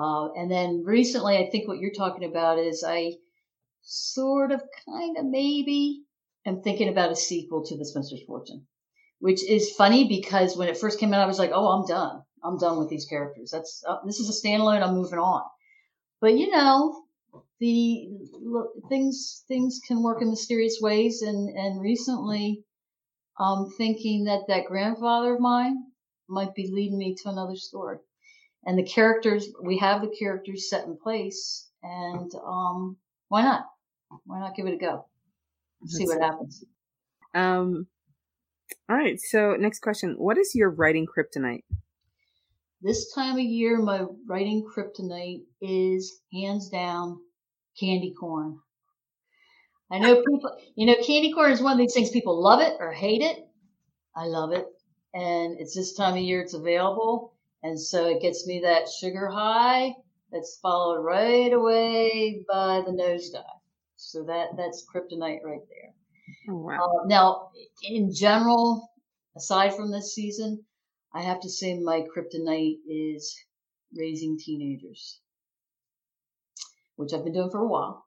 Uh, 0.00 0.32
and 0.34 0.48
then 0.48 0.84
recently, 0.84 1.36
I 1.36 1.50
think 1.50 1.66
what 1.66 1.80
you're 1.80 1.90
talking 1.90 2.28
about 2.28 2.60
is 2.60 2.84
I 2.86 3.14
sort 3.82 4.52
of, 4.52 4.62
kind 4.88 5.16
of, 5.18 5.24
maybe 5.24 6.04
am 6.46 6.62
thinking 6.62 6.88
about 6.88 7.10
a 7.10 7.16
sequel 7.16 7.64
to 7.64 7.76
The 7.76 7.84
Spinster's 7.84 8.22
Fortune, 8.24 8.68
which 9.18 9.44
is 9.44 9.72
funny 9.72 10.06
because 10.06 10.56
when 10.56 10.68
it 10.68 10.78
first 10.78 11.00
came 11.00 11.12
out, 11.12 11.22
I 11.22 11.26
was 11.26 11.40
like, 11.40 11.50
oh, 11.52 11.66
I'm 11.66 11.86
done. 11.88 12.22
I'm 12.44 12.56
done 12.56 12.78
with 12.78 12.88
these 12.88 13.06
characters. 13.06 13.50
That's 13.50 13.82
uh, 13.88 13.96
this 14.06 14.20
is 14.20 14.28
a 14.30 14.46
standalone. 14.46 14.80
I'm 14.80 14.94
moving 14.94 15.18
on. 15.18 15.42
But 16.20 16.38
you 16.38 16.52
know, 16.52 17.02
the 17.58 18.08
look, 18.42 18.72
things 18.88 19.44
things 19.48 19.80
can 19.86 20.02
work 20.02 20.20
in 20.20 20.30
mysterious 20.30 20.78
ways, 20.80 21.22
and 21.22 21.48
and 21.48 21.80
recently, 21.80 22.64
I'm 23.38 23.70
thinking 23.70 24.24
that 24.24 24.42
that 24.48 24.66
grandfather 24.66 25.34
of 25.34 25.40
mine 25.40 25.76
might 26.28 26.54
be 26.54 26.70
leading 26.72 26.98
me 26.98 27.14
to 27.22 27.28
another 27.28 27.56
story. 27.56 27.98
And 28.64 28.78
the 28.78 28.84
characters 28.84 29.48
we 29.62 29.78
have 29.78 30.02
the 30.02 30.14
characters 30.18 30.68
set 30.68 30.84
in 30.84 30.96
place 30.96 31.68
and 31.82 32.30
um 32.44 32.96
why 33.28 33.42
not? 33.42 33.64
Why 34.24 34.40
not 34.40 34.56
give 34.56 34.66
it 34.66 34.74
a 34.74 34.78
go? 34.78 35.06
See 35.86 36.06
what 36.06 36.20
happens. 36.20 36.64
Um 37.32 37.86
all 38.88 38.96
right 38.96 39.20
so 39.20 39.54
next 39.56 39.80
question. 39.80 40.14
What 40.18 40.36
is 40.36 40.52
your 40.54 40.70
writing 40.70 41.06
kryptonite? 41.06 41.64
This 42.82 43.12
time 43.14 43.34
of 43.34 43.40
year 43.40 43.78
my 43.78 44.04
writing 44.26 44.66
kryptonite 44.66 45.44
is 45.60 46.20
hands 46.32 46.68
down 46.68 47.20
candy 47.78 48.14
corn 48.18 48.58
i 49.90 49.98
know 49.98 50.16
people 50.16 50.56
you 50.74 50.86
know 50.86 50.94
candy 50.94 51.32
corn 51.32 51.52
is 51.52 51.60
one 51.60 51.72
of 51.72 51.78
these 51.78 51.94
things 51.94 52.10
people 52.10 52.42
love 52.42 52.60
it 52.60 52.76
or 52.80 52.92
hate 52.92 53.22
it 53.22 53.48
i 54.16 54.24
love 54.26 54.52
it 54.52 54.66
and 55.14 55.58
it's 55.60 55.74
this 55.74 55.94
time 55.94 56.14
of 56.14 56.20
year 56.20 56.40
it's 56.40 56.54
available 56.54 57.32
and 57.62 57.80
so 57.80 58.06
it 58.06 58.22
gets 58.22 58.46
me 58.46 58.60
that 58.60 58.88
sugar 58.88 59.28
high 59.28 59.92
that's 60.30 60.58
followed 60.60 61.02
right 61.02 61.52
away 61.52 62.44
by 62.48 62.82
the 62.84 62.92
nosedive. 62.92 63.44
So 63.96 64.24
that, 64.24 64.48
that's 64.56 64.84
kryptonite 64.86 65.42
right 65.44 65.62
there. 65.68 65.94
Oh, 66.50 66.58
wow. 66.58 66.76
Uh, 66.76 67.06
now, 67.06 67.50
in 67.82 68.12
general, 68.12 68.90
aside 69.36 69.74
from 69.74 69.90
this 69.90 70.14
season, 70.14 70.64
I 71.14 71.22
have 71.22 71.40
to 71.40 71.50
say 71.50 71.78
my 71.78 72.04
kryptonite 72.14 72.78
is 72.88 73.34
raising 73.96 74.38
teenagers, 74.38 75.20
which 76.96 77.12
I've 77.12 77.24
been 77.24 77.32
doing 77.32 77.50
for 77.50 77.60
a 77.60 77.68
while. 77.68 78.04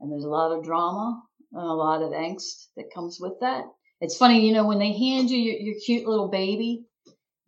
And 0.00 0.10
there's 0.10 0.24
a 0.24 0.28
lot 0.28 0.52
of 0.52 0.64
drama 0.64 1.22
and 1.52 1.62
a 1.62 1.72
lot 1.72 2.02
of 2.02 2.12
angst 2.12 2.68
that 2.76 2.94
comes 2.94 3.18
with 3.20 3.34
that. 3.40 3.64
It's 4.00 4.16
funny, 4.16 4.46
you 4.46 4.52
know, 4.52 4.66
when 4.66 4.78
they 4.78 4.92
hand 4.92 5.30
you 5.30 5.38
your, 5.38 5.56
your 5.56 5.74
cute 5.84 6.06
little 6.06 6.28
baby, 6.28 6.84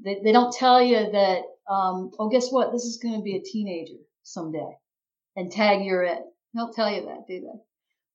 they, 0.05 0.21
they 0.23 0.33
don't 0.33 0.53
tell 0.53 0.83
you 0.83 1.11
that, 1.13 1.43
um, 1.71 2.11
oh, 2.19 2.29
guess 2.29 2.51
what? 2.51 2.73
This 2.73 2.85
is 2.85 2.99
going 3.03 3.15
to 3.15 3.23
be 3.23 3.37
a 3.37 3.43
teenager 3.43 4.01
someday 4.23 4.77
and 5.37 5.51
tag 5.51 5.85
you're 5.85 6.03
it. 6.03 6.19
They 6.53 6.59
don't 6.59 6.75
tell 6.75 6.91
you 6.91 7.07
that, 7.07 7.27
do 7.27 7.41
they? 7.41 7.61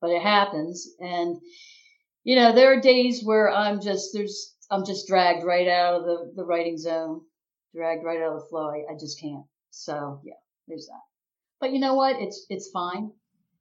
But 0.01 0.11
it 0.11 0.21
happens. 0.21 0.87
And, 0.99 1.37
you 2.23 2.35
know, 2.35 2.53
there 2.53 2.71
are 2.73 2.81
days 2.81 3.23
where 3.23 3.51
I'm 3.51 3.81
just, 3.81 4.09
there's, 4.13 4.53
I'm 4.69 4.85
just 4.85 5.07
dragged 5.07 5.43
right 5.43 5.67
out 5.67 5.95
of 5.95 6.03
the, 6.03 6.33
the 6.35 6.45
writing 6.45 6.77
zone, 6.77 7.21
dragged 7.73 8.03
right 8.03 8.21
out 8.21 8.35
of 8.35 8.41
the 8.41 8.47
flow. 8.49 8.69
I, 8.69 8.93
I 8.93 8.97
just 8.99 9.19
can't. 9.19 9.45
So 9.71 10.21
yeah, 10.23 10.33
there's 10.67 10.87
that. 10.87 11.16
But 11.59 11.71
you 11.73 11.79
know 11.79 11.95
what? 11.95 12.17
It's, 12.19 12.45
it's 12.49 12.69
fine. 12.69 13.11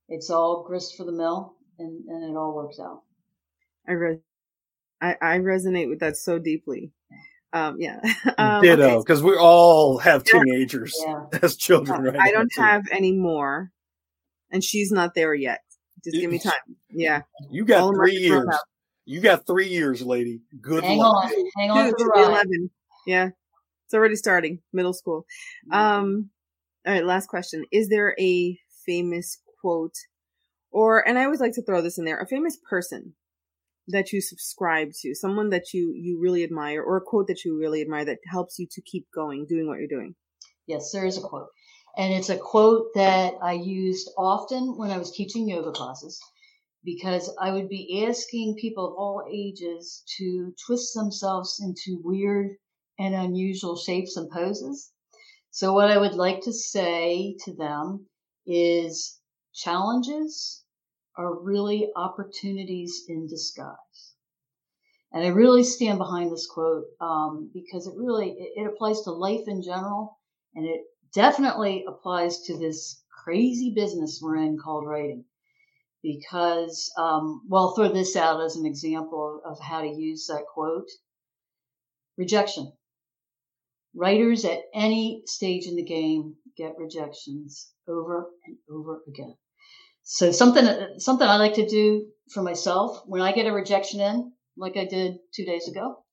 It's 0.09 0.30
all 0.30 0.64
grist 0.64 0.97
for 0.97 1.05
the 1.05 1.12
mill 1.12 1.55
and, 1.78 2.05
and 2.09 2.30
it 2.30 2.36
all 2.36 2.55
works 2.55 2.78
out. 2.78 3.03
I, 3.88 3.92
re- 3.92 4.18
I, 5.01 5.16
I 5.20 5.38
resonate 5.38 5.88
with 5.88 6.01
that 6.01 6.16
so 6.16 6.38
deeply. 6.38 6.92
Um, 7.53 7.76
yeah. 7.78 8.01
Um, 8.38 8.62
Ditto, 8.62 9.03
because 9.03 9.20
okay. 9.20 9.30
we 9.30 9.36
all 9.36 9.97
have 9.99 10.24
teenagers 10.24 10.94
yeah. 11.07 11.24
as 11.42 11.57
children, 11.57 12.03
right? 12.03 12.16
I 12.18 12.30
don't 12.30 12.53
have 12.57 12.82
any 12.92 13.12
more, 13.12 13.72
and 14.51 14.62
she's 14.62 14.92
not 14.92 15.14
there 15.14 15.34
yet. 15.34 15.61
Just 16.05 16.16
give 16.16 16.30
me 16.30 16.38
time. 16.38 16.53
Yeah. 16.90 17.22
You 17.51 17.64
got 17.64 17.80
all 17.80 17.94
three 17.94 18.16
years. 18.16 18.47
You 19.07 19.20
got 19.20 19.47
three 19.47 19.68
years, 19.68 20.03
lady. 20.03 20.40
Good 20.61 20.84
Hang 20.84 20.99
luck. 20.99 21.24
on. 21.24 21.32
Hang 21.57 21.70
on 21.70 21.90
for 21.90 21.97
the 21.99 22.05
ride. 22.07 22.24
11. 22.24 22.70
Yeah. 23.07 23.30
It's 23.86 23.94
already 23.94 24.16
starting. 24.16 24.61
Middle 24.72 24.92
school. 24.92 25.26
Mm-hmm. 25.72 25.80
Um, 25.80 26.30
all 26.87 26.93
right. 26.95 27.05
Last 27.05 27.28
question. 27.28 27.64
Is 27.72 27.89
there 27.89 28.14
a 28.18 28.59
famous 28.87 29.39
quote 29.61 29.95
or, 30.76 31.09
and 31.09 31.18
I 31.18 31.24
always 31.24 31.41
like 31.41 31.55
to 31.55 31.62
throw 31.62 31.80
this 31.80 31.97
in 31.97 32.05
there, 32.05 32.18
a 32.18 32.26
famous 32.26 32.59
person 32.68 33.14
that 33.89 34.12
you 34.12 34.20
subscribe 34.20 34.91
to, 35.01 35.14
someone 35.14 35.49
that 35.49 35.72
you 35.72 35.95
you 35.97 36.20
really 36.20 36.45
admire, 36.45 36.82
or 36.82 36.99
a 36.99 37.01
quote 37.01 37.28
that 37.28 37.47
you 37.47 37.59
really 37.59 37.80
admire 37.80 38.05
that 38.05 38.18
helps 38.30 38.59
you 38.59 38.66
to 38.72 38.82
keep 38.82 39.07
going, 39.14 39.47
doing 39.47 39.66
what 39.66 39.78
you're 39.78 39.89
doing? 39.89 40.14
Yes, 40.66 40.91
there 40.93 41.07
is 41.07 41.16
a 41.16 41.22
quote. 41.22 41.49
And 41.97 42.12
it's 42.12 42.28
a 42.28 42.37
quote 42.37 42.89
that 42.95 43.34
I 43.41 43.53
used 43.53 44.11
often 44.18 44.76
when 44.76 44.91
I 44.91 44.99
was 44.99 45.12
teaching 45.12 45.49
yoga 45.49 45.70
classes 45.70 46.20
because 46.84 47.34
I 47.41 47.53
would 47.53 47.70
be 47.70 48.05
asking 48.07 48.57
people 48.61 48.87
of 48.87 48.95
all 48.99 49.24
ages 49.32 50.03
to 50.18 50.53
twist 50.66 50.93
themselves 50.95 51.59
into 51.64 52.03
weird 52.05 52.51
and 52.99 53.14
unusual 53.14 53.76
shapes 53.76 54.18
and 54.18 54.30
poses. 54.30 54.93
So 55.57 55.72
what 55.72 55.90
I 55.90 55.96
would 55.96 56.12
like 56.12 56.42
to 56.42 56.52
say 56.52 57.34
to 57.46 57.54
them 57.54 58.04
is 58.44 59.18
challenges 59.54 60.62
are 61.16 61.40
really 61.40 61.90
opportunities 61.96 63.07
in 63.09 63.26
disguise. 63.26 64.12
And 65.14 65.24
I 65.24 65.28
really 65.28 65.64
stand 65.64 65.96
behind 65.96 66.30
this 66.30 66.46
quote 66.46 66.84
um, 67.00 67.50
because 67.54 67.86
it 67.86 67.94
really 67.96 68.32
it, 68.32 68.52
it 68.54 68.66
applies 68.66 69.00
to 69.04 69.12
life 69.12 69.44
in 69.46 69.62
general, 69.62 70.18
and 70.54 70.66
it 70.66 70.82
definitely 71.14 71.86
applies 71.88 72.42
to 72.42 72.59
this 72.59 73.02
crazy 73.24 73.72
business 73.74 74.20
we're 74.22 74.36
in 74.36 74.59
called 74.62 74.86
writing. 74.86 75.24
Because, 76.02 76.92
um, 76.98 77.40
well, 77.48 77.68
I'll 77.68 77.74
throw 77.74 77.88
this 77.88 78.14
out 78.14 78.42
as 78.42 78.57
an 78.57 78.66
example 78.66 79.40
of, 79.42 79.52
of 79.52 79.64
how 79.64 79.80
to 79.80 79.88
use 79.88 80.26
that 80.26 80.44
quote. 80.52 80.90
Rejection. 82.18 82.74
Writers 83.97 84.44
at 84.44 84.61
any 84.74 85.22
stage 85.24 85.66
in 85.66 85.74
the 85.74 85.84
game 85.84 86.34
get 86.57 86.74
rejections 86.78 87.72
over 87.88 88.26
and 88.47 88.57
over 88.70 89.01
again. 89.09 89.34
So 90.03 90.30
something 90.32 90.99
something 90.99 91.26
I 91.26 91.36
like 91.36 91.55
to 91.55 91.66
do 91.66 92.07
for 92.32 92.42
myself 92.42 93.03
when 93.07 93.22
I 93.22 93.32
get 93.32 93.47
a 93.47 93.53
rejection 93.53 94.01
in, 94.01 94.32
like 94.57 94.76
I 94.76 94.84
did 94.84 95.16
two 95.34 95.44
days 95.44 95.66
ago, 95.68 96.05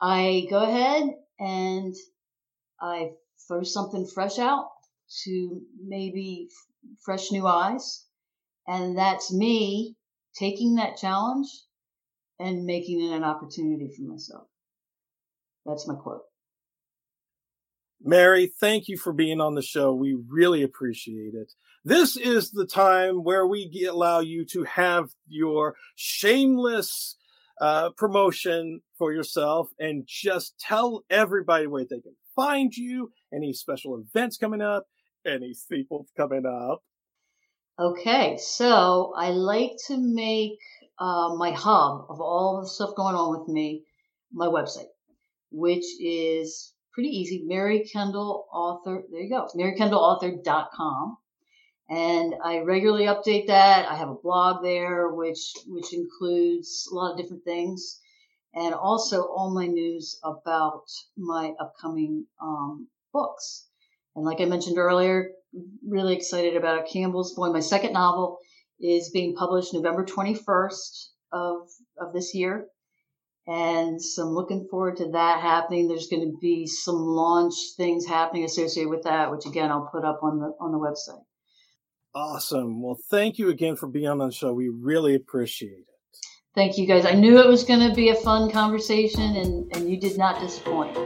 I 0.00 0.46
go 0.50 0.62
ahead 0.62 1.08
and 1.38 1.94
I 2.80 3.12
throw 3.48 3.62
something 3.62 4.06
fresh 4.06 4.38
out 4.38 4.68
to 5.24 5.62
maybe 5.82 6.48
fresh 7.04 7.32
new 7.32 7.46
eyes, 7.46 8.04
and 8.66 8.96
that's 8.98 9.32
me 9.32 9.96
taking 10.38 10.74
that 10.74 10.98
challenge 10.98 11.48
and 12.38 12.66
making 12.66 13.02
it 13.02 13.16
an 13.16 13.24
opportunity 13.24 13.88
for 13.96 14.02
myself. 14.02 14.48
That's 15.64 15.88
my 15.88 15.94
quote. 15.94 16.22
Mary, 18.02 18.52
thank 18.60 18.88
you 18.88 18.96
for 18.96 19.12
being 19.12 19.40
on 19.40 19.54
the 19.54 19.62
show. 19.62 19.92
We 19.92 20.16
really 20.28 20.62
appreciate 20.62 21.34
it. 21.34 21.52
This 21.84 22.16
is 22.16 22.50
the 22.50 22.66
time 22.66 23.24
where 23.24 23.46
we 23.46 23.86
allow 23.88 24.20
you 24.20 24.44
to 24.46 24.64
have 24.64 25.10
your 25.28 25.76
shameless 25.94 27.16
uh, 27.60 27.90
promotion 27.96 28.80
for 28.98 29.12
yourself 29.12 29.68
and 29.78 30.04
just 30.06 30.58
tell 30.58 31.04
everybody 31.08 31.66
where 31.66 31.84
they 31.84 32.00
can 32.00 32.16
find 32.34 32.76
you, 32.76 33.12
any 33.32 33.52
special 33.52 33.98
events 33.98 34.36
coming 34.36 34.60
up, 34.60 34.86
any 35.26 35.54
sequels 35.54 36.08
coming 36.16 36.44
up. 36.44 36.82
Okay, 37.78 38.38
so 38.38 39.12
I 39.16 39.30
like 39.30 39.72
to 39.88 39.96
make 39.98 40.58
uh, 40.98 41.34
my 41.36 41.50
hub 41.50 42.06
of 42.08 42.20
all 42.20 42.60
the 42.62 42.68
stuff 42.68 42.94
going 42.96 43.14
on 43.14 43.38
with 43.38 43.48
me 43.48 43.84
my 44.32 44.46
website, 44.46 44.88
which 45.50 45.84
is 46.00 46.72
pretty 46.96 47.10
easy. 47.10 47.44
Mary 47.44 47.84
Kendall 47.92 48.48
author. 48.50 49.04
There 49.10 49.20
you 49.20 49.28
go. 49.28 49.46
MaryKendallAuthor.com 49.54 51.18
and 51.88 52.34
I 52.42 52.58
regularly 52.60 53.04
update 53.04 53.46
that. 53.46 53.86
I 53.86 53.94
have 53.94 54.08
a 54.08 54.14
blog 54.14 54.62
there, 54.62 55.08
which 55.10 55.52
which 55.66 55.92
includes 55.92 56.88
a 56.90 56.94
lot 56.94 57.12
of 57.12 57.18
different 57.18 57.44
things, 57.44 58.00
and 58.54 58.74
also 58.74 59.24
all 59.24 59.54
my 59.54 59.66
news 59.66 60.18
about 60.24 60.84
my 61.16 61.52
upcoming 61.60 62.26
um, 62.42 62.88
books. 63.12 63.68
And 64.16 64.24
like 64.24 64.40
I 64.40 64.46
mentioned 64.46 64.78
earlier, 64.78 65.30
really 65.86 66.16
excited 66.16 66.56
about 66.56 66.88
Campbell's 66.88 67.34
Boy. 67.34 67.50
My 67.50 67.60
second 67.60 67.92
novel 67.92 68.38
is 68.80 69.10
being 69.10 69.36
published 69.36 69.74
November 69.74 70.04
21st 70.04 71.08
of 71.32 71.68
of 71.98 72.12
this 72.12 72.34
year, 72.34 72.66
and 73.46 74.02
so 74.02 74.22
I'm 74.22 74.34
looking 74.34 74.66
forward 74.70 74.96
to 74.98 75.10
that 75.12 75.40
happening. 75.40 75.88
There's 75.88 76.08
going 76.08 76.30
to 76.30 76.36
be 76.40 76.66
some 76.66 76.96
launch 76.96 77.54
things 77.76 78.06
happening 78.06 78.44
associated 78.44 78.90
with 78.90 79.04
that, 79.04 79.30
which 79.30 79.46
again 79.46 79.70
I'll 79.70 79.88
put 79.92 80.04
up 80.04 80.20
on 80.22 80.40
the 80.40 80.52
on 80.60 80.72
the 80.72 80.78
website. 80.78 81.22
Awesome. 82.14 82.82
Well, 82.82 82.96
thank 83.10 83.38
you 83.38 83.50
again 83.50 83.76
for 83.76 83.86
being 83.86 84.08
on 84.08 84.18
the 84.18 84.30
show. 84.30 84.52
We 84.52 84.68
really 84.68 85.14
appreciate 85.14 85.80
it. 85.80 85.96
Thank 86.54 86.78
you 86.78 86.86
guys. 86.86 87.04
I 87.04 87.12
knew 87.12 87.38
it 87.38 87.46
was 87.46 87.64
going 87.64 87.86
to 87.86 87.94
be 87.94 88.08
a 88.08 88.14
fun 88.14 88.50
conversation, 88.50 89.36
and, 89.36 89.70
and 89.76 89.90
you 89.90 90.00
did 90.00 90.16
not 90.16 90.40
disappoint. 90.40 90.96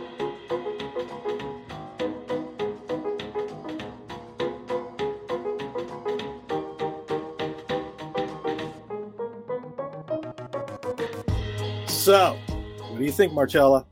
You 13.10 13.16
think, 13.16 13.32
Marcella? 13.32 13.86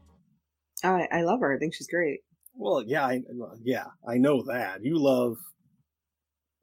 I, 0.85 1.09
I 1.11 1.23
love 1.23 1.41
her. 1.41 1.53
I 1.53 1.59
think 1.59 1.75
she's 1.75 1.89
great. 1.89 2.21
Well, 2.55 2.85
yeah, 2.87 3.05
I, 3.05 3.21
yeah, 3.65 3.87
I 4.09 4.19
know 4.19 4.45
that 4.45 4.85
you 4.85 4.97
love 4.97 5.37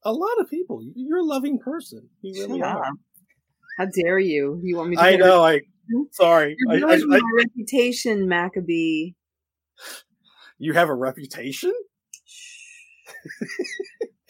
a 0.04 0.14
lot 0.14 0.40
of 0.40 0.50
people. 0.50 0.82
You're 0.96 1.20
a 1.20 1.24
loving 1.24 1.60
person. 1.60 2.08
You 2.22 2.42
really 2.42 2.60
Shut 2.60 2.70
are. 2.70 2.92
How 3.78 3.88
dare 4.04 4.20
you? 4.20 4.62
You 4.64 4.78
want 4.78 4.90
me 4.90 4.96
to 4.96 5.02
I 5.02 5.18
know. 5.18 5.44
I 5.44 5.62
sorry. 6.12 6.56
I, 6.70 6.76
I, 6.76 6.78
ruining 6.78 7.08
I, 7.12 7.20
my 7.20 7.32
reputation, 7.36 8.30
Maccabee. 8.30 9.12
you 10.58 10.74
have 10.74 10.88
a 10.88 10.96
reputation. 10.96 11.74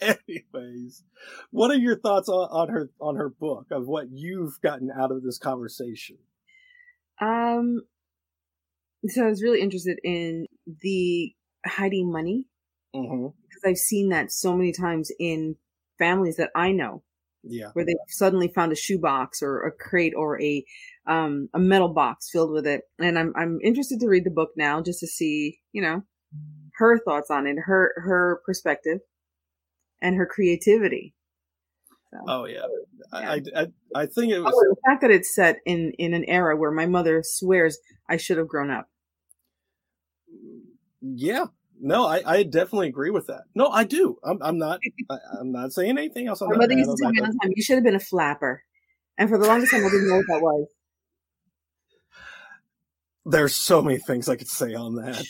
Anyways, 0.00 1.04
what 1.50 1.70
are 1.70 1.78
your 1.78 1.98
thoughts 1.98 2.28
on, 2.28 2.48
on 2.50 2.68
her 2.70 2.90
on 3.00 3.14
her 3.16 3.28
book 3.28 3.66
of 3.70 3.86
what 3.86 4.08
you've 4.10 4.60
gotten 4.62 4.90
out 4.90 5.12
of 5.12 5.22
this 5.22 5.38
conversation? 5.38 6.16
Um, 7.20 7.82
so 9.10 9.24
I 9.26 9.28
was 9.30 9.42
really 9.42 9.60
interested 9.60 9.98
in 10.04 10.46
the 10.82 11.32
hiding 11.66 12.10
money 12.12 12.46
Mm-hmm. 12.94 13.26
because 13.26 13.62
I've 13.66 13.76
seen 13.76 14.08
that 14.08 14.32
so 14.32 14.56
many 14.56 14.72
times 14.72 15.10
in 15.18 15.56
families 15.98 16.36
that 16.36 16.50
I 16.54 16.72
know 16.72 17.02
Yeah. 17.42 17.68
where 17.74 17.84
they 17.84 17.94
suddenly 18.08 18.48
found 18.48 18.72
a 18.72 18.76
shoebox 18.76 19.42
or 19.42 19.66
a 19.66 19.72
crate 19.72 20.14
or 20.16 20.40
a 20.40 20.64
um 21.06 21.48
a 21.52 21.58
metal 21.58 21.88
box 21.92 22.30
filled 22.30 22.52
with 22.52 22.66
it. 22.66 22.82
And 22.98 23.18
I'm 23.18 23.34
I'm 23.36 23.58
interested 23.62 24.00
to 24.00 24.08
read 24.08 24.24
the 24.24 24.30
book 24.30 24.50
now 24.56 24.80
just 24.80 25.00
to 25.00 25.06
see, 25.06 25.58
you 25.72 25.82
know, 25.82 26.04
her 26.78 26.98
thoughts 26.98 27.30
on 27.30 27.46
it, 27.46 27.56
her 27.66 27.92
her 27.98 28.40
perspective 28.46 29.00
and 30.00 30.16
her 30.16 30.24
creativity. 30.26 31.14
So. 32.12 32.18
Oh 32.28 32.44
yeah. 32.46 32.64
I, 33.12 33.18
I, 33.26 33.42
I 33.56 33.66
I 33.94 34.06
think 34.06 34.32
it 34.32 34.38
Oh, 34.38 34.44
was. 34.44 34.52
the 34.54 34.76
fact 34.86 35.02
that 35.02 35.10
it's 35.10 35.34
set 35.34 35.58
in 35.66 35.92
in 35.98 36.14
an 36.14 36.24
era 36.24 36.56
where 36.56 36.70
my 36.70 36.86
mother 36.86 37.20
swears 37.22 37.76
I 38.08 38.16
should 38.16 38.38
have 38.38 38.48
grown 38.48 38.70
up. 38.70 38.88
Yeah. 41.14 41.46
No, 41.78 42.06
I, 42.06 42.22
I 42.24 42.42
definitely 42.42 42.88
agree 42.88 43.10
with 43.10 43.26
that. 43.26 43.42
No, 43.54 43.68
I 43.68 43.84
do. 43.84 44.16
I'm, 44.24 44.38
I'm 44.42 44.58
not. 44.58 44.80
I, 45.10 45.18
I'm 45.38 45.52
not 45.52 45.72
saying 45.72 45.90
anything 45.98 46.26
else. 46.26 46.40
I'm 46.40 46.48
My 46.48 46.54
not 46.54 46.60
mother 46.62 46.74
mad 46.74 46.78
used 46.78 46.90
to 46.90 47.02
tell 47.02 47.12
me 47.12 47.20
all 47.20 47.26
the 47.26 47.38
time, 47.42 47.52
"You 47.54 47.62
should 47.62 47.74
have 47.74 47.84
been 47.84 47.94
a 47.94 48.00
flapper," 48.00 48.62
and 49.18 49.28
for 49.28 49.36
the 49.38 49.46
longest 49.46 49.72
time, 49.72 49.84
I 49.84 49.90
didn't 49.90 50.08
know 50.08 50.16
what 50.16 50.26
that 50.28 50.42
was. 50.42 50.66
There's 53.26 53.54
so 53.54 53.82
many 53.82 53.98
things 53.98 54.28
I 54.28 54.36
could 54.36 54.48
say 54.48 54.74
on 54.74 54.94
that. 54.96 55.26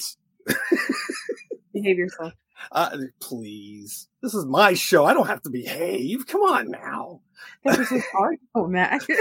Behave 1.72 1.98
yourself. 1.98 2.34
Uh, 2.72 2.96
please, 3.20 4.08
this 4.22 4.34
is 4.34 4.44
my 4.44 4.74
show. 4.74 5.04
I 5.04 5.14
don't 5.14 5.26
have 5.26 5.42
to 5.42 5.50
behave. 5.50 6.26
Come 6.26 6.42
on 6.42 6.70
now. 6.70 7.20
That 7.64 7.78
was 7.78 7.88
so 7.88 8.00
hard. 8.12 8.36
Oh, 8.54 8.66
Matt. 8.66 9.02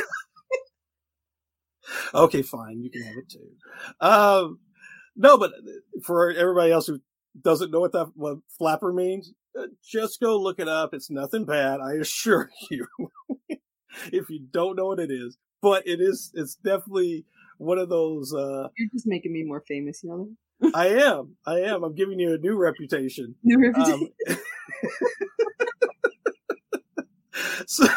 Okay, 2.14 2.42
fine. 2.42 2.82
You 2.82 2.90
can 2.90 3.04
have 3.04 3.18
it 3.18 3.30
too. 3.30 3.52
Um, 4.02 4.60
no, 5.16 5.38
but 5.38 5.52
for 6.04 6.32
everybody 6.32 6.72
else 6.72 6.88
who 6.88 7.00
doesn't 7.42 7.72
know 7.72 7.80
what 7.82 7.92
that 7.94 8.12
what 8.16 8.38
flapper 8.58 8.94
means, 8.94 9.34
uh, 9.60 9.68
just 9.84 10.20
go 10.20 10.38
look 10.38 10.60
it 10.60 10.68
up. 10.68 10.94
It's 10.94 11.10
nothing 11.10 11.46
bad. 11.46 11.80
I 11.80 11.94
assure 12.02 12.50
you. 12.70 12.88
if 14.12 14.30
you 14.30 14.46
don't 14.52 14.76
know 14.76 14.88
what 14.88 15.00
it 15.00 15.12
is, 15.12 15.38
but 15.62 15.88
it 15.88 16.00
is. 16.02 16.32
It's 16.34 16.56
definitely 16.56 17.26
one 17.58 17.78
of 17.78 17.90
those. 17.90 18.34
Uh, 18.34 18.68
You're 18.78 18.90
just 18.94 19.08
making 19.08 19.34
me 19.34 19.44
more 19.44 19.64
famous, 19.68 20.02
you 20.04 20.10
know. 20.10 20.30
I 20.74 20.88
am. 20.88 21.36
I 21.46 21.60
am. 21.62 21.84
I'm 21.84 21.96
giving 21.96 22.20
you 22.20 22.34
a 22.34 22.38
new 22.38 22.56
reputation. 22.58 23.36
New 23.44 23.60
reputation. 23.60 24.10
Um, 24.30 24.38
so, 27.68 27.88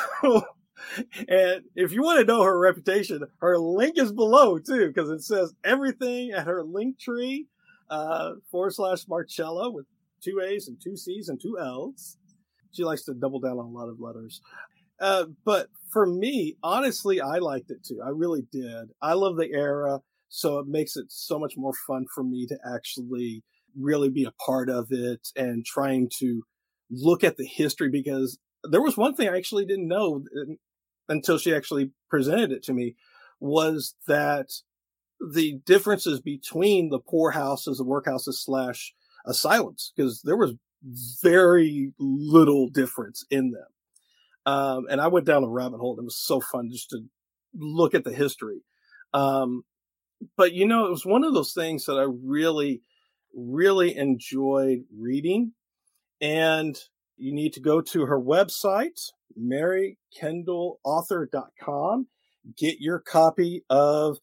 and 1.29 1.63
if 1.75 1.93
you 1.93 2.03
want 2.03 2.21
to 2.21 2.25
know 2.25 2.43
her 2.43 2.59
reputation, 2.59 3.23
her 3.41 3.59
link 3.59 3.99
is 3.99 4.13
below 4.13 4.59
too, 4.59 4.89
because 4.89 5.11
it 5.11 5.23
says 5.23 5.55
everything 5.65 6.33
at 6.33 6.47
her 6.47 6.63
link 6.63 6.99
tree, 6.99 7.47
uh, 7.91 8.33
forward 8.51 8.75
slash 8.75 9.07
Marcella 9.09 9.71
with 9.71 9.87
two 10.23 10.41
A's 10.41 10.69
and 10.69 10.81
two 10.83 10.97
C's 10.97 11.29
and 11.29 11.41
two 11.41 11.59
L's. 11.59 12.17
She 12.73 12.85
likes 12.85 13.05
to 13.05 13.15
double 13.15 13.41
down 13.41 13.59
on 13.59 13.67
a 13.67 13.69
lot 13.69 13.89
of 13.89 14.01
letters. 14.01 14.41
Uh, 15.01 15.27
but 15.45 15.69
for 15.91 16.07
me, 16.07 16.57
honestly, 16.63 17.21
I 17.21 17.39
liked 17.39 17.71
it 17.71 17.85
too. 17.85 18.01
I 18.05 18.11
really 18.11 18.47
did. 18.51 18.91
I 19.01 19.15
love 19.15 19.37
the 19.37 19.51
era, 19.53 20.01
so 20.29 20.59
it 20.59 20.67
makes 20.67 20.97
it 20.97 21.07
so 21.09 21.39
much 21.39 21.55
more 21.57 21.73
fun 21.87 22.07
for 22.13 22.25
me 22.25 22.47
to 22.47 22.59
actually 22.75 23.43
really 23.79 24.11
be 24.11 24.25
a 24.25 24.33
part 24.45 24.69
of 24.69 24.89
it 24.91 25.29
and 25.37 25.65
trying 25.65 26.11
to 26.19 26.43
look 26.91 27.23
at 27.23 27.37
the 27.37 27.47
history 27.47 27.91
because 27.91 28.39
there 28.65 28.83
was 28.83 28.97
one 28.97 29.15
thing 29.15 29.29
I 29.29 29.37
actually 29.37 29.67
didn't 29.67 29.89
know 29.89 30.25
until 31.09 31.39
she 31.39 31.55
actually 31.55 31.91
presented 32.11 32.53
it 32.53 32.63
to 32.65 32.73
me 32.73 32.97
was 33.41 33.95
that 34.07 34.51
the 35.21 35.61
differences 35.65 36.21
between 36.21 36.91
the 36.91 36.99
poorhouses, 36.99 37.79
the 37.79 37.85
workhouses 37.85 38.35
slash 38.35 38.95
asylums, 39.27 39.93
because 39.97 40.23
there 40.23 40.37
was 40.37 40.55
very 41.23 41.93
little 41.99 42.69
difference 42.69 43.25
in 43.31 43.51
them. 43.51 43.67
Um, 44.47 44.87
and 44.89 45.01
I 45.01 45.09
went 45.09 45.27
down 45.27 45.45
a 45.45 45.49
rabbit 45.49 45.79
hole. 45.79 45.99
It 45.99 46.05
was 46.05 46.17
so 46.17 46.41
fun 46.41 46.71
just 46.71 46.91
to 46.91 47.01
look 47.55 47.95
at 47.95 48.05
the 48.05 48.13
history. 48.13 48.63
Um, 49.13 49.65
but 50.37 50.53
you 50.53 50.67
know, 50.67 50.87
it 50.87 50.91
was 50.91 51.05
one 51.05 51.25
of 51.25 51.35
those 51.35 51.53
things 51.53 51.85
that 51.87 51.99
I 51.99 52.07
really, 52.25 52.83
really 53.35 53.97
enjoyed 53.97 54.85
reading. 54.97 55.53
And 56.21 56.79
you 57.17 57.33
need 57.33 57.53
to 57.55 57.61
go 57.61 57.81
to 57.81 58.07
her 58.07 58.19
website, 58.19 59.11
marykendallauthor.com, 59.37 62.07
get 62.57 62.81
your 62.81 63.01
copy 63.01 63.65
of 63.69 64.19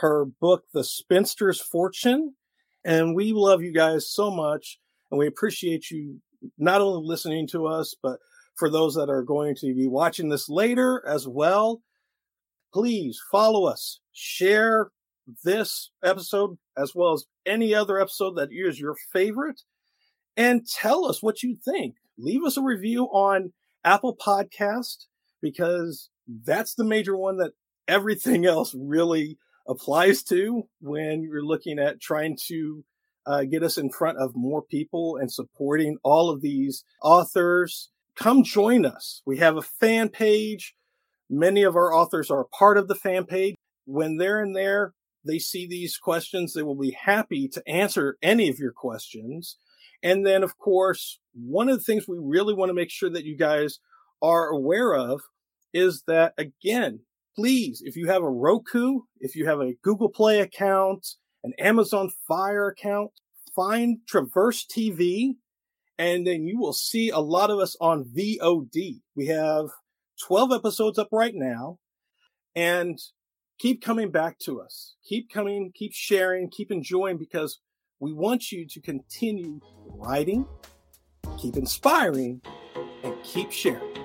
her 0.00 0.24
book, 0.24 0.64
The 0.72 0.84
Spinster's 0.84 1.60
Fortune. 1.60 2.34
And 2.84 3.14
we 3.14 3.32
love 3.32 3.62
you 3.62 3.72
guys 3.72 4.10
so 4.10 4.30
much. 4.30 4.78
And 5.10 5.18
we 5.18 5.26
appreciate 5.26 5.90
you 5.90 6.20
not 6.56 6.80
only 6.80 7.06
listening 7.06 7.46
to 7.48 7.66
us, 7.66 7.94
but 8.02 8.18
for 8.54 8.70
those 8.70 8.94
that 8.94 9.10
are 9.10 9.22
going 9.22 9.54
to 9.56 9.74
be 9.74 9.86
watching 9.86 10.28
this 10.28 10.48
later 10.48 11.02
as 11.06 11.28
well, 11.28 11.82
please 12.72 13.20
follow 13.30 13.64
us, 13.64 14.00
share 14.12 14.90
this 15.44 15.90
episode 16.04 16.58
as 16.76 16.94
well 16.94 17.12
as 17.12 17.24
any 17.46 17.74
other 17.74 18.00
episode 18.00 18.36
that 18.36 18.50
is 18.52 18.80
your 18.80 18.96
favorite, 19.12 19.62
and 20.36 20.66
tell 20.66 21.04
us 21.04 21.22
what 21.22 21.42
you 21.42 21.56
think. 21.64 21.94
Leave 22.18 22.44
us 22.44 22.56
a 22.56 22.62
review 22.62 23.04
on 23.06 23.52
Apple 23.84 24.16
Podcast 24.16 25.06
because 25.40 26.10
that's 26.44 26.74
the 26.74 26.84
major 26.84 27.16
one 27.16 27.38
that 27.38 27.52
everything 27.86 28.46
else 28.46 28.74
really 28.76 29.38
applies 29.68 30.22
to 30.24 30.64
when 30.80 31.22
you're 31.22 31.44
looking 31.44 31.78
at 31.78 32.00
trying 32.00 32.36
to 32.48 32.84
uh, 33.26 33.44
get 33.44 33.62
us 33.62 33.76
in 33.76 33.90
front 33.90 34.16
of 34.18 34.34
more 34.34 34.62
people 34.62 35.18
and 35.20 35.30
supporting 35.30 35.98
all 36.02 36.30
of 36.30 36.40
these 36.40 36.84
authors. 37.02 37.90
Come 38.16 38.42
join 38.42 38.86
us. 38.86 39.22
We 39.26 39.36
have 39.38 39.56
a 39.56 39.62
fan 39.62 40.08
page. 40.08 40.74
Many 41.28 41.62
of 41.62 41.76
our 41.76 41.92
authors 41.92 42.30
are 42.30 42.46
part 42.58 42.78
of 42.78 42.88
the 42.88 42.94
fan 42.94 43.24
page. 43.24 43.54
When 43.84 44.16
they're 44.16 44.42
in 44.42 44.54
there, 44.54 44.94
they 45.26 45.38
see 45.38 45.66
these 45.66 45.98
questions. 45.98 46.54
They 46.54 46.62
will 46.62 46.74
be 46.74 46.96
happy 47.02 47.48
to 47.48 47.62
answer 47.68 48.16
any 48.22 48.48
of 48.48 48.58
your 48.58 48.72
questions. 48.72 49.56
And 50.02 50.24
then, 50.24 50.42
of 50.42 50.58
course, 50.58 51.18
one 51.34 51.68
of 51.68 51.76
the 51.76 51.84
things 51.84 52.06
we 52.06 52.18
really 52.20 52.54
want 52.54 52.70
to 52.70 52.74
make 52.74 52.90
sure 52.90 53.10
that 53.10 53.24
you 53.24 53.36
guys 53.36 53.78
are 54.22 54.48
aware 54.48 54.94
of 54.94 55.22
is 55.72 56.04
that, 56.06 56.34
again, 56.38 57.00
please, 57.36 57.82
if 57.84 57.96
you 57.96 58.08
have 58.08 58.22
a 58.22 58.30
Roku, 58.30 59.00
if 59.20 59.34
you 59.34 59.46
have 59.46 59.60
a 59.60 59.74
Google 59.82 60.08
Play 60.08 60.40
account, 60.40 61.06
an 61.44 61.52
Amazon 61.58 62.10
Fire 62.26 62.68
account, 62.68 63.10
find 63.54 63.98
Traverse 64.06 64.64
TV, 64.66 65.34
and 65.98 66.26
then 66.26 66.44
you 66.44 66.58
will 66.58 66.72
see 66.72 67.10
a 67.10 67.18
lot 67.18 67.50
of 67.50 67.58
us 67.58 67.76
on 67.80 68.04
VOD. 68.04 69.00
We 69.16 69.26
have 69.26 69.66
12 70.26 70.52
episodes 70.52 70.98
up 70.98 71.08
right 71.12 71.34
now, 71.34 71.78
and 72.54 72.98
keep 73.58 73.82
coming 73.82 74.10
back 74.10 74.38
to 74.40 74.60
us. 74.60 74.94
Keep 75.08 75.30
coming, 75.30 75.72
keep 75.74 75.92
sharing, 75.92 76.50
keep 76.50 76.70
enjoying 76.70 77.18
because 77.18 77.60
we 78.00 78.12
want 78.12 78.52
you 78.52 78.66
to 78.66 78.80
continue 78.80 79.60
writing, 79.86 80.46
keep 81.38 81.56
inspiring, 81.56 82.40
and 83.02 83.14
keep 83.22 83.50
sharing 83.50 83.96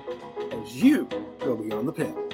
as 0.52 0.82
you 0.82 1.08
go 1.38 1.56
beyond 1.56 1.88
the 1.88 1.92
pen. 1.92 2.33